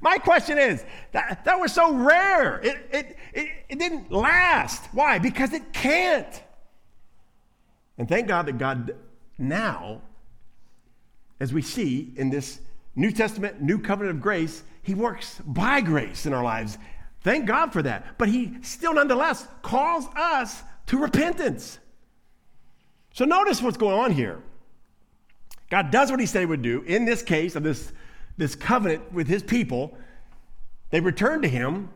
My 0.00 0.18
question 0.18 0.58
is 0.58 0.84
that, 1.12 1.44
that 1.44 1.58
was 1.58 1.72
so 1.72 1.92
rare. 1.92 2.60
It, 2.60 2.88
it, 2.92 3.16
it, 3.32 3.48
it 3.68 3.78
didn't 3.78 4.12
last. 4.12 4.84
Why? 4.92 5.18
Because 5.18 5.52
it 5.52 5.72
can't. 5.72 6.42
And 7.98 8.08
thank 8.08 8.28
God 8.28 8.46
that 8.46 8.58
God 8.58 8.94
now 9.38 10.02
as 11.40 11.52
we 11.52 11.62
see 11.62 12.12
in 12.16 12.30
this 12.30 12.60
New 12.96 13.10
Testament, 13.10 13.60
New 13.60 13.78
Covenant 13.78 14.16
of 14.16 14.22
grace, 14.22 14.62
He 14.82 14.94
works 14.94 15.40
by 15.44 15.80
grace 15.80 16.26
in 16.26 16.32
our 16.32 16.44
lives. 16.44 16.78
Thank 17.24 17.46
God 17.46 17.72
for 17.72 17.82
that. 17.82 18.18
But 18.18 18.28
He 18.28 18.58
still, 18.62 18.94
nonetheless, 18.94 19.48
calls 19.62 20.06
us 20.14 20.62
to 20.86 20.98
repentance. 20.98 21.78
So 23.14 23.24
notice 23.24 23.62
what's 23.62 23.78
going 23.78 23.98
on 23.98 24.12
here. 24.12 24.40
God 25.70 25.90
does 25.90 26.10
what 26.10 26.20
He 26.20 26.26
said 26.26 26.40
He 26.40 26.46
would 26.46 26.62
do. 26.62 26.82
In 26.82 27.06
this 27.06 27.22
case 27.22 27.56
of 27.56 27.62
this, 27.62 27.92
this 28.36 28.54
covenant 28.54 29.12
with 29.12 29.26
His 29.26 29.42
people, 29.42 29.96
they 30.90 31.00
returned 31.00 31.42
to 31.42 31.48
Him, 31.48 31.88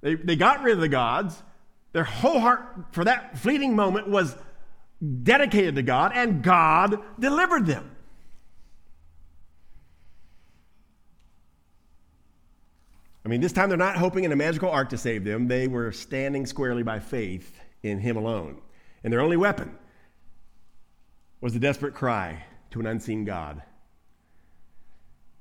they, 0.00 0.14
they 0.14 0.36
got 0.36 0.62
rid 0.62 0.74
of 0.74 0.80
the 0.80 0.88
gods. 0.88 1.42
Their 1.92 2.04
whole 2.04 2.38
heart 2.38 2.62
for 2.92 3.04
that 3.04 3.38
fleeting 3.38 3.74
moment 3.74 4.08
was 4.08 4.36
dedicated 5.22 5.74
to 5.74 5.82
God, 5.82 6.12
and 6.14 6.42
God 6.42 7.00
delivered 7.18 7.66
them. 7.66 7.95
I 13.26 13.28
mean, 13.28 13.40
this 13.40 13.50
time 13.50 13.68
they're 13.68 13.76
not 13.76 13.96
hoping 13.96 14.22
in 14.22 14.30
a 14.30 14.36
magical 14.36 14.70
ark 14.70 14.88
to 14.90 14.96
save 14.96 15.24
them. 15.24 15.48
They 15.48 15.66
were 15.66 15.90
standing 15.90 16.46
squarely 16.46 16.84
by 16.84 17.00
faith 17.00 17.58
in 17.82 17.98
Him 17.98 18.16
alone. 18.16 18.62
And 19.02 19.12
their 19.12 19.20
only 19.20 19.36
weapon 19.36 19.76
was 21.40 21.52
the 21.52 21.58
desperate 21.58 21.92
cry 21.92 22.44
to 22.70 22.78
an 22.78 22.86
unseen 22.86 23.24
God. 23.24 23.62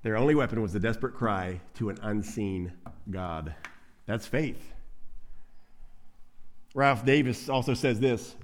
Their 0.02 0.18
only 0.18 0.34
weapon 0.34 0.64
was 0.64 0.74
the 0.74 0.80
desperate 0.80 1.14
cry 1.14 1.62
to 1.76 1.90
an 1.90 2.00
unseen 2.02 2.74
God. 3.12 3.54
That's 4.08 4.26
faith. 4.26 4.74
Ralph 6.74 7.06
Davis 7.06 7.50
also 7.50 7.76
says 7.76 8.00
this 8.00 8.36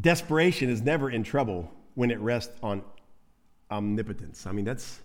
Desperation 0.00 0.70
is 0.70 0.80
never 0.80 1.10
in 1.10 1.22
trouble 1.22 1.70
when 1.94 2.10
it 2.10 2.20
rests 2.20 2.58
on 2.62 2.82
omnipotence. 3.70 4.46
I 4.46 4.52
mean, 4.52 4.64
that's 4.64 5.00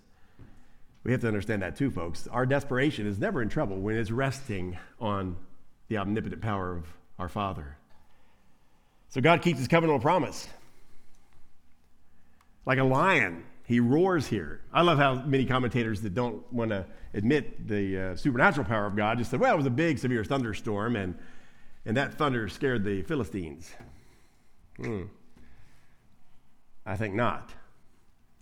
we 1.06 1.12
have 1.12 1.20
to 1.20 1.28
understand 1.28 1.62
that 1.62 1.76
too, 1.76 1.88
folks. 1.88 2.26
Our 2.26 2.44
desperation 2.44 3.06
is 3.06 3.16
never 3.16 3.40
in 3.40 3.48
trouble 3.48 3.76
when 3.76 3.96
it's 3.96 4.10
resting 4.10 4.76
on 5.00 5.36
the 5.86 5.98
omnipotent 5.98 6.42
power 6.42 6.72
of 6.72 6.84
our 7.16 7.28
Father. 7.28 7.76
So 9.10 9.20
God 9.20 9.40
keeps 9.40 9.60
his 9.60 9.68
covenantal 9.68 10.02
promise. 10.02 10.48
Like 12.66 12.80
a 12.80 12.84
lion, 12.84 13.44
he 13.66 13.78
roars 13.78 14.26
here. 14.26 14.62
I 14.72 14.82
love 14.82 14.98
how 14.98 15.14
many 15.14 15.44
commentators 15.44 16.00
that 16.00 16.12
don't 16.12 16.52
want 16.52 16.72
to 16.72 16.84
admit 17.14 17.68
the 17.68 17.98
uh, 17.98 18.16
supernatural 18.16 18.66
power 18.66 18.86
of 18.86 18.96
God 18.96 19.18
just 19.18 19.30
say, 19.30 19.36
well, 19.36 19.54
it 19.54 19.56
was 19.56 19.66
a 19.66 19.70
big, 19.70 19.98
severe 19.98 20.24
thunderstorm, 20.24 20.96
and, 20.96 21.16
and 21.84 21.96
that 21.96 22.14
thunder 22.14 22.48
scared 22.48 22.82
the 22.82 23.02
Philistines. 23.02 23.70
Hmm. 24.76 25.04
I 26.84 26.96
think 26.96 27.14
not. 27.14 27.52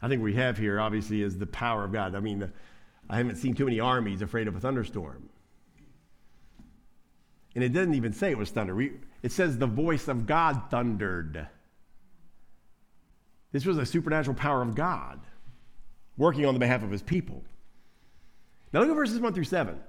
I 0.05 0.09
think 0.09 0.23
we 0.23 0.35
have 0.35 0.59
here, 0.59 0.79
obviously, 0.79 1.23
is 1.23 1.39
the 1.39 1.47
power 1.47 1.83
of 1.83 1.91
God. 1.91 2.15
I 2.15 2.21
mean, 2.21 2.53
I 3.09 3.17
haven't 3.17 3.37
seen 3.37 3.55
too 3.55 3.65
many 3.65 3.81
armies 3.81 4.21
afraid 4.21 4.47
of 4.49 4.55
a 4.55 4.61
thunderstorm. 4.61 5.31
And 7.55 7.65
it 7.65 7.71
doesn't 7.71 7.95
even 7.95 8.13
say 8.13 8.31
it 8.31 8.37
was 8.37 8.51
thunder. 8.51 8.75
We, 8.75 8.93
it 9.23 9.33
says 9.33 9.57
the 9.57 9.67
voice 9.67 10.07
of 10.09 10.27
God 10.27 10.65
thundered. 10.71 11.49
This 13.51 13.65
was 13.65 13.79
a 13.79 13.87
supernatural 13.87 14.37
power 14.37 14.61
of 14.61 14.75
God 14.75 15.21
working 16.19 16.45
on 16.45 16.53
the 16.53 16.61
behalf 16.61 16.83
of 16.83 16.91
his 16.91 17.01
people. 17.01 17.43
Now 18.75 18.81
look 18.81 18.91
at 18.91 18.97
verses 18.97 19.21
1 19.21 19.33
through 19.33 19.45
7. 19.45 19.81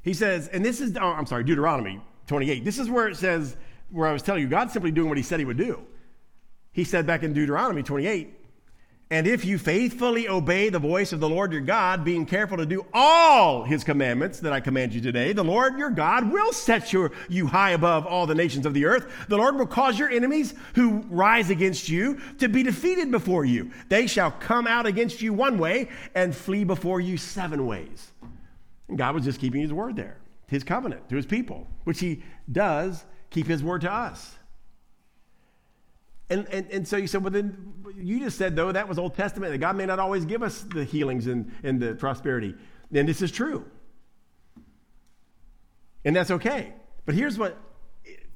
He 0.00 0.14
says, 0.14 0.48
and 0.48 0.64
this 0.64 0.80
is, 0.80 0.96
oh, 0.96 1.12
I'm 1.12 1.26
sorry, 1.26 1.44
Deuteronomy 1.44 2.00
28. 2.28 2.64
This 2.64 2.78
is 2.78 2.88
where 2.88 3.08
it 3.08 3.16
says, 3.16 3.58
where 3.90 4.08
I 4.08 4.12
was 4.14 4.22
telling 4.22 4.40
you, 4.40 4.48
God's 4.48 4.72
simply 4.72 4.90
doing 4.90 5.10
what 5.10 5.18
he 5.18 5.22
said 5.22 5.38
he 5.38 5.44
would 5.44 5.58
do. 5.58 5.84
He 6.72 6.84
said 6.84 7.06
back 7.06 7.22
in 7.22 7.32
Deuteronomy 7.32 7.82
28, 7.82 8.38
and 9.12 9.26
if 9.26 9.44
you 9.44 9.58
faithfully 9.58 10.26
obey 10.26 10.70
the 10.70 10.78
voice 10.78 11.12
of 11.12 11.20
the 11.20 11.28
Lord 11.28 11.52
your 11.52 11.60
God, 11.60 12.02
being 12.02 12.24
careful 12.24 12.56
to 12.56 12.64
do 12.64 12.86
all 12.94 13.62
his 13.62 13.84
commandments 13.84 14.40
that 14.40 14.54
I 14.54 14.60
command 14.60 14.94
you 14.94 15.02
today, 15.02 15.34
the 15.34 15.44
Lord 15.44 15.76
your 15.76 15.90
God 15.90 16.32
will 16.32 16.50
set 16.50 16.94
your, 16.94 17.12
you 17.28 17.46
high 17.46 17.72
above 17.72 18.06
all 18.06 18.26
the 18.26 18.34
nations 18.34 18.64
of 18.64 18.72
the 18.72 18.86
earth. 18.86 19.12
The 19.28 19.36
Lord 19.36 19.56
will 19.56 19.66
cause 19.66 19.98
your 19.98 20.08
enemies 20.08 20.54
who 20.74 21.04
rise 21.10 21.50
against 21.50 21.90
you 21.90 22.22
to 22.38 22.48
be 22.48 22.62
defeated 22.62 23.10
before 23.10 23.44
you. 23.44 23.70
They 23.90 24.06
shall 24.06 24.30
come 24.30 24.66
out 24.66 24.86
against 24.86 25.20
you 25.20 25.34
one 25.34 25.58
way 25.58 25.90
and 26.14 26.34
flee 26.34 26.64
before 26.64 27.02
you 27.02 27.18
seven 27.18 27.66
ways. 27.66 28.12
And 28.88 28.96
God 28.96 29.14
was 29.14 29.24
just 29.24 29.40
keeping 29.40 29.60
his 29.60 29.74
word 29.74 29.94
there, 29.94 30.16
his 30.46 30.64
covenant 30.64 31.10
to 31.10 31.16
his 31.16 31.26
people, 31.26 31.66
which 31.84 32.00
he 32.00 32.22
does 32.50 33.04
keep 33.28 33.46
his 33.46 33.62
word 33.62 33.82
to 33.82 33.92
us. 33.92 34.38
And, 36.32 36.48
and, 36.48 36.70
and 36.70 36.88
so 36.88 36.96
you 36.96 37.06
said, 37.06 37.22
well, 37.22 37.30
then 37.30 37.74
you 37.94 38.18
just 38.18 38.38
said, 38.38 38.56
though, 38.56 38.72
that 38.72 38.88
was 38.88 38.98
Old 38.98 39.14
Testament, 39.14 39.52
that 39.52 39.58
God 39.58 39.76
may 39.76 39.84
not 39.84 39.98
always 39.98 40.24
give 40.24 40.42
us 40.42 40.62
the 40.62 40.82
healings 40.82 41.26
and, 41.26 41.52
and 41.62 41.78
the 41.78 41.94
prosperity. 41.94 42.54
And 42.90 43.06
this 43.06 43.20
is 43.20 43.30
true. 43.30 43.66
And 46.06 46.16
that's 46.16 46.30
okay. 46.30 46.72
But 47.04 47.14
here's 47.14 47.38
what 47.38 47.58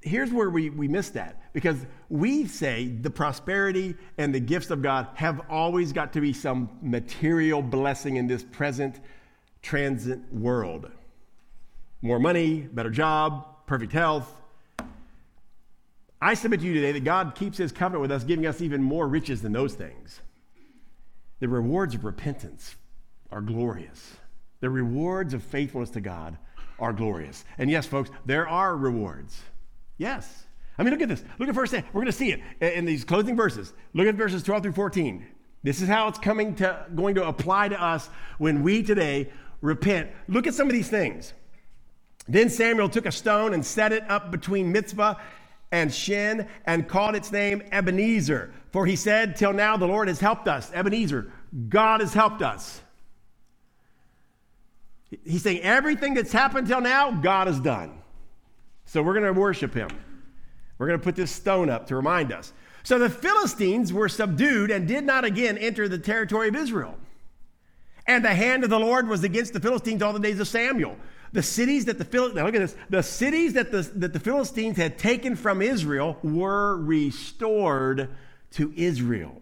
here's 0.03 0.33
where 0.33 0.51
we, 0.51 0.71
we 0.71 0.87
miss 0.87 1.11
that 1.11 1.53
because 1.53 1.85
we 2.09 2.47
say 2.47 2.87
the 2.87 3.11
prosperity 3.11 3.97
and 4.19 4.33
the 4.33 4.39
gifts 4.39 4.71
of 4.71 4.81
God 4.81 5.09
have 5.15 5.41
always 5.51 5.93
got 5.93 6.13
to 6.13 6.21
be 6.21 6.33
some 6.33 6.71
material 6.81 7.61
blessing 7.61 8.15
in 8.15 8.29
this 8.29 8.45
present 8.45 9.01
transient 9.63 10.33
world. 10.33 10.89
More 12.03 12.21
money, 12.21 12.61
better 12.61 12.91
job, 12.91 13.67
perfect 13.67 13.93
health, 13.93 14.33
I 16.21 16.35
submit 16.35 16.61
to 16.61 16.67
you 16.67 16.75
today 16.75 16.93
that 16.93 17.05
God 17.05 17.35
keeps 17.35 17.59
his 17.59 17.73
covenant 17.73 18.03
with 18.03 18.13
us, 18.13 18.25
giving 18.25 18.47
us 18.47 18.61
even 18.61 18.83
more 18.83 19.07
riches 19.07 19.43
than 19.43 19.53
those 19.53 19.75
things. 19.75 20.21
The 21.41 21.49
rewards 21.49 21.95
of 21.95 22.05
repentance 22.05 22.77
are 23.31 23.43
glorious. 23.43 24.17
The 24.61 24.71
rewards 24.71 25.35
of 25.35 25.43
faithfulness 25.43 25.91
to 25.91 26.01
God 26.01 26.39
are 26.79 26.93
glorious. 26.93 27.45
And 27.59 27.71
yes, 27.71 27.87
folks, 27.87 28.11
there 28.25 28.49
are 28.49 28.77
rewards. 28.77 29.39
Yes. 29.99 30.47
I 30.79 30.83
mean, 30.83 30.93
look 30.93 31.03
at 31.03 31.09
this. 31.09 31.23
Look 31.39 31.49
at 31.49 31.55
verse 31.55 31.71
10. 31.71 31.85
We're 31.93 32.01
going 32.01 32.07
to 32.07 32.13
see 32.13 32.33
it 32.33 32.41
in 32.61 32.85
these 32.87 33.05
closing 33.05 33.37
verses. 33.37 33.73
Look 33.93 34.07
at 34.07 34.15
verses 34.15 34.43
12 34.43 34.63
through 34.63 34.73
14. 34.73 35.27
This 35.63 35.83
is 35.83 35.89
how 35.89 36.09
it's 36.09 36.19
coming 36.19 36.55
to 36.57 36.87
going 36.95 37.15
to 37.17 37.27
apply 37.27 37.69
to 37.69 37.83
us 37.83 38.09
when 38.39 38.63
we 38.63 38.83
today 38.83 39.31
repent. 39.61 40.11
Look 40.29 40.47
at 40.47 40.55
some 40.55 40.67
of 40.67 40.73
these 40.73 40.89
things. 40.89 41.33
Then 42.29 42.51
Samuel 42.51 42.89
took 42.89 43.07
a 43.07 43.13
stone 43.13 43.53
and 43.53 43.65
set 43.65 43.93
it 43.93 44.09
up 44.11 44.31
between 44.31 44.73
Mizpah 44.73 45.15
and 45.73 45.93
Shen 45.93 46.49
and 46.65 46.89
called 46.89 47.15
its 47.15 47.33
name 47.33 47.63
Ebenezer. 47.73 48.53
For 48.73 48.87
he 48.87 48.97
said, 48.97 49.37
Till 49.37 49.53
now 49.53 49.77
the 49.77 49.87
Lord 49.87 50.09
has 50.09 50.21
helped 50.21 50.49
us. 50.49 50.71
Ebenezer, 50.73 51.33
God 51.69 52.01
has 52.01 52.13
helped 52.15 52.43
us. 52.43 52.81
He's 55.25 55.43
saying 55.43 55.61
everything 55.61 56.15
that's 56.15 56.33
happened 56.33 56.67
till 56.67 56.81
now, 56.81 57.11
God 57.11 57.47
has 57.47 57.61
done. 57.61 58.03
So 58.85 59.03
we're 59.03 59.15
going 59.15 59.33
to 59.33 59.39
worship 59.39 59.75
him. 59.75 59.89
We're 60.79 60.87
going 60.87 60.99
to 60.99 61.05
put 61.05 61.17
this 61.17 61.31
stone 61.31 61.71
up 61.71 61.87
to 61.89 61.97
remind 61.97 62.33
us. 62.33 62.53
So 62.83 62.99
the 62.99 63.11
Philistines 63.11 63.93
were 63.93 64.09
subdued 64.09 64.71
and 64.71 64.87
did 64.87 65.05
not 65.05 65.25
again 65.25 65.59
enter 65.59 65.89
the 65.89 65.99
territory 65.99 66.49
of 66.49 66.57
Israel. 66.57 66.97
And 68.07 68.25
the 68.25 68.35
hand 68.35 68.63
of 68.63 68.71
the 68.71 68.79
Lord 68.79 69.09
was 69.09 69.25
against 69.25 69.53
the 69.53 69.61
Philistines 69.61 70.03
all 70.03 70.13
the 70.13 70.21
days 70.21 70.39
of 70.39 70.47
Samuel. 70.47 70.97
The 71.33 71.43
cities 71.43 71.85
that 71.87 71.99
the 71.99 72.05
Phil- 72.05 72.35
now 72.35 72.45
look 72.45 72.55
at 72.55 72.61
this. 72.61 72.77
The 72.89 73.03
cities 73.03 73.55
that 73.55 73.73
the, 73.73 73.83
that 73.97 74.13
the 74.13 74.21
Philistines 74.21 74.77
had 74.77 74.99
taken 74.99 75.37
from 75.37 75.61
Israel 75.61 76.19
were 76.23 76.77
restored 76.77 78.09
to 78.53 78.73
Israel, 78.77 79.41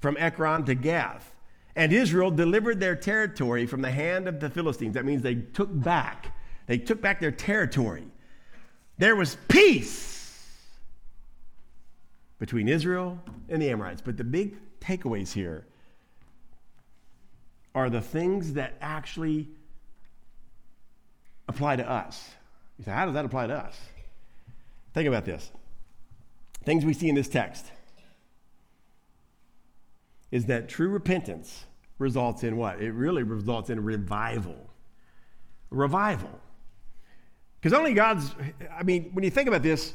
from 0.00 0.16
Ekron 0.18 0.64
to 0.64 0.74
Gath. 0.74 1.34
And 1.76 1.92
Israel 1.92 2.30
delivered 2.30 2.80
their 2.80 2.96
territory 2.96 3.66
from 3.66 3.82
the 3.82 3.90
hand 3.90 4.26
of 4.26 4.40
the 4.40 4.50
Philistines. 4.50 4.94
That 4.94 5.04
means 5.04 5.22
they 5.22 5.36
took 5.36 5.68
back. 5.70 6.34
They 6.66 6.78
took 6.78 7.00
back 7.00 7.20
their 7.20 7.30
territory. 7.30 8.04
There 8.98 9.14
was 9.14 9.36
peace 9.46 10.44
between 12.38 12.68
Israel 12.68 13.18
and 13.48 13.62
the 13.62 13.70
Amorites. 13.70 14.00
But 14.00 14.16
the 14.16 14.24
big 14.24 14.56
takeaways 14.80 15.32
here 15.32 15.66
are 17.74 17.90
the 17.90 18.00
things 18.00 18.54
that 18.54 18.74
actually 18.80 19.48
apply 21.48 21.76
to 21.76 21.88
us? 21.88 22.30
You 22.78 22.84
say, 22.84 22.92
how 22.92 23.06
does 23.06 23.14
that 23.14 23.24
apply 23.24 23.48
to 23.48 23.54
us? 23.54 23.76
Think 24.94 25.08
about 25.08 25.24
this. 25.24 25.50
Things 26.64 26.84
we 26.84 26.92
see 26.92 27.08
in 27.08 27.14
this 27.14 27.28
text 27.28 27.64
is 30.30 30.46
that 30.46 30.68
true 30.68 30.88
repentance 30.88 31.64
results 31.98 32.44
in 32.44 32.56
what? 32.56 32.80
It 32.80 32.92
really 32.92 33.22
results 33.22 33.70
in 33.70 33.82
revival. 33.82 34.70
Revival. 35.70 36.30
Because 37.60 37.76
only 37.76 37.94
God's, 37.94 38.30
I 38.76 38.82
mean, 38.82 39.10
when 39.12 39.24
you 39.24 39.30
think 39.30 39.48
about 39.48 39.62
this, 39.62 39.90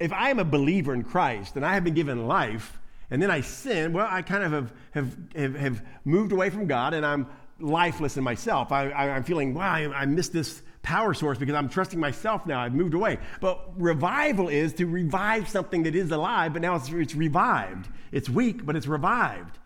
if 0.00 0.12
I 0.12 0.30
am 0.30 0.38
a 0.38 0.44
believer 0.44 0.94
in 0.94 1.02
Christ 1.02 1.56
and 1.56 1.66
I 1.66 1.74
have 1.74 1.84
been 1.84 1.94
given 1.94 2.26
life, 2.26 2.78
and 3.10 3.20
then 3.20 3.30
I 3.30 3.42
sin, 3.42 3.92
well, 3.92 4.08
I 4.08 4.22
kind 4.22 4.42
of 4.42 4.52
have, 4.52 4.72
have, 4.92 5.16
have, 5.36 5.54
have 5.56 5.82
moved 6.04 6.32
away 6.32 6.48
from 6.48 6.66
God 6.66 6.94
and 6.94 7.04
I'm 7.04 7.26
lifeless 7.60 8.16
in 8.16 8.24
myself. 8.24 8.72
I, 8.72 9.08
am 9.08 9.22
feeling, 9.22 9.52
wow, 9.52 9.70
I, 9.70 9.92
I 9.92 10.06
missed 10.06 10.32
this 10.32 10.62
power 10.82 11.14
source 11.14 11.38
because 11.38 11.54
I'm 11.54 11.68
trusting 11.68 11.98
myself 11.98 12.46
now. 12.46 12.60
I've 12.60 12.74
moved 12.74 12.94
away. 12.94 13.18
But 13.40 13.70
revival 13.76 14.48
is 14.48 14.74
to 14.74 14.86
revive 14.86 15.48
something 15.48 15.84
that 15.84 15.94
is 15.94 16.10
alive, 16.10 16.52
but 16.52 16.62
now 16.62 16.74
it's, 16.74 16.90
it's 16.90 17.14
revived. 17.14 17.88
It's 18.10 18.28
weak, 18.28 18.66
but 18.66 18.76
it's 18.76 18.86
revived. 18.86 19.58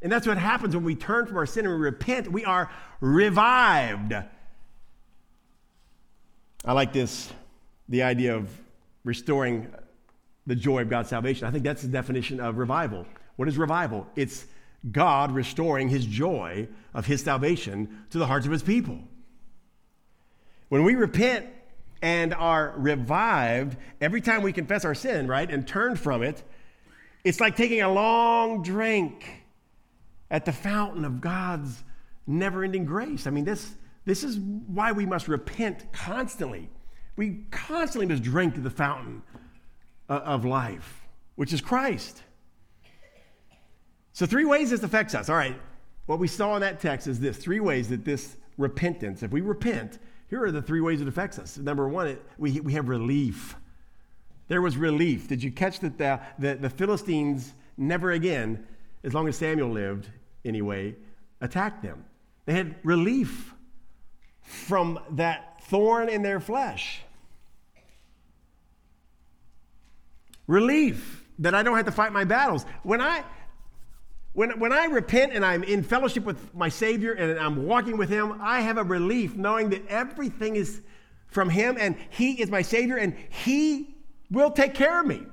And 0.00 0.10
that's 0.10 0.26
what 0.26 0.38
happens 0.38 0.74
when 0.74 0.84
we 0.84 0.96
turn 0.96 1.26
from 1.26 1.36
our 1.36 1.46
sin 1.46 1.66
and 1.66 1.74
we 1.74 1.80
repent. 1.80 2.30
We 2.30 2.44
are 2.44 2.70
revived. 3.00 4.14
I 6.64 6.72
like 6.72 6.92
this 6.92 7.32
the 7.88 8.02
idea 8.02 8.34
of 8.34 8.50
restoring 9.04 9.72
the 10.46 10.54
joy 10.54 10.82
of 10.82 10.88
God's 10.88 11.08
salvation. 11.08 11.46
I 11.46 11.50
think 11.50 11.64
that's 11.64 11.82
the 11.82 11.88
definition 11.88 12.40
of 12.40 12.56
revival. 12.56 13.06
What 13.36 13.48
is 13.48 13.58
revival? 13.58 14.06
It's 14.16 14.46
God 14.90 15.32
restoring 15.32 15.88
his 15.88 16.04
joy 16.04 16.68
of 16.94 17.06
his 17.06 17.22
salvation 17.22 18.04
to 18.10 18.18
the 18.18 18.26
hearts 18.26 18.46
of 18.46 18.52
his 18.52 18.62
people. 18.62 18.98
When 20.72 20.84
we 20.84 20.94
repent 20.94 21.48
and 22.00 22.32
are 22.32 22.72
revived, 22.78 23.76
every 24.00 24.22
time 24.22 24.40
we 24.40 24.54
confess 24.54 24.86
our 24.86 24.94
sin, 24.94 25.28
right, 25.28 25.50
and 25.50 25.68
turn 25.68 25.96
from 25.96 26.22
it, 26.22 26.42
it's 27.24 27.40
like 27.40 27.56
taking 27.56 27.82
a 27.82 27.92
long 27.92 28.62
drink 28.62 29.44
at 30.30 30.46
the 30.46 30.52
fountain 30.52 31.04
of 31.04 31.20
God's 31.20 31.84
never 32.26 32.64
ending 32.64 32.86
grace. 32.86 33.26
I 33.26 33.30
mean, 33.30 33.44
this, 33.44 33.70
this 34.06 34.24
is 34.24 34.38
why 34.38 34.92
we 34.92 35.04
must 35.04 35.28
repent 35.28 35.92
constantly. 35.92 36.70
We 37.16 37.44
constantly 37.50 38.06
must 38.06 38.22
drink 38.22 38.54
to 38.54 38.62
the 38.62 38.70
fountain 38.70 39.22
uh, 40.08 40.20
of 40.24 40.46
life, 40.46 41.02
which 41.34 41.52
is 41.52 41.60
Christ. 41.60 42.22
So, 44.14 44.24
three 44.24 44.46
ways 44.46 44.70
this 44.70 44.82
affects 44.82 45.14
us. 45.14 45.28
All 45.28 45.36
right, 45.36 45.60
what 46.06 46.18
we 46.18 46.28
saw 46.28 46.54
in 46.54 46.62
that 46.62 46.80
text 46.80 47.08
is 47.08 47.20
this 47.20 47.36
three 47.36 47.60
ways 47.60 47.90
that 47.90 48.06
this 48.06 48.38
repentance, 48.56 49.22
if 49.22 49.32
we 49.32 49.42
repent, 49.42 49.98
here 50.32 50.42
are 50.42 50.50
the 50.50 50.62
three 50.62 50.80
ways 50.80 51.02
it 51.02 51.06
affects 51.06 51.38
us. 51.38 51.58
Number 51.58 51.86
one, 51.86 52.06
it, 52.06 52.22
we, 52.38 52.58
we 52.60 52.72
have 52.72 52.88
relief. 52.88 53.54
There 54.48 54.62
was 54.62 54.78
relief. 54.78 55.28
Did 55.28 55.42
you 55.42 55.52
catch 55.52 55.80
that 55.80 55.98
the, 55.98 56.20
the, 56.38 56.54
the 56.54 56.70
Philistines 56.70 57.52
never 57.76 58.12
again, 58.12 58.66
as 59.04 59.12
long 59.12 59.28
as 59.28 59.36
Samuel 59.36 59.68
lived 59.68 60.08
anyway, 60.42 60.96
attacked 61.42 61.82
them? 61.82 62.06
They 62.46 62.54
had 62.54 62.76
relief 62.82 63.52
from 64.40 64.98
that 65.10 65.62
thorn 65.64 66.08
in 66.08 66.22
their 66.22 66.40
flesh. 66.40 67.02
Relief 70.46 71.26
that 71.40 71.54
I 71.54 71.62
don't 71.62 71.76
have 71.76 71.84
to 71.84 71.92
fight 71.92 72.10
my 72.10 72.24
battles. 72.24 72.64
When 72.84 73.02
I 73.02 73.22
when, 74.34 74.58
when 74.58 74.72
I 74.72 74.86
repent 74.86 75.32
and 75.32 75.44
I'm 75.44 75.62
in 75.62 75.82
fellowship 75.82 76.24
with 76.24 76.54
my 76.54 76.68
Savior 76.68 77.12
and 77.12 77.38
I'm 77.38 77.66
walking 77.66 77.96
with 77.96 78.08
Him, 78.08 78.38
I 78.40 78.60
have 78.60 78.78
a 78.78 78.84
relief 78.84 79.36
knowing 79.36 79.70
that 79.70 79.86
everything 79.88 80.56
is 80.56 80.80
from 81.26 81.50
Him 81.50 81.76
and 81.78 81.96
He 82.10 82.40
is 82.40 82.50
my 82.50 82.62
Savior 82.62 82.96
and 82.96 83.14
He 83.28 83.94
will 84.30 84.50
take 84.50 84.74
care 84.74 85.00
of 85.00 85.06
me. 85.06 85.26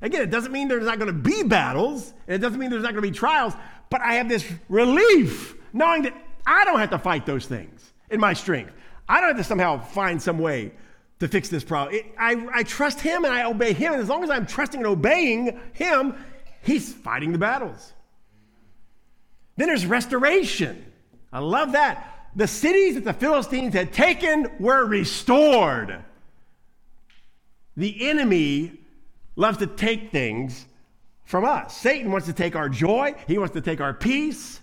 Again, 0.00 0.22
it 0.22 0.30
doesn't 0.30 0.52
mean 0.52 0.68
there's 0.68 0.86
not 0.86 0.98
going 0.98 1.08
to 1.08 1.30
be 1.30 1.42
battles, 1.42 2.14
and 2.28 2.36
it 2.36 2.38
doesn't 2.38 2.60
mean 2.60 2.70
there's 2.70 2.84
not 2.84 2.92
going 2.92 3.02
to 3.02 3.10
be 3.10 3.16
trials, 3.16 3.54
but 3.90 4.00
I 4.00 4.14
have 4.14 4.28
this 4.28 4.48
relief 4.68 5.56
knowing 5.72 6.02
that 6.02 6.14
I 6.46 6.64
don't 6.64 6.78
have 6.78 6.90
to 6.90 6.98
fight 6.98 7.26
those 7.26 7.46
things 7.46 7.92
in 8.10 8.20
my 8.20 8.32
strength. 8.32 8.72
I 9.08 9.20
don't 9.20 9.30
have 9.30 9.38
to 9.38 9.44
somehow 9.44 9.80
find 9.80 10.22
some 10.22 10.38
way 10.38 10.72
to 11.18 11.26
fix 11.26 11.48
this 11.48 11.64
problem. 11.64 11.96
It, 11.96 12.06
I, 12.16 12.46
I 12.54 12.62
trust 12.62 13.00
Him 13.00 13.24
and 13.24 13.34
I 13.34 13.44
obey 13.44 13.72
Him, 13.72 13.92
and 13.92 14.00
as 14.00 14.08
long 14.08 14.22
as 14.22 14.30
I'm 14.30 14.46
trusting 14.46 14.78
and 14.78 14.86
obeying 14.86 15.58
Him, 15.72 16.14
He's 16.62 16.92
fighting 16.92 17.32
the 17.32 17.38
battles. 17.38 17.92
Then 19.56 19.68
there's 19.68 19.86
restoration. 19.86 20.84
I 21.32 21.40
love 21.40 21.72
that. 21.72 22.30
The 22.36 22.46
cities 22.46 22.94
that 22.94 23.04
the 23.04 23.12
Philistines 23.12 23.74
had 23.74 23.92
taken 23.92 24.48
were 24.60 24.84
restored. 24.84 26.04
The 27.76 28.08
enemy 28.08 28.80
loves 29.36 29.58
to 29.58 29.66
take 29.66 30.10
things 30.10 30.66
from 31.24 31.44
us. 31.44 31.76
Satan 31.76 32.10
wants 32.10 32.26
to 32.26 32.32
take 32.32 32.56
our 32.56 32.68
joy, 32.68 33.14
he 33.26 33.38
wants 33.38 33.54
to 33.54 33.60
take 33.60 33.80
our 33.80 33.92
peace. 33.92 34.60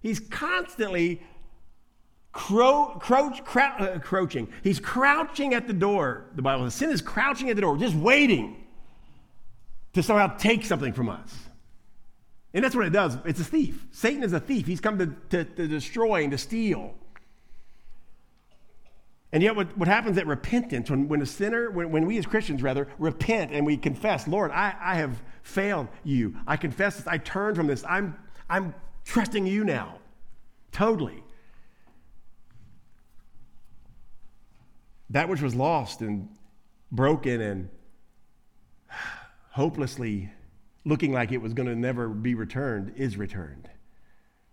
He's 0.00 0.20
constantly 0.20 1.22
cro- 2.32 3.00
uh, 3.00 3.98
crouching. 4.00 4.48
He's 4.62 4.78
crouching 4.78 5.54
at 5.54 5.66
the 5.66 5.72
door, 5.72 6.26
the 6.34 6.42
Bible 6.42 6.64
says. 6.64 6.74
Sin 6.74 6.90
is 6.90 7.00
crouching 7.00 7.48
at 7.48 7.56
the 7.56 7.62
door, 7.62 7.78
just 7.78 7.94
waiting 7.94 8.63
to 9.94 10.02
somehow 10.02 10.36
take 10.36 10.64
something 10.64 10.92
from 10.92 11.08
us. 11.08 11.34
And 12.52 12.62
that's 12.62 12.76
what 12.76 12.86
it 12.86 12.92
does. 12.92 13.16
It's 13.24 13.40
a 13.40 13.44
thief. 13.44 13.86
Satan 13.90 14.22
is 14.22 14.32
a 14.32 14.40
thief. 14.40 14.66
He's 14.66 14.80
come 14.80 14.98
to, 14.98 15.06
to, 15.30 15.44
to 15.44 15.66
destroy 15.66 16.22
and 16.22 16.30
to 16.30 16.38
steal. 16.38 16.94
And 19.32 19.42
yet, 19.42 19.56
what, 19.56 19.76
what 19.76 19.88
happens 19.88 20.16
at 20.18 20.28
repentance, 20.28 20.88
when, 20.88 21.08
when 21.08 21.20
a 21.20 21.26
sinner, 21.26 21.68
when, 21.68 21.90
when 21.90 22.06
we 22.06 22.16
as 22.18 22.26
Christians 22.26 22.62
rather, 22.62 22.86
repent 23.00 23.50
and 23.50 23.66
we 23.66 23.76
confess, 23.76 24.28
Lord, 24.28 24.52
I, 24.52 24.76
I 24.80 24.94
have 24.94 25.20
failed 25.42 25.88
you. 26.04 26.36
I 26.46 26.56
confess 26.56 26.98
this. 26.98 27.06
I 27.08 27.18
turn 27.18 27.56
from 27.56 27.66
this. 27.66 27.84
I'm, 27.88 28.16
I'm 28.48 28.74
trusting 29.04 29.44
you 29.48 29.64
now. 29.64 29.98
Totally. 30.70 31.24
That 35.10 35.28
which 35.28 35.42
was 35.42 35.56
lost 35.56 36.00
and 36.00 36.28
broken 36.92 37.40
and 37.40 37.68
hopelessly 39.54 40.28
looking 40.84 41.12
like 41.12 41.30
it 41.30 41.38
was 41.38 41.54
going 41.54 41.68
to 41.68 41.76
never 41.76 42.08
be 42.08 42.34
returned 42.34 42.92
is 42.96 43.16
returned. 43.16 43.70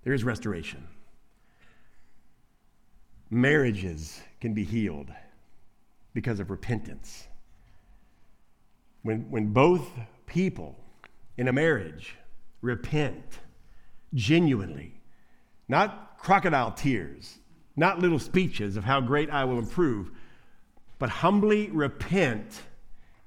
There 0.04 0.14
is 0.14 0.24
restoration. 0.24 0.88
Marriages 3.32 4.22
can 4.40 4.54
be 4.54 4.64
healed 4.64 5.10
because 6.14 6.40
of 6.40 6.52
repentance. 6.52 7.28
When, 9.02 9.22
when 9.32 9.48
both 9.48 9.90
people 10.28 10.76
in 11.36 11.48
a 11.48 11.54
marriage 11.54 12.16
repent 12.62 13.40
genuinely, 14.14 15.02
not 15.68 16.20
crocodile 16.20 16.74
tears, 16.74 17.40
not 17.76 17.98
little 17.98 18.20
speeches 18.20 18.78
of 18.78 18.84
how 18.84 19.02
great 19.02 19.32
I 19.32 19.46
will 19.46 19.58
improve, 19.58 20.12
but 21.00 21.10
humbly 21.10 21.72
repent 21.72 22.62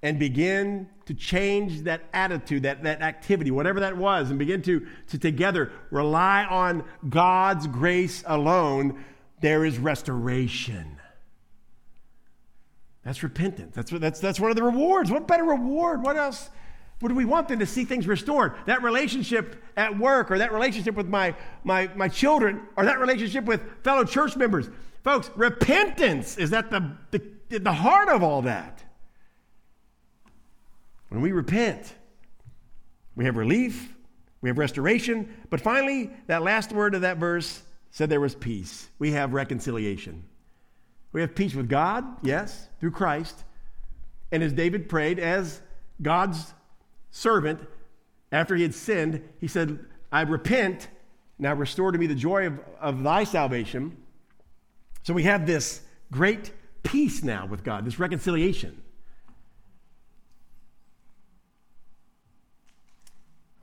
and 0.05 0.18
begin 0.18 0.86
to 1.07 1.14
change 1.14 1.80
that 1.84 2.02
attitude, 2.12 2.62
that, 2.64 2.82
that 2.82 3.00
activity, 3.00 3.50
whatever 3.50 3.80
that 3.80 3.96
was, 3.96 4.28
and 4.28 4.38
begin 4.38 4.61
to, 4.61 4.86
to 5.09 5.18
together 5.18 5.72
rely 5.90 6.44
on 6.44 6.84
God's 7.09 7.66
grace 7.66 8.22
alone, 8.26 9.02
there 9.40 9.64
is 9.64 9.78
restoration. 9.78 10.98
That's 13.02 13.22
repentance. 13.22 13.74
That's, 13.74 13.90
that's, 13.90 14.20
that's 14.20 14.38
one 14.38 14.50
of 14.50 14.57
the 14.57 14.62
rewards. 14.62 15.11
What 15.11 15.26
better 15.26 15.44
reward? 15.44 16.02
What 16.02 16.18
else 16.18 16.50
would 17.00 17.12
we 17.12 17.24
want 17.24 17.48
than 17.48 17.59
to 17.61 17.66
see 17.66 17.86
things 17.86 18.07
restored? 18.07 18.52
That 18.66 18.82
relationship 18.82 19.62
at 19.74 19.98
work, 19.98 20.30
or 20.30 20.36
that 20.36 20.52
relationship 20.52 20.96
with 20.96 21.09
my, 21.09 21.34
my, 21.64 21.88
my 21.96 22.09
children, 22.09 22.61
or 22.76 22.84
that 22.84 22.98
relationship 22.98 23.46
with 23.46 23.62
fellow 23.82 24.05
church 24.05 24.36
members. 24.36 24.68
Folks, 25.02 25.30
repentance 25.34 26.36
is 26.36 26.52
at 26.52 26.70
the, 26.70 26.92
the, 27.11 27.59
the 27.59 27.72
heart 27.72 28.11
of 28.11 28.22
all 28.22 28.42
that. 28.42 28.84
When 31.14 31.22
we 31.22 31.30
repent, 31.30 31.94
we 33.14 33.24
have 33.24 33.36
relief, 33.36 33.94
we 34.40 34.48
have 34.48 34.58
restoration, 34.58 35.32
but 35.48 35.60
finally, 35.60 36.10
that 36.26 36.42
last 36.42 36.72
word 36.72 36.96
of 36.96 37.02
that 37.02 37.18
verse 37.18 37.62
said 37.92 38.10
there 38.10 38.20
was 38.20 38.34
peace. 38.34 38.88
We 38.98 39.12
have 39.12 39.32
reconciliation. 39.32 40.24
We 41.12 41.20
have 41.20 41.36
peace 41.36 41.54
with 41.54 41.68
God, 41.68 42.04
yes, 42.24 42.68
through 42.80 42.90
Christ. 42.90 43.44
And 44.32 44.42
as 44.42 44.52
David 44.52 44.88
prayed, 44.88 45.20
as 45.20 45.60
God's 46.02 46.52
servant, 47.12 47.60
after 48.32 48.56
he 48.56 48.62
had 48.62 48.74
sinned, 48.74 49.22
he 49.40 49.46
said, 49.46 49.78
I 50.10 50.22
repent, 50.22 50.88
now 51.38 51.54
restore 51.54 51.92
to 51.92 51.98
me 51.98 52.08
the 52.08 52.16
joy 52.16 52.48
of, 52.48 52.58
of 52.80 53.04
thy 53.04 53.22
salvation. 53.22 53.96
So 55.04 55.14
we 55.14 55.22
have 55.22 55.46
this 55.46 55.80
great 56.10 56.50
peace 56.82 57.22
now 57.22 57.46
with 57.46 57.62
God, 57.62 57.84
this 57.84 58.00
reconciliation. 58.00 58.80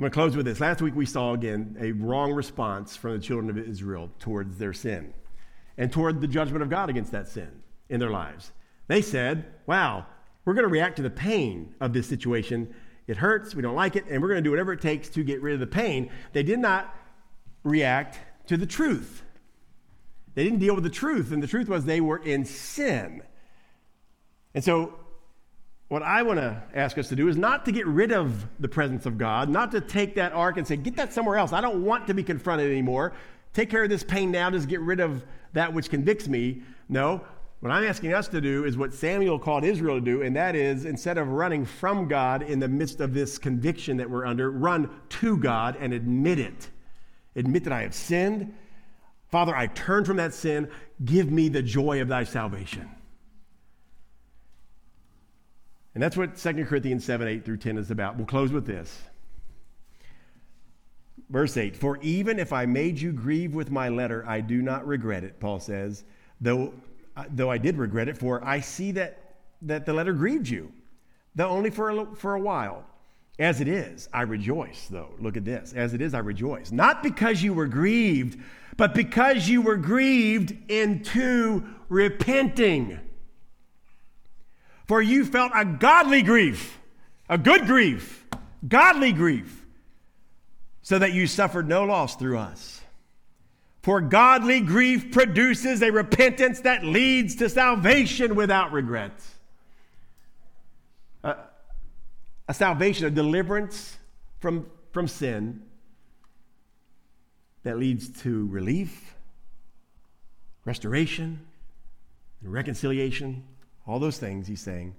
I'm 0.02 0.06
going 0.06 0.14
to 0.14 0.16
close 0.16 0.36
with 0.36 0.48
this. 0.48 0.60
Last 0.60 0.82
week 0.82 0.96
we 0.96 1.06
saw 1.06 1.34
again 1.34 1.78
a 1.80 1.92
wrong 1.92 2.34
response 2.34 2.98
from 2.98 3.12
the 3.12 3.20
children 3.20 3.52
of 3.52 3.58
Israel 3.60 4.10
towards 4.18 4.58
their 4.58 4.74
sin 4.74 5.14
and 5.78 5.94
toward 5.94 6.22
the 6.22 6.28
judgment 6.28 6.64
of 6.64 6.72
God 6.72 6.90
against 6.90 7.12
that 7.12 7.28
sin 7.28 7.62
in 7.88 8.00
their 8.00 8.10
lives. 8.10 8.52
They 8.88 9.04
said, 9.04 9.46
Wow, 9.68 10.08
we're 10.44 10.56
going 10.56 10.66
to 10.66 10.74
react 10.74 10.96
to 10.96 11.04
the 11.04 11.12
pain 11.12 11.76
of 11.80 11.94
this 11.94 12.08
situation. 12.08 12.74
It 13.06 13.18
hurts, 13.18 13.54
we 13.54 13.62
don't 13.62 13.76
like 13.76 13.96
it, 13.96 14.06
and 14.10 14.24
we're 14.24 14.30
going 14.30 14.40
to 14.40 14.42
do 14.42 14.50
whatever 14.50 14.74
it 14.74 14.82
takes 14.82 15.08
to 15.10 15.24
get 15.24 15.40
rid 15.40 15.54
of 15.54 15.60
the 15.60 15.68
pain. 15.68 16.10
They 16.34 16.42
did 16.42 16.58
not 16.58 16.96
react 17.64 18.18
to 18.48 18.58
the 18.58 18.66
truth. 18.66 19.22
They 20.34 20.44
didn't 20.44 20.58
deal 20.58 20.74
with 20.74 20.84
the 20.84 20.90
truth, 20.90 21.32
and 21.32 21.44
the 21.44 21.48
truth 21.48 21.70
was 21.70 21.86
they 21.86 22.02
were 22.02 22.18
in 22.18 22.46
sin. 22.46 23.22
And 24.56 24.64
so 24.64 24.96
what 25.92 26.04
I 26.04 26.24
want 26.24 26.40
to 26.40 26.64
ask 26.74 26.98
us 26.98 27.10
to 27.10 27.18
do 27.18 27.28
is 27.28 27.36
not 27.36 27.66
to 27.66 27.72
get 27.74 27.86
rid 27.86 28.14
of 28.14 28.46
the 28.62 28.70
presence 28.70 29.06
of 29.06 29.18
God, 29.18 29.50
not 29.50 29.74
to 29.74 29.82
take 29.82 30.16
that 30.16 30.32
ark 30.32 30.56
and 30.56 30.66
say, 30.66 30.78
get 30.78 30.96
that 30.96 31.12
somewhere 31.12 31.36
else. 31.36 31.52
I 31.52 31.60
don't 31.60 31.84
want 31.84 32.08
to 32.08 32.14
be 32.14 32.24
confronted 32.24 32.72
anymore. 32.72 33.12
Take 33.52 33.70
care 33.70 33.84
of 33.84 33.90
this 33.90 34.02
pain 34.02 34.32
now, 34.32 34.50
just 34.50 34.70
get 34.70 34.80
rid 34.80 35.02
of 35.02 35.26
that 35.52 35.74
which 35.74 35.90
convicts 35.90 36.30
me. 36.30 36.62
No, 36.88 37.20
what 37.60 37.74
I'm 37.74 37.84
asking 37.84 38.14
us 38.14 38.30
to 38.30 38.40
do 38.40 38.64
is 38.64 38.78
what 38.78 38.94
Samuel 38.94 39.38
called 39.38 39.66
Israel 39.66 39.96
to 39.96 40.02
do, 40.02 40.22
and 40.22 40.34
that 40.34 40.56
is 40.56 40.86
instead 40.86 41.18
of 41.18 41.28
running 41.28 41.66
from 41.66 42.08
God 42.08 42.42
in 42.44 42.62
the 42.62 42.70
midst 42.70 43.02
of 43.02 43.14
this 43.14 43.38
conviction 43.38 43.98
that 43.98 44.10
we're 44.10 44.26
under, 44.26 44.50
run 44.50 44.90
to 45.10 45.36
God 45.36 45.76
and 45.78 45.92
admit 45.92 46.40
it. 46.40 46.70
Admit 47.36 47.66
that 47.66 47.74
I 47.74 47.82
have 47.82 47.94
sinned. 47.94 48.54
Father, 49.30 49.54
I 49.54 49.68
turn 49.68 50.06
from 50.06 50.16
that 50.16 50.34
sin. 50.34 50.70
Give 51.04 51.30
me 51.30 51.50
the 51.50 51.62
joy 51.62 52.02
of 52.02 52.08
thy 52.08 52.24
salvation. 52.24 52.90
And 55.94 56.02
that's 56.02 56.16
what 56.16 56.38
2 56.38 56.66
Corinthians 56.66 57.04
7 57.04 57.28
8 57.28 57.46
through 57.46 57.58
10 57.58 57.78
is 57.78 57.92
about. 57.92 58.18
We'll 58.18 58.26
close 58.26 58.52
with 58.52 58.66
this. 58.66 59.02
Verse 61.30 61.56
8 61.58 61.76
For 61.76 61.98
even 62.02 62.40
if 62.40 62.54
I 62.54 62.66
made 62.66 63.00
you 63.00 63.12
grieve 63.12 63.56
with 63.56 63.72
my 63.72 63.90
letter, 63.90 64.24
I 64.28 64.42
do 64.42 64.62
not 64.62 64.86
regret 64.88 65.24
it, 65.24 65.40
Paul 65.40 65.60
says, 65.60 66.04
though, 66.40 66.74
uh, 67.16 67.26
though 67.30 67.50
I 67.50 67.58
did 67.58 67.78
regret 67.78 68.08
it, 68.08 68.18
for 68.18 68.44
I 68.44 68.60
see 68.60 68.92
that, 68.94 69.36
that 69.64 69.86
the 69.86 69.94
letter 69.94 70.14
grieved 70.14 70.48
you, 70.48 70.72
though 71.36 71.50
only 71.50 71.70
for 71.70 71.90
a, 71.90 72.16
for 72.16 72.36
a 72.36 72.40
while. 72.40 72.86
As 73.40 73.60
it 73.60 73.68
is, 73.68 74.08
I 74.14 74.22
rejoice, 74.22 74.88
though. 74.92 75.16
Look 75.20 75.36
at 75.36 75.46
this. 75.46 75.74
As 75.74 75.94
it 75.94 76.02
is, 76.02 76.14
I 76.14 76.20
rejoice. 76.20 76.72
Not 76.72 77.02
because 77.02 77.42
you 77.42 77.54
were 77.54 77.66
grieved, 77.66 78.40
but 78.78 78.94
because 78.94 79.48
you 79.48 79.62
were 79.62 79.78
grieved 79.78 80.56
into 80.70 81.64
repenting. 81.90 83.00
For 84.92 85.02
you 85.02 85.24
felt 85.24 85.54
a 85.56 85.64
godly 85.64 86.22
grief, 86.22 86.78
a 87.30 87.38
good 87.38 87.66
grief, 87.66 88.28
godly 88.68 89.14
grief, 89.14 89.66
so 90.82 91.00
that 91.00 91.14
you 91.14 91.28
suffered 91.28 91.66
no 91.66 91.86
loss 91.86 92.18
through 92.18 92.38
us. 92.38 92.82
For 93.84 94.02
godly 94.02 94.60
grief 94.60 95.14
produces 95.14 95.82
a 95.82 95.92
repentance 95.92 96.60
that 96.60 96.84
leads 96.84 97.36
to 97.36 97.48
salvation 97.48 98.36
without 98.36 98.74
regrets. 98.74 99.36
A, 101.24 101.38
a 102.50 102.54
salvation, 102.54 103.06
a 103.06 103.12
deliverance 103.12 103.96
from, 104.42 104.66
from 104.92 105.08
sin 105.08 105.62
that 107.64 107.80
leads 107.80 108.10
to 108.24 108.46
relief, 108.48 109.16
restoration, 110.66 111.40
and 112.42 112.52
reconciliation 112.52 113.46
all 113.92 114.00
those 114.00 114.18
things 114.18 114.48
he's 114.48 114.62
saying. 114.62 114.96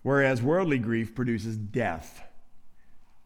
Whereas 0.00 0.40
worldly 0.40 0.78
grief 0.78 1.14
produces 1.14 1.58
death. 1.58 2.22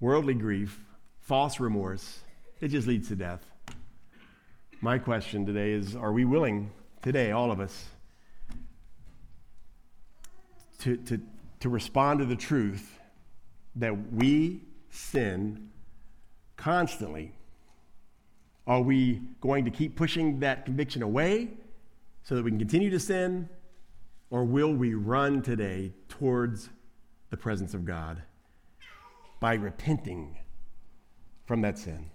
Worldly 0.00 0.34
grief, 0.34 0.80
false 1.20 1.60
remorse, 1.60 2.18
it 2.60 2.68
just 2.68 2.88
leads 2.88 3.06
to 3.08 3.14
death. 3.14 3.46
My 4.80 4.98
question 4.98 5.46
today 5.46 5.70
is 5.70 5.94
Are 5.94 6.12
we 6.12 6.24
willing 6.24 6.72
today, 7.00 7.30
all 7.30 7.52
of 7.52 7.60
us, 7.60 7.86
to, 10.80 10.96
to, 10.96 11.20
to 11.60 11.68
respond 11.68 12.18
to 12.18 12.26
the 12.26 12.34
truth 12.34 12.98
that 13.76 14.12
we 14.12 14.62
sin 14.90 15.70
constantly? 16.56 17.32
Are 18.66 18.80
we 18.80 19.22
going 19.40 19.64
to 19.64 19.70
keep 19.70 19.94
pushing 19.94 20.40
that 20.40 20.64
conviction 20.64 21.02
away? 21.04 21.50
So 22.26 22.34
that 22.34 22.42
we 22.42 22.50
can 22.50 22.58
continue 22.58 22.90
to 22.90 22.98
sin? 22.98 23.48
Or 24.30 24.44
will 24.44 24.74
we 24.74 24.94
run 24.94 25.42
today 25.42 25.92
towards 26.08 26.68
the 27.30 27.36
presence 27.36 27.72
of 27.72 27.84
God 27.84 28.20
by 29.38 29.54
repenting 29.54 30.36
from 31.44 31.60
that 31.60 31.78
sin 31.78 32.10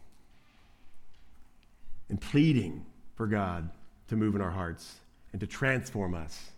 and 2.09 2.19
pleading 2.19 2.85
for 3.15 3.25
God 3.25 3.69
to 4.09 4.17
move 4.17 4.35
in 4.35 4.41
our 4.41 4.51
hearts 4.51 4.99
and 5.31 5.39
to 5.39 5.47
transform 5.47 6.13
us 6.13 6.51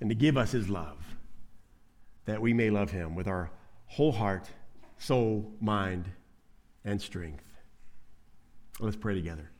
and 0.00 0.10
to 0.10 0.16
give 0.16 0.36
us 0.36 0.50
his 0.50 0.68
love 0.68 0.98
that 2.24 2.42
we 2.42 2.52
may 2.52 2.70
love 2.70 2.90
him 2.90 3.14
with 3.14 3.28
our 3.28 3.52
whole 3.86 4.10
heart, 4.10 4.50
soul, 4.98 5.52
mind, 5.60 6.10
and 6.84 7.00
strength. 7.00 7.44
Let's 8.80 8.96
pray 8.96 9.14
together. 9.14 9.52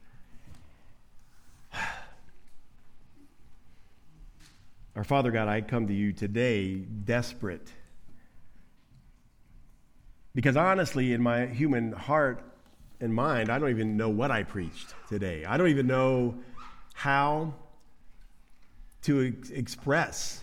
Our 4.96 5.04
Father 5.04 5.30
God, 5.30 5.46
I 5.46 5.60
come 5.60 5.88
to 5.88 5.94
you 5.94 6.14
today 6.14 6.76
desperate. 6.76 7.70
Because 10.34 10.56
honestly, 10.56 11.12
in 11.12 11.22
my 11.22 11.44
human 11.44 11.92
heart 11.92 12.42
and 12.98 13.14
mind, 13.14 13.50
I 13.50 13.58
don't 13.58 13.68
even 13.68 13.98
know 13.98 14.08
what 14.08 14.30
I 14.30 14.42
preached 14.42 14.94
today. 15.06 15.44
I 15.44 15.58
don't 15.58 15.68
even 15.68 15.86
know 15.86 16.36
how 16.94 17.52
to 19.02 19.34
ex- 19.36 19.50
express 19.50 20.42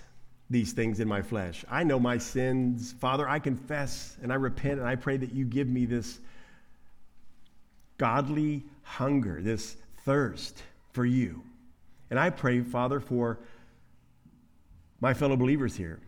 these 0.52 0.72
things 0.72 1.00
in 1.00 1.08
my 1.08 1.24
flesh. 1.24 1.66
I 1.68 1.84
know 1.84 2.00
my 2.00 2.20
sins. 2.20 2.94
Father, 3.00 3.28
I 3.28 3.40
confess 3.40 4.16
and 4.22 4.32
I 4.32 4.36
repent 4.36 4.80
and 4.80 4.88
I 4.88 4.96
pray 4.98 5.18
that 5.18 5.34
you 5.34 5.46
give 5.46 5.68
me 5.68 5.86
this 5.86 6.20
godly 7.98 8.66
hunger, 8.84 9.42
this 9.42 9.78
thirst 10.06 10.62
for 10.92 11.06
you. 11.06 11.42
And 12.12 12.20
I 12.20 12.30
pray, 12.30 12.62
Father, 12.62 13.00
for 13.00 13.40
my 15.04 15.14
fellow 15.14 15.36
believers 15.36 15.76
here, 15.76 16.00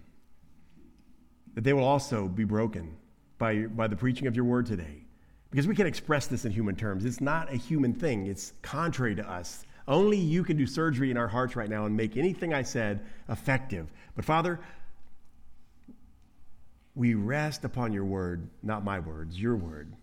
that 1.53 1.65
they 1.65 1.73
will 1.73 1.83
also 1.83 2.29
be 2.29 2.45
broken 2.45 2.95
by, 3.37 3.63
by 3.65 3.87
the 3.87 3.95
preaching 3.95 4.25
of 4.25 4.37
your 4.37 4.45
word 4.45 4.65
today. 4.65 5.03
Because 5.51 5.67
we 5.67 5.75
can 5.75 5.85
express 5.85 6.27
this 6.27 6.45
in 6.45 6.53
human 6.53 6.77
terms. 6.77 7.03
It's 7.03 7.19
not 7.19 7.51
a 7.51 7.57
human 7.57 7.93
thing, 7.93 8.27
it's 8.27 8.53
contrary 8.61 9.13
to 9.15 9.29
us. 9.29 9.65
Only 9.85 10.17
you 10.17 10.45
can 10.45 10.55
do 10.55 10.65
surgery 10.65 11.11
in 11.11 11.17
our 11.17 11.27
hearts 11.27 11.57
right 11.57 11.69
now 11.69 11.85
and 11.85 11.97
make 11.97 12.15
anything 12.15 12.53
I 12.53 12.61
said 12.61 13.05
effective. 13.27 13.91
But 14.15 14.23
Father, 14.23 14.61
we 16.95 17.15
rest 17.15 17.65
upon 17.65 17.91
your 17.91 18.05
word, 18.05 18.49
not 18.63 18.85
my 18.85 18.99
words, 19.01 19.37
your 19.37 19.57
word. 19.57 19.93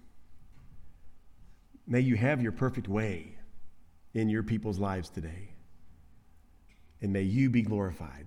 May 1.86 2.01
you 2.01 2.16
have 2.16 2.43
your 2.43 2.53
perfect 2.53 2.88
way 2.88 3.38
in 4.12 4.28
your 4.28 4.43
people's 4.43 4.78
lives 4.78 5.09
today. 5.09 5.49
And 7.01 7.11
may 7.11 7.22
you 7.22 7.49
be 7.49 7.62
glorified. 7.62 8.26